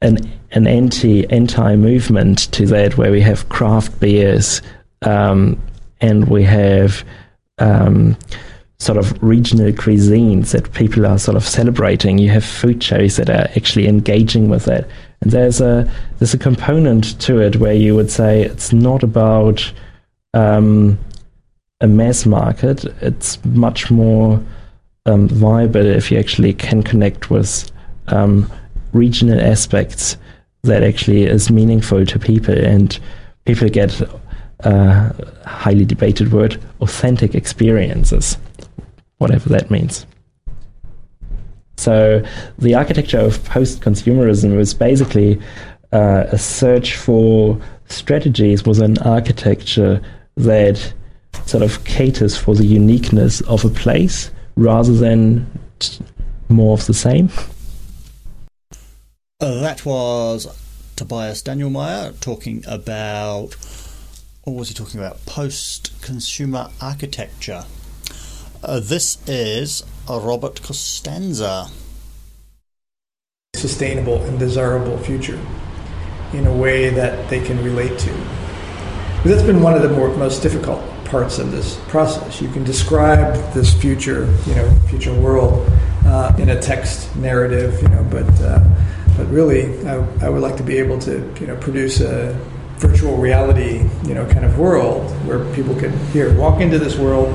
an 0.00 0.18
an 0.52 0.66
anti 0.66 1.28
anti 1.30 1.76
movement 1.76 2.50
to 2.52 2.66
that, 2.66 2.96
where 2.96 3.12
we 3.12 3.20
have 3.20 3.48
craft 3.48 4.00
beers 4.00 4.62
um, 5.02 5.60
and 6.00 6.28
we 6.28 6.42
have 6.44 7.04
um, 7.58 8.16
sort 8.78 8.98
of 8.98 9.22
regional 9.22 9.72
cuisines 9.72 10.50
that 10.52 10.72
people 10.72 11.06
are 11.06 11.18
sort 11.18 11.36
of 11.36 11.44
celebrating. 11.44 12.18
You 12.18 12.30
have 12.30 12.44
food 12.44 12.82
shows 12.82 13.16
that 13.16 13.30
are 13.30 13.48
actually 13.56 13.86
engaging 13.88 14.48
with 14.48 14.64
that, 14.66 14.88
and 15.24 15.32
there's 15.32 15.60
a 15.60 15.90
there's 16.18 16.34
a 16.34 16.38
component 16.38 17.18
to 17.22 17.40
it 17.40 17.56
where 17.56 17.72
you 17.72 17.96
would 17.96 18.10
say 18.10 18.42
it's 18.42 18.72
not 18.72 19.02
about 19.02 19.72
um, 20.34 20.98
a 21.80 21.86
mass 21.86 22.26
market. 22.26 22.84
It's 23.00 23.42
much 23.44 23.90
more 23.90 24.40
um, 25.06 25.28
viable 25.28 25.86
if 25.86 26.10
you 26.10 26.18
actually 26.18 26.52
can 26.52 26.82
connect 26.82 27.30
with 27.30 27.72
um, 28.08 28.50
regional 28.92 29.40
aspects 29.40 30.18
that 30.62 30.82
actually 30.82 31.24
is 31.24 31.50
meaningful 31.50 32.04
to 32.04 32.18
people 32.18 32.56
and 32.56 32.98
people 33.46 33.68
get 33.68 34.00
uh, 34.62 35.12
highly 35.46 35.84
debated 35.84 36.32
word 36.32 36.60
authentic 36.80 37.34
experiences 37.34 38.38
whatever 39.18 39.48
that 39.50 39.70
means 39.70 40.06
so 41.76 42.22
the 42.58 42.74
architecture 42.74 43.18
of 43.18 43.44
post-consumerism 43.44 44.56
was 44.56 44.74
basically 44.74 45.40
uh, 45.92 46.24
a 46.28 46.38
search 46.38 46.96
for 46.96 47.60
strategies 47.86 48.64
was 48.64 48.78
an 48.78 48.98
architecture 48.98 50.00
that 50.36 50.92
sort 51.46 51.62
of 51.62 51.84
caters 51.84 52.36
for 52.36 52.54
the 52.54 52.66
uniqueness 52.66 53.40
of 53.42 53.64
a 53.64 53.68
place 53.68 54.30
rather 54.56 54.92
than 54.92 55.46
more 56.48 56.74
of 56.74 56.86
the 56.86 56.94
same 56.94 57.28
Uh, 59.40 59.60
that 59.60 59.84
was 59.84 60.46
Tobias 60.96 61.42
Daniel 61.42 61.70
Meyer 61.70 62.12
talking 62.20 62.64
about 62.66 63.56
what 64.44 64.56
was 64.56 64.68
he 64.68 64.74
talking 64.74 65.00
about? 65.00 65.24
Post 65.24 65.90
consumer 66.02 66.70
architecture. 66.80 67.64
Uh, 68.64 68.80
this 68.80 69.18
is 69.28 69.84
Robert 70.08 70.62
Costanza. 70.62 71.68
sustainable 73.54 74.22
and 74.24 74.38
desirable 74.38 74.96
future 74.98 75.38
in 76.32 76.46
a 76.46 76.56
way 76.56 76.88
that 76.88 77.28
they 77.28 77.44
can 77.44 77.62
relate 77.62 77.98
to. 77.98 78.10
That's 79.24 79.42
been 79.42 79.62
one 79.62 79.74
of 79.74 79.82
the 79.82 79.90
more, 79.90 80.08
most 80.16 80.42
difficult 80.42 80.82
parts 81.04 81.38
of 81.38 81.52
this 81.52 81.78
process. 81.88 82.40
You 82.40 82.48
can 82.48 82.64
describe 82.64 83.34
this 83.52 83.74
future, 83.74 84.32
you 84.46 84.54
know, 84.54 84.70
future 84.88 85.14
world 85.14 85.70
uh, 86.06 86.34
in 86.38 86.48
a 86.48 86.60
text 86.60 87.14
narrative, 87.16 87.82
you 87.82 87.88
know, 87.88 88.02
but 88.10 88.28
uh, 88.40 88.60
but 89.16 89.26
really, 89.28 89.86
I, 89.86 89.96
I 90.22 90.28
would 90.30 90.42
like 90.42 90.56
to 90.56 90.62
be 90.62 90.78
able 90.78 90.98
to, 91.00 91.32
you 91.38 91.46
know, 91.46 91.56
produce 91.56 92.00
a 92.00 92.32
virtual 92.78 93.16
reality, 93.16 93.88
you 94.06 94.14
know, 94.14 94.26
kind 94.26 94.44
of 94.44 94.58
world 94.58 95.10
where 95.26 95.44
people 95.54 95.74
can 95.76 95.96
here 96.08 96.36
walk 96.38 96.60
into 96.60 96.78
this 96.78 96.96
world. 96.96 97.28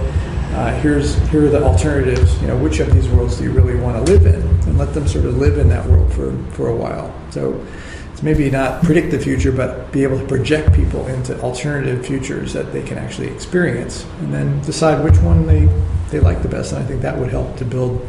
Uh, 0.51 0.73
here's 0.81 1.15
here 1.29 1.45
are 1.45 1.49
the 1.49 1.63
alternatives. 1.63 2.41
You 2.41 2.47
know, 2.47 2.57
which 2.57 2.79
of 2.79 2.93
these 2.93 3.07
worlds 3.07 3.37
do 3.37 3.43
you 3.43 3.51
really 3.51 3.75
want 3.75 4.03
to 4.03 4.11
live 4.11 4.25
in, 4.25 4.41
and 4.67 4.77
let 4.77 4.93
them 4.93 5.07
sort 5.07 5.25
of 5.25 5.37
live 5.37 5.57
in 5.57 5.69
that 5.69 5.85
world 5.85 6.11
for 6.13 6.35
for 6.53 6.69
a 6.69 6.75
while. 6.75 7.13
So 7.29 7.65
it's 8.11 8.23
maybe 8.23 8.49
not 8.49 8.83
predict 8.83 9.11
the 9.11 9.19
future, 9.19 9.51
but 9.51 9.91
be 9.91 10.03
able 10.03 10.19
to 10.19 10.25
project 10.25 10.73
people 10.73 11.05
into 11.07 11.39
alternative 11.41 12.05
futures 12.05 12.51
that 12.53 12.73
they 12.73 12.81
can 12.81 12.97
actually 12.97 13.27
experience, 13.27 14.05
and 14.19 14.33
then 14.33 14.59
decide 14.61 15.03
which 15.03 15.17
one 15.19 15.45
they 15.45 15.69
they 16.09 16.19
like 16.19 16.41
the 16.41 16.49
best. 16.49 16.73
And 16.73 16.83
I 16.83 16.87
think 16.87 17.01
that 17.03 17.17
would 17.17 17.29
help 17.29 17.55
to 17.57 17.65
build 17.65 18.05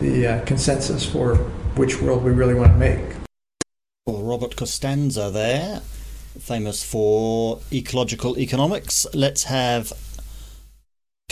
the 0.00 0.26
uh, 0.26 0.44
consensus 0.44 1.04
for 1.04 1.36
which 1.76 2.00
world 2.00 2.22
we 2.22 2.30
really 2.30 2.54
want 2.54 2.72
to 2.72 2.78
make. 2.78 3.00
Well, 4.06 4.22
Robert 4.22 4.54
Costanza 4.54 5.30
there, 5.30 5.80
famous 6.38 6.84
for 6.84 7.60
ecological 7.72 8.38
economics. 8.38 9.06
Let's 9.12 9.44
have 9.44 9.92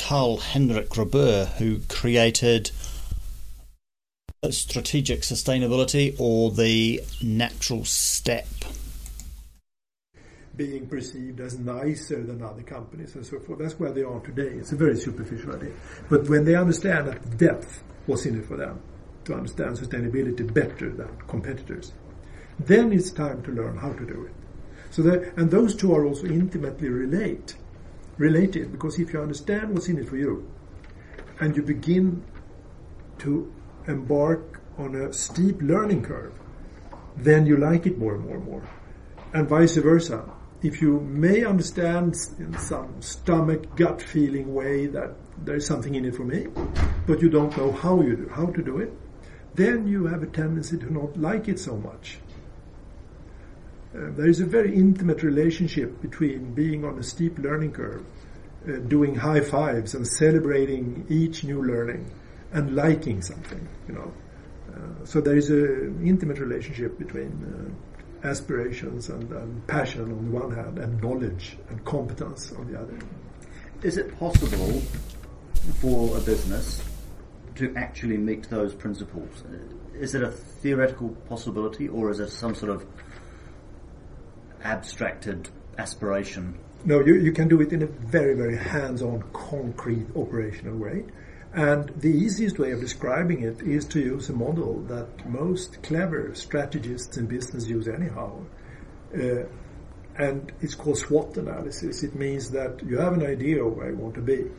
Karl 0.02 0.38
Henrik 0.38 0.90
Robèrt, 0.90 1.58
who 1.58 1.78
created 1.88 2.72
strategic 4.50 5.20
sustainability 5.20 6.16
or 6.18 6.50
the 6.50 7.00
natural 7.22 7.84
step. 7.84 8.48
being 10.54 10.86
perceived 10.86 11.40
as 11.40 11.58
nicer 11.58 12.22
than 12.22 12.42
other 12.42 12.62
companies 12.62 13.14
and 13.14 13.24
so 13.24 13.38
forth. 13.38 13.58
That's 13.58 13.78
where 13.80 13.90
they 13.92 14.02
are 14.02 14.20
today. 14.20 14.50
It's 14.58 14.72
a 14.72 14.76
very 14.76 14.96
superficial 14.96 15.54
idea. 15.54 15.72
But 16.10 16.28
when 16.28 16.44
they 16.44 16.56
understand 16.56 17.08
that 17.08 17.38
depth 17.38 17.82
was 18.06 18.26
in 18.26 18.38
it 18.38 18.44
for 18.44 18.58
them, 18.58 18.80
to 19.24 19.34
understand 19.34 19.78
sustainability 19.78 20.52
better 20.52 20.90
than 20.90 21.08
competitors, 21.26 21.92
then 22.58 22.92
it's 22.92 23.10
time 23.10 23.42
to 23.44 23.50
learn 23.50 23.78
how 23.78 23.92
to 23.92 24.04
do 24.04 24.26
it. 24.26 24.32
So 24.90 25.00
that, 25.02 25.32
and 25.38 25.50
those 25.50 25.74
two 25.74 25.94
are 25.94 26.04
also 26.04 26.26
intimately 26.26 26.88
relate, 28.18 28.54
related 28.54 28.72
because 28.72 28.98
if 28.98 29.12
you 29.12 29.20
understand 29.20 29.74
what's 29.74 29.88
in 29.88 29.98
it 29.98 30.08
for 30.08 30.16
you, 30.16 30.50
and 31.40 31.56
you 31.56 31.62
begin 31.62 32.22
to 33.18 33.52
embark 33.86 34.60
on 34.78 34.94
a 34.94 35.12
steep 35.12 35.60
learning 35.60 36.02
curve, 36.02 36.32
then 37.16 37.46
you 37.46 37.56
like 37.56 37.86
it 37.86 37.98
more 37.98 38.14
and 38.14 38.24
more 38.24 38.36
and 38.36 38.44
more. 38.44 38.62
And 39.32 39.48
vice 39.48 39.76
versa. 39.76 40.24
If 40.62 40.80
you 40.80 41.00
may 41.00 41.44
understand 41.44 42.16
in 42.38 42.56
some 42.58 43.02
stomach 43.02 43.74
gut 43.74 44.00
feeling 44.00 44.54
way 44.54 44.86
that 44.86 45.16
there's 45.44 45.66
something 45.66 45.94
in 45.94 46.04
it 46.04 46.14
for 46.14 46.24
me, 46.24 46.46
but 47.06 47.20
you 47.20 47.28
don't 47.28 47.56
know 47.56 47.72
how 47.72 48.00
you 48.00 48.14
do, 48.14 48.28
how 48.28 48.46
to 48.46 48.62
do 48.62 48.78
it, 48.78 48.92
then 49.54 49.88
you 49.88 50.06
have 50.06 50.22
a 50.22 50.26
tendency 50.26 50.78
to 50.78 50.92
not 50.92 51.16
like 51.16 51.48
it 51.48 51.58
so 51.58 51.76
much. 51.76 52.18
Uh, 53.94 54.10
there 54.16 54.26
is 54.26 54.40
a 54.40 54.46
very 54.46 54.74
intimate 54.74 55.22
relationship 55.22 56.00
between 56.00 56.54
being 56.54 56.84
on 56.84 56.98
a 56.98 57.02
steep 57.02 57.38
learning 57.38 57.72
curve, 57.72 58.04
uh, 58.66 58.76
doing 58.88 59.14
high 59.14 59.40
fives 59.40 59.94
and 59.94 60.06
celebrating 60.06 61.04
each 61.10 61.44
new 61.44 61.62
learning, 61.62 62.10
and 62.52 62.74
liking 62.74 63.20
something. 63.20 63.68
You 63.88 63.94
know, 63.94 64.12
uh, 64.72 65.04
so 65.04 65.20
there 65.20 65.36
is 65.36 65.50
an 65.50 66.06
intimate 66.06 66.38
relationship 66.38 66.98
between 66.98 67.32
uh, 68.24 68.26
aspirations 68.26 69.10
and, 69.10 69.30
and 69.30 69.66
passion 69.66 70.02
on 70.02 70.24
the 70.24 70.30
one 70.30 70.54
hand, 70.54 70.78
and 70.78 71.02
knowledge 71.02 71.58
and 71.68 71.84
competence 71.84 72.52
on 72.52 72.72
the 72.72 72.80
other. 72.80 72.98
Is 73.82 73.98
it 73.98 74.18
possible 74.18 74.80
for 75.80 76.16
a 76.16 76.20
business 76.20 76.82
to 77.56 77.74
actually 77.76 78.16
meet 78.16 78.48
those 78.48 78.72
principles? 78.74 79.42
Is 79.94 80.14
it 80.14 80.22
a 80.22 80.30
theoretical 80.30 81.10
possibility, 81.28 81.88
or 81.88 82.10
is 82.10 82.20
it 82.20 82.30
some 82.30 82.54
sort 82.54 82.70
of 82.70 82.86
abstracted 84.64 85.48
aspiration? 85.78 86.58
No, 86.84 87.00
you, 87.00 87.14
you 87.14 87.32
can 87.32 87.48
do 87.48 87.60
it 87.60 87.72
in 87.72 87.82
a 87.82 87.86
very, 87.86 88.34
very 88.34 88.56
hands-on, 88.56 89.22
concrete, 89.32 90.06
operational 90.16 90.76
way. 90.76 91.04
And 91.54 91.90
the 92.00 92.08
easiest 92.08 92.58
way 92.58 92.72
of 92.72 92.80
describing 92.80 93.42
it 93.42 93.60
is 93.62 93.84
to 93.86 94.00
use 94.00 94.30
a 94.30 94.32
model 94.32 94.80
that 94.88 95.28
most 95.28 95.82
clever 95.82 96.34
strategists 96.34 97.16
in 97.18 97.26
business 97.26 97.66
use 97.68 97.86
anyhow. 97.88 98.44
Uh, 99.14 99.44
and 100.16 100.52
it's 100.60 100.74
called 100.74 100.98
SWOT 100.98 101.36
analysis. 101.36 102.02
It 102.02 102.14
means 102.14 102.50
that 102.50 102.82
you 102.82 102.98
have 102.98 103.12
an 103.12 103.24
idea 103.24 103.64
of 103.64 103.76
where 103.76 103.90
you 103.90 103.96
want 103.96 104.14
to 104.14 104.22
be. 104.22 104.50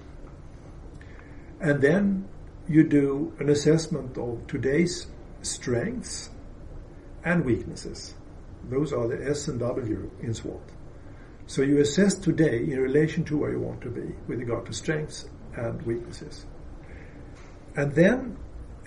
And 1.60 1.82
then 1.82 2.28
you 2.68 2.84
do 2.84 3.34
an 3.39 3.49
assessment 3.49 4.18
of 4.18 4.45
today's 4.47 5.08
strengths 5.41 6.30
and 7.24 7.43
weaknesses. 7.43 8.14
Those 8.70 8.93
are 8.93 9.07
the 9.07 9.30
S 9.30 9.47
and 9.47 9.59
W 9.59 10.09
in 10.22 10.34
SWOT. 10.34 10.61
So 11.45 11.61
you 11.61 11.80
assess 11.80 12.16
today 12.16 12.59
in 12.64 12.80
relation 12.80 13.24
to 13.26 13.38
where 13.38 13.51
you 13.51 13.59
want 13.59 13.82
to 13.82 13.89
be 13.89 14.16
with 14.28 14.39
regard 14.39 14.66
to 14.68 14.74
strengths 14.74 15.26
and 15.55 15.82
weaknesses. 15.82 16.45
And 17.76 17.91
then 17.93 18.38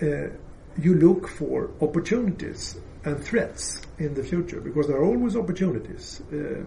uh, 0.01 0.29
you 0.77 0.95
look 0.95 1.27
for 1.27 1.71
opportunities 1.81 2.79
and 3.03 3.23
threats 3.23 3.81
in 3.99 4.13
the 4.13 4.23
future 4.23 4.59
because 4.59 4.87
there 4.87 4.97
are 4.97 5.05
always 5.05 5.35
opportunities 5.35 6.21
uh, 6.33 6.63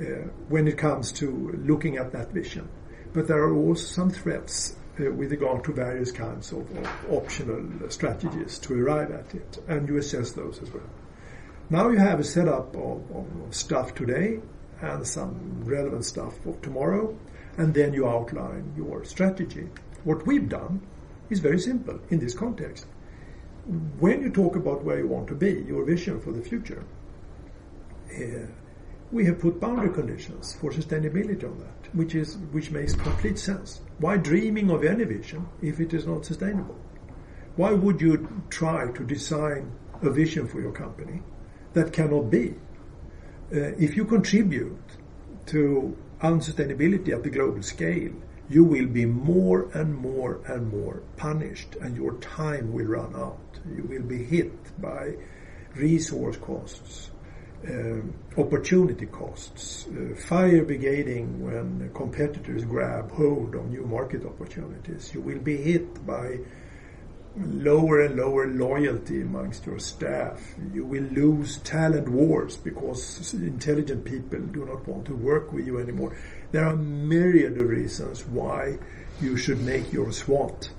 uh, 0.00 0.04
when 0.48 0.66
it 0.66 0.76
comes 0.76 1.12
to 1.12 1.58
looking 1.64 1.96
at 1.96 2.12
that 2.12 2.32
vision. 2.32 2.68
But 3.12 3.28
there 3.28 3.42
are 3.42 3.54
also 3.54 3.84
some 3.84 4.10
threats 4.10 4.76
uh, 4.98 5.10
with 5.12 5.30
regard 5.30 5.64
to 5.64 5.72
various 5.72 6.10
kinds 6.10 6.52
of, 6.52 6.70
of 6.76 6.88
optional 7.10 7.88
strategies 7.88 8.58
to 8.60 8.84
arrive 8.84 9.10
at 9.12 9.34
it, 9.34 9.58
and 9.68 9.88
you 9.88 9.96
assess 9.96 10.32
those 10.32 10.60
as 10.60 10.70
well. 10.72 10.88
Now 11.70 11.88
you 11.88 11.96
have 11.96 12.20
a 12.20 12.24
setup 12.24 12.76
of, 12.76 13.10
of 13.10 13.26
stuff 13.50 13.94
today 13.94 14.40
and 14.82 15.06
some 15.06 15.64
relevant 15.64 16.04
stuff 16.04 16.36
for 16.42 16.54
tomorrow, 16.56 17.16
and 17.56 17.72
then 17.72 17.94
you 17.94 18.06
outline 18.06 18.74
your 18.76 19.02
strategy. 19.04 19.68
What 20.04 20.26
we've 20.26 20.48
done 20.48 20.82
is 21.30 21.40
very 21.40 21.58
simple 21.58 21.98
in 22.10 22.18
this 22.18 22.34
context. 22.34 22.84
When 23.98 24.20
you 24.20 24.30
talk 24.30 24.56
about 24.56 24.84
where 24.84 24.98
you 24.98 25.06
want 25.06 25.26
to 25.28 25.34
be, 25.34 25.64
your 25.66 25.86
vision 25.86 26.20
for 26.20 26.32
the 26.32 26.42
future, 26.42 26.84
uh, 28.14 28.46
we 29.10 29.24
have 29.24 29.38
put 29.38 29.58
boundary 29.58 29.88
conditions 29.94 30.54
for 30.60 30.70
sustainability 30.70 31.44
on 31.44 31.58
that, 31.60 31.94
which 31.94 32.14
is 32.14 32.36
which 32.52 32.72
makes 32.72 32.94
complete 32.94 33.38
sense. 33.38 33.80
Why 33.98 34.18
dreaming 34.18 34.70
of 34.70 34.84
any 34.84 35.04
vision 35.04 35.48
if 35.62 35.80
it 35.80 35.94
is 35.94 36.06
not 36.06 36.26
sustainable? 36.26 36.76
Why 37.56 37.72
would 37.72 38.02
you 38.02 38.42
try 38.50 38.90
to 38.90 39.04
design 39.04 39.72
a 40.02 40.10
vision 40.10 40.46
for 40.46 40.60
your 40.60 40.72
company 40.72 41.22
that 41.74 41.92
cannot 41.92 42.30
be? 42.30 42.54
Uh, 43.52 43.76
if 43.78 43.96
you 43.96 44.04
contribute 44.04 44.80
to 45.46 45.96
unsustainability 46.22 47.10
at 47.10 47.22
the 47.22 47.30
global 47.30 47.62
scale, 47.62 48.12
you 48.48 48.64
will 48.64 48.86
be 48.86 49.06
more 49.06 49.68
and 49.74 49.94
more 49.94 50.40
and 50.46 50.70
more 50.70 51.02
punished, 51.16 51.76
and 51.80 51.96
your 51.96 52.14
time 52.14 52.72
will 52.72 52.86
run 52.86 53.14
out. 53.16 53.38
You 53.76 53.84
will 53.84 54.02
be 54.02 54.22
hit 54.22 54.80
by 54.80 55.14
resource 55.74 56.36
costs, 56.36 57.10
um, 57.68 58.14
opportunity 58.36 59.06
costs, 59.06 59.86
uh, 59.88 60.14
fire 60.14 60.64
brigading 60.64 61.38
when 61.38 61.90
competitors 61.94 62.64
grab 62.64 63.10
hold 63.12 63.54
of 63.54 63.70
new 63.70 63.84
market 63.86 64.26
opportunities. 64.26 65.12
You 65.14 65.22
will 65.22 65.40
be 65.40 65.56
hit 65.56 66.06
by 66.06 66.38
lower 67.36 68.00
and 68.02 68.16
lower 68.16 68.46
loyalty 68.46 69.20
amongst 69.20 69.66
your 69.66 69.78
staff. 69.78 70.40
You 70.72 70.84
will 70.84 71.04
lose 71.04 71.58
talent 71.58 72.08
wars 72.08 72.56
because 72.56 73.34
intelligent 73.34 74.04
people 74.04 74.40
do 74.40 74.64
not 74.64 74.86
want 74.86 75.06
to 75.06 75.14
work 75.14 75.52
with 75.52 75.66
you 75.66 75.78
anymore. 75.78 76.16
There 76.52 76.64
are 76.64 76.76
myriad 76.76 77.60
of 77.60 77.68
reasons 77.68 78.24
why 78.26 78.78
you 79.20 79.36
should 79.36 79.60
make 79.60 79.92
your 79.92 80.12
SWOT 80.12 80.70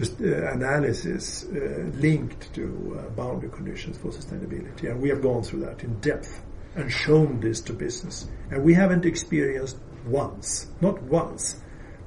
uh, 0.00 0.24
analysis 0.52 1.44
uh, 1.44 1.90
linked 1.94 2.52
to 2.54 2.98
uh, 2.98 3.10
boundary 3.10 3.50
conditions 3.50 3.96
for 3.96 4.08
sustainability. 4.08 4.90
And 4.90 5.00
we 5.00 5.08
have 5.08 5.22
gone 5.22 5.42
through 5.42 5.60
that 5.60 5.84
in 5.84 6.00
depth 6.00 6.42
and 6.74 6.90
shown 6.90 7.40
this 7.40 7.60
to 7.62 7.72
business. 7.72 8.26
And 8.50 8.64
we 8.64 8.74
haven't 8.74 9.06
experienced 9.06 9.78
once, 10.04 10.66
not 10.80 11.00
once, 11.02 11.60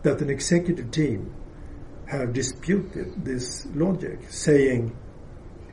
that 0.04 0.22
an 0.22 0.30
executive 0.30 0.92
team 0.92 1.34
have 2.08 2.34
disputed 2.34 3.26
this 3.26 3.66
logic, 3.76 4.20
saying, 4.30 4.96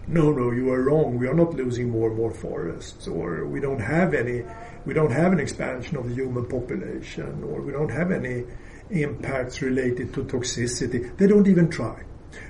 no, 0.06 0.32
no, 0.32 0.50
you 0.50 0.70
are 0.70 0.82
wrong. 0.82 1.18
We 1.18 1.28
are 1.28 1.34
not 1.34 1.54
losing 1.54 1.88
more 1.90 2.08
and 2.08 2.18
more 2.18 2.32
forests, 2.32 3.08
or 3.08 3.46
we 3.46 3.60
don't 3.60 3.80
have 3.80 4.12
any, 4.12 4.44
we 4.84 4.92
don't 4.92 5.12
have 5.12 5.32
an 5.32 5.40
expansion 5.40 5.96
of 5.96 6.08
the 6.08 6.14
human 6.14 6.46
population, 6.46 7.42
or 7.44 7.62
we 7.62 7.72
don't 7.72 7.90
have 7.90 8.10
any 8.10 8.44
impacts 8.90 9.62
related 9.62 10.12
to 10.14 10.24
toxicity. 10.24 11.16
They 11.16 11.26
don't 11.26 11.48
even 11.48 11.70
try, 11.70 12.02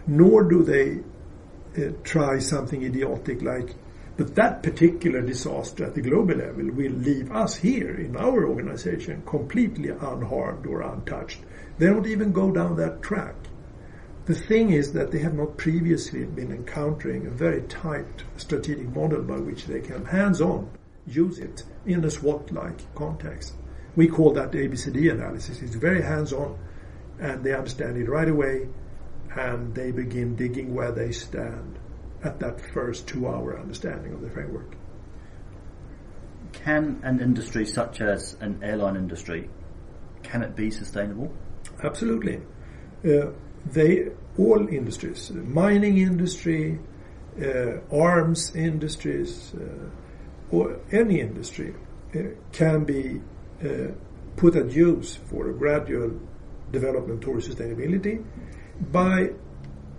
nor 0.07 0.43
do 0.45 0.65
they 0.65 0.99
uh, 1.81 1.93
try 2.03 2.39
something 2.39 2.83
idiotic 2.83 3.43
like, 3.43 3.75
but 4.17 4.35
that 4.35 4.63
particular 4.63 5.21
disaster 5.21 5.85
at 5.85 5.95
the 5.95 6.01
global 6.01 6.37
level 6.37 6.71
will 6.71 6.93
leave 6.93 7.31
us 7.31 7.57
here 7.57 7.95
in 7.95 8.17
our 8.17 8.47
organization 8.47 9.23
completely 9.27 9.91
unharmed 9.91 10.67
or 10.67 10.83
untouched. 10.83 11.41
They 11.79 11.87
don't 11.87 12.07
even 12.07 12.33
go 12.33 12.51
down 12.51 12.77
that 12.77 13.03
track. 13.03 13.35
The 14.27 14.35
thing 14.35 14.71
is 14.71 14.93
that 14.95 15.11
they 15.11 15.19
have 15.19 15.35
not 15.35 15.59
previously 15.59 16.25
been 16.25 16.51
encountering 16.51 17.27
a 17.27 17.31
very 17.31 17.61
tight 17.63 18.25
strategic 18.39 18.89
model 18.95 19.23
by 19.23 19.37
which 19.37 19.67
they 19.67 19.81
can 19.81 20.07
hands-on 20.07 20.71
use 21.07 21.39
it 21.39 21.63
in 21.85 22.03
a 22.05 22.11
SWOT-like 22.11 22.95
context. 22.95 23.55
We 23.97 24.09
call 24.09 24.33
that 24.33 24.53
ABCD 24.53 25.13
analysis. 25.13 25.61
It's 25.61 25.75
very 25.75 26.01
hands-on 26.01 26.59
and 27.21 27.45
they 27.45 27.53
understand 27.53 27.99
it 27.99 28.09
right 28.09 28.29
away 28.29 28.69
and 29.37 29.75
they 29.75 29.91
begin 29.91 30.37
digging 30.37 30.75
where 30.75 30.91
they 30.91 31.13
stand 31.13 31.79
at 32.23 32.41
that 32.41 32.61
first 32.73 33.07
two-hour 33.07 33.61
understanding 33.61 34.15
of 34.15 34.23
the 34.23 34.31
framework. 34.31 34.75
Can 36.53 37.01
an 37.03 37.21
industry 37.21 37.67
such 37.67 38.01
as 38.01 38.39
an 38.41 38.61
airline 38.63 38.97
industry, 38.97 39.51
can 40.23 40.43
it 40.43 40.57
be 40.57 40.71
sustainable? 40.71 41.31
Absolutely. 41.83 42.41
Uh, 43.05 43.33
they 43.67 44.09
all 44.37 44.69
industries, 44.69 45.31
mining 45.31 45.99
industry, 45.99 46.79
uh, 47.41 47.79
arms 47.93 48.55
industries, 48.55 49.53
uh, 49.55 49.91
or 50.51 50.81
any 50.93 51.21
industry 51.21 51.75
uh, 52.15 52.19
can 52.53 52.85
be 52.85 53.21
uh, 53.65 53.89
put 54.37 54.57
at 54.57 54.71
use 54.71 55.17
for 55.17 55.49
a 55.49 55.53
gradual 55.53 56.13
development 56.73 57.23
towards 57.23 57.49
sustainability 57.49 58.25
by 58.93 59.31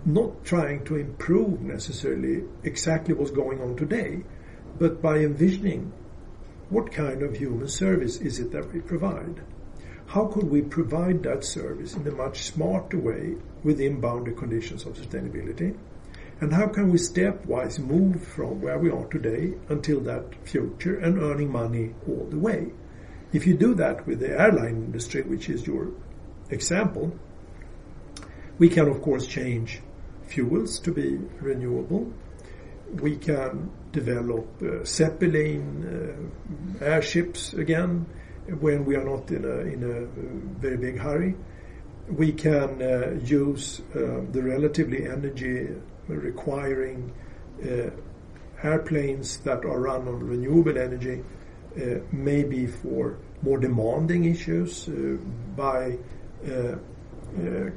not 0.04 0.44
trying 0.44 0.84
to 0.84 0.96
improve 0.96 1.60
necessarily 1.62 2.44
exactly 2.62 3.14
what's 3.14 3.30
going 3.30 3.60
on 3.60 3.76
today, 3.76 4.22
but 4.78 5.02
by 5.02 5.18
envisioning 5.18 5.92
what 6.68 6.92
kind 6.92 7.22
of 7.22 7.36
human 7.36 7.68
service 7.68 8.18
is 8.18 8.38
it 8.38 8.52
that 8.52 8.72
we 8.72 8.80
provide? 8.80 9.40
How 10.06 10.26
could 10.26 10.50
we 10.50 10.62
provide 10.62 11.22
that 11.24 11.44
service 11.44 11.94
in 11.94 12.06
a 12.06 12.12
much 12.12 12.42
smarter 12.42 12.98
way 12.98 13.36
within 13.64 14.00
boundary 14.00 14.34
conditions 14.34 14.86
of 14.86 14.94
sustainability? 14.94 15.76
And 16.40 16.52
how 16.52 16.68
can 16.68 16.90
we 16.90 16.98
stepwise 16.98 17.78
move 17.78 18.22
from 18.22 18.60
where 18.60 18.78
we 18.78 18.90
are 18.90 19.06
today 19.06 19.54
until 19.68 20.00
that 20.00 20.34
future 20.46 20.98
and 20.98 21.18
earning 21.18 21.50
money 21.50 21.94
all 22.06 22.26
the 22.30 22.38
way? 22.38 22.72
If 23.32 23.46
you 23.46 23.56
do 23.56 23.74
that 23.74 24.06
with 24.06 24.20
the 24.20 24.38
airline 24.38 24.76
industry, 24.76 25.22
which 25.22 25.48
is 25.48 25.66
your 25.66 25.88
example, 26.50 27.18
we 28.58 28.68
can 28.68 28.88
of 28.88 29.02
course 29.02 29.26
change 29.26 29.80
fuels 30.26 30.78
to 30.80 30.92
be 30.92 31.16
renewable. 31.40 32.12
We 33.00 33.16
can 33.16 33.70
develop 33.90 34.62
uh, 34.62 34.84
Zeppelin 34.84 36.78
uh, 36.80 36.84
airships 36.84 37.52
again 37.54 38.06
when 38.60 38.84
we 38.84 38.96
are 38.96 39.04
not 39.04 39.30
in 39.30 39.44
a, 39.44 39.58
in 39.60 39.82
a 39.82 40.60
very 40.60 40.76
big 40.76 40.98
hurry. 40.98 41.34
We 42.08 42.32
can 42.32 42.80
uh, 42.80 43.18
use 43.24 43.80
uh, 43.90 44.22
the 44.30 44.42
relatively 44.42 45.08
energy 45.08 45.68
requiring 46.08 47.12
uh, 47.64 47.90
airplanes 48.62 49.38
that 49.38 49.64
are 49.64 49.80
run 49.80 50.06
on 50.08 50.20
renewable 50.20 50.78
energy, 50.78 51.24
uh, 51.76 52.00
maybe 52.12 52.66
for 52.66 53.18
more 53.42 53.58
demanding 53.58 54.24
issues 54.24 54.88
uh, 54.88 55.16
by 55.56 55.98
uh, 56.46 56.76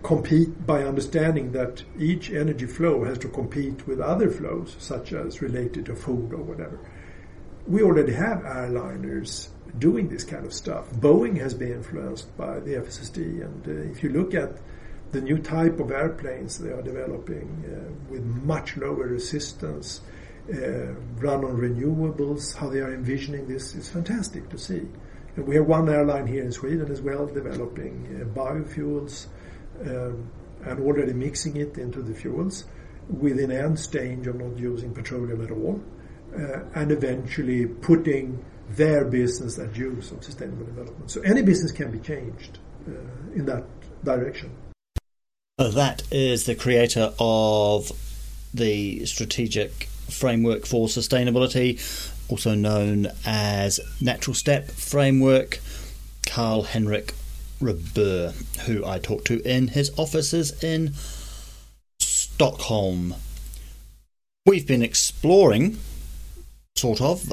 compete 0.03 0.65
by 0.65 0.84
understanding 0.84 1.51
that 1.51 1.84
each 1.97 2.32
energy 2.32 2.65
flow 2.65 3.03
has 3.03 3.17
to 3.17 3.28
compete 3.28 3.86
with 3.88 3.99
other 3.99 4.30
flows, 4.30 4.76
such 4.80 5.11
as 5.11 5.41
related 5.41 5.86
to 5.86 5.95
food 5.95 6.34
or 6.34 6.43
whatever. 6.43 6.80
We 7.67 7.82
already 7.84 8.13
have 8.13 8.39
airliners 8.39 9.49
doing 9.80 10.10
this 10.10 10.24
kind 10.24 10.46
of 10.46 10.54
stuff. 10.54 10.90
Boeing 10.92 11.40
has 11.40 11.54
been 11.54 11.72
influenced 11.72 12.36
by 12.38 12.60
the 12.60 12.72
FSSD, 12.76 13.44
and 13.44 13.68
uh, 13.68 13.92
if 13.92 14.04
you 14.04 14.10
look 14.10 14.34
at 14.34 14.58
the 15.12 15.22
new 15.22 15.40
type 15.40 15.80
of 15.80 15.92
airplanes 15.92 16.60
they 16.60 16.70
are 16.70 16.82
developing 16.82 17.66
uh, 17.66 18.12
with 18.12 18.24
much 18.24 18.78
lower 18.78 19.08
resistance, 19.08 20.02
uh, 20.54 20.94
run 21.18 21.44
on 21.46 21.58
renewables, 21.58 22.56
how 22.56 22.70
they 22.70 22.80
are 22.80 22.94
envisioning 22.94 23.48
this 23.48 23.76
is 23.76 23.90
fantastic 23.90 24.50
to 24.50 24.58
see. 24.58 24.88
And 25.36 25.48
we 25.48 25.56
have 25.56 25.68
one 25.68 25.90
airline 25.90 26.28
here 26.28 26.44
in 26.44 26.52
Sweden 26.52 26.92
as 26.92 27.02
well 27.02 27.26
developing 27.28 28.22
uh, 28.22 28.26
biofuels 28.40 29.28
um, 29.82 30.30
and 30.66 30.80
already 30.80 31.14
mixing 31.14 31.58
it 31.58 31.78
into 31.78 32.02
the 32.02 32.14
fuels 32.14 32.66
with 33.10 33.40
an 33.40 33.52
end 33.52 33.80
stage 33.80 34.28
of 34.28 34.36
not 34.36 34.58
using 34.58 34.94
petroleum 34.94 35.44
at 35.44 35.52
all, 35.52 35.82
uh, 36.36 36.60
and 36.76 36.92
eventually 36.92 37.66
putting 37.66 38.44
their 38.70 39.05
business 39.05 39.57
at 39.59 39.76
use 39.76 40.11
of 40.11 40.24
sustainable 40.24 40.65
development. 40.65 41.09
So 41.09 41.22
any 41.22 41.41
business 41.41 41.72
can 41.72 41.91
be 41.91 41.99
changed 41.99 42.59
uh, 42.88 42.91
in 43.34 43.45
that 43.45 43.65
direction. 44.03 44.51
That 45.57 46.03
is 46.11 46.45
the 46.45 46.55
creator 46.55 47.13
of 47.20 47.91
the 48.53 49.05
strategic 49.05 49.86
framework 50.09 50.65
for 50.65 50.88
sustainability, 50.88 51.80
also 52.30 52.55
known 52.55 53.07
as 53.26 53.80
Natural 53.99 54.34
Step 54.34 54.70
Framework, 54.72 55.59
Karl 56.26 56.63
Henrik 56.63 57.13
Robèrt, 57.59 58.61
who 58.61 58.86
I 58.86 58.99
talked 58.99 59.28
to 59.28 59.41
in 59.41 59.70
his 59.70 59.91
offices 59.97 60.63
in 60.63 60.93
Stockholm. 61.99 63.15
We've 64.45 64.65
been 64.65 64.82
exploring, 64.82 65.78
sort 66.76 67.01
of, 67.01 67.30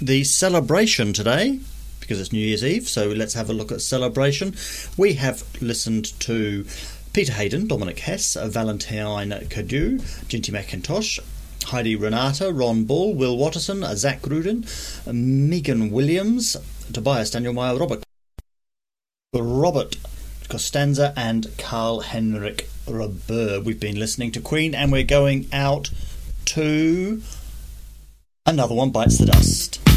the 0.00 0.24
celebration 0.24 1.12
today 1.12 1.60
because 2.00 2.20
it's 2.20 2.32
New 2.32 2.38
Year's 2.38 2.64
Eve, 2.64 2.88
so 2.88 3.08
let's 3.08 3.34
have 3.34 3.50
a 3.50 3.52
look 3.52 3.70
at 3.70 3.82
celebration. 3.82 4.54
We 4.96 5.14
have 5.14 5.44
listened 5.60 6.18
to 6.20 6.64
Peter 7.12 7.32
Hayden, 7.32 7.66
Dominique 7.66 7.98
Hes, 7.98 8.34
Valentine 8.34 9.30
Cadieux, 9.50 9.98
Jinty 10.28 10.50
MacTavish, 10.50 11.20
Heidi 11.66 11.96
Renata, 11.96 12.50
Ron 12.50 12.84
Ball, 12.84 13.14
Will 13.14 13.36
Watterson, 13.36 13.84
Zach 13.96 14.22
Gruden, 14.22 14.64
Megan 15.12 15.90
Williams, 15.90 16.56
Tobias 16.92 17.30
Daniel 17.30 17.52
Meyer, 17.52 17.76
Robert 17.76 18.02
Robert 19.34 19.96
Costanza, 20.48 21.12
and 21.14 21.48
Karl 21.58 22.00
Henrik 22.00 22.70
Robèrt. 22.86 23.64
We've 23.64 23.78
been 23.78 23.98
listening 23.98 24.32
to 24.32 24.40
Queen, 24.40 24.74
and 24.74 24.90
we're 24.90 25.02
going 25.02 25.46
out 25.52 25.90
to 26.46 27.20
another 28.46 28.74
one 28.74 28.90
bites 28.90 29.18
the 29.18 29.26
dust. 29.26 29.87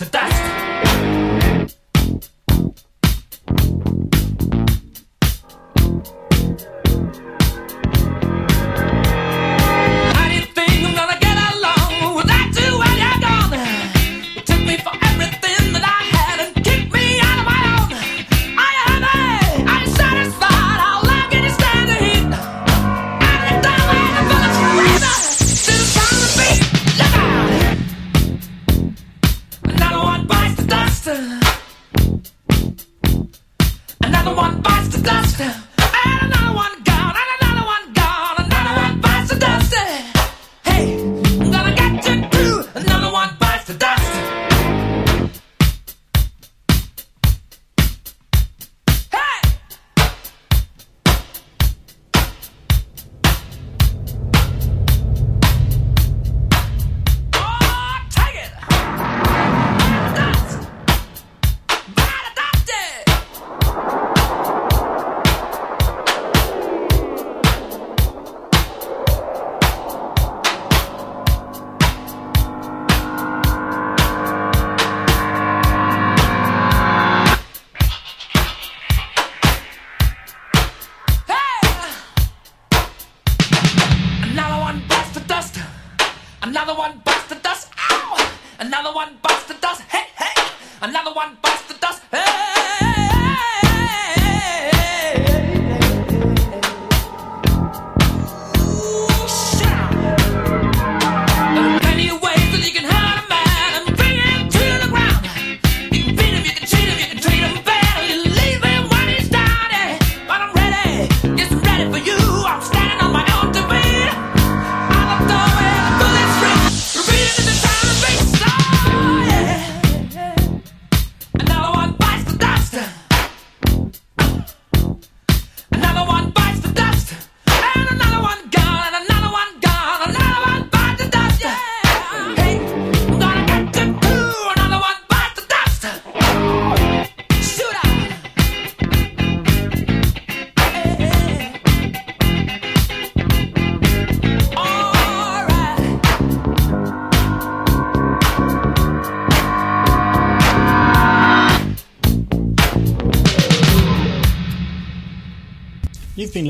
The 0.00 0.06
dust. 0.06 0.59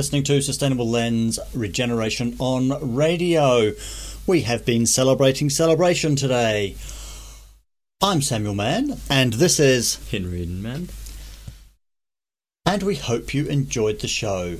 Listening 0.00 0.22
to 0.22 0.40
Sustainable 0.40 0.88
Lens 0.88 1.38
Regeneration 1.52 2.34
on 2.38 2.96
radio. 2.96 3.72
We 4.26 4.40
have 4.40 4.64
been 4.64 4.86
celebrating 4.86 5.50
celebration 5.50 6.16
today. 6.16 6.74
I'm 8.00 8.22
Samuel 8.22 8.54
Mann, 8.54 8.98
and 9.10 9.34
this 9.34 9.60
is 9.60 9.96
Henry 10.10 10.46
Edenman. 10.46 10.88
And 12.64 12.82
we 12.82 12.94
hope 12.94 13.34
you 13.34 13.44
enjoyed 13.44 14.00
the 14.00 14.08
show 14.08 14.56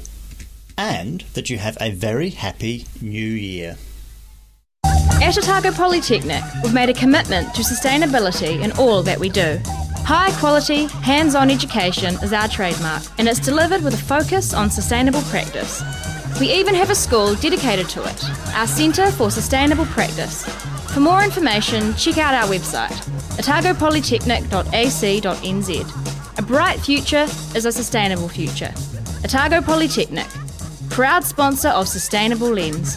and 0.76 1.22
that 1.32 1.49
you 1.49 1.57
have 1.57 1.78
a 1.80 1.91
very 1.91 2.28
happy 2.28 2.84
new 3.01 3.18
year. 3.24 3.78
At 4.84 5.38
Otago 5.38 5.72
Polytechnic, 5.72 6.45
we've 6.62 6.74
made 6.74 6.91
a 6.91 6.95
commitment 6.95 7.55
to 7.55 7.62
sustainability 7.62 8.62
in 8.62 8.72
all 8.72 9.03
that 9.05 9.18
we 9.18 9.30
do. 9.30 9.59
High 10.12 10.32
quality, 10.40 10.86
hands 10.86 11.36
on 11.36 11.52
education 11.52 12.16
is 12.16 12.32
our 12.32 12.48
trademark, 12.48 13.04
and 13.18 13.28
it's 13.28 13.38
delivered 13.38 13.84
with 13.84 13.94
a 13.94 13.96
focus 13.96 14.52
on 14.52 14.68
sustainable 14.68 15.22
practice. 15.30 15.84
We 16.40 16.52
even 16.52 16.74
have 16.74 16.90
a 16.90 16.96
school 16.96 17.36
dedicated 17.36 17.88
to 17.90 18.02
it, 18.02 18.24
our 18.56 18.66
Centre 18.66 19.12
for 19.12 19.30
Sustainable 19.30 19.84
Practice. 19.84 20.44
For 20.92 20.98
more 20.98 21.22
information, 21.22 21.94
check 21.94 22.18
out 22.18 22.34
our 22.34 22.48
website, 22.52 22.90
otagopolytechnic.ac.nz. 23.38 26.38
A 26.38 26.42
bright 26.42 26.80
future 26.80 27.28
is 27.54 27.64
a 27.64 27.70
sustainable 27.70 28.28
future. 28.28 28.74
Otago 29.22 29.61
Polytechnic, 29.61 30.26
proud 30.90 31.22
sponsor 31.22 31.68
of 31.68 31.86
Sustainable 31.86 32.50
Lens. 32.50 32.96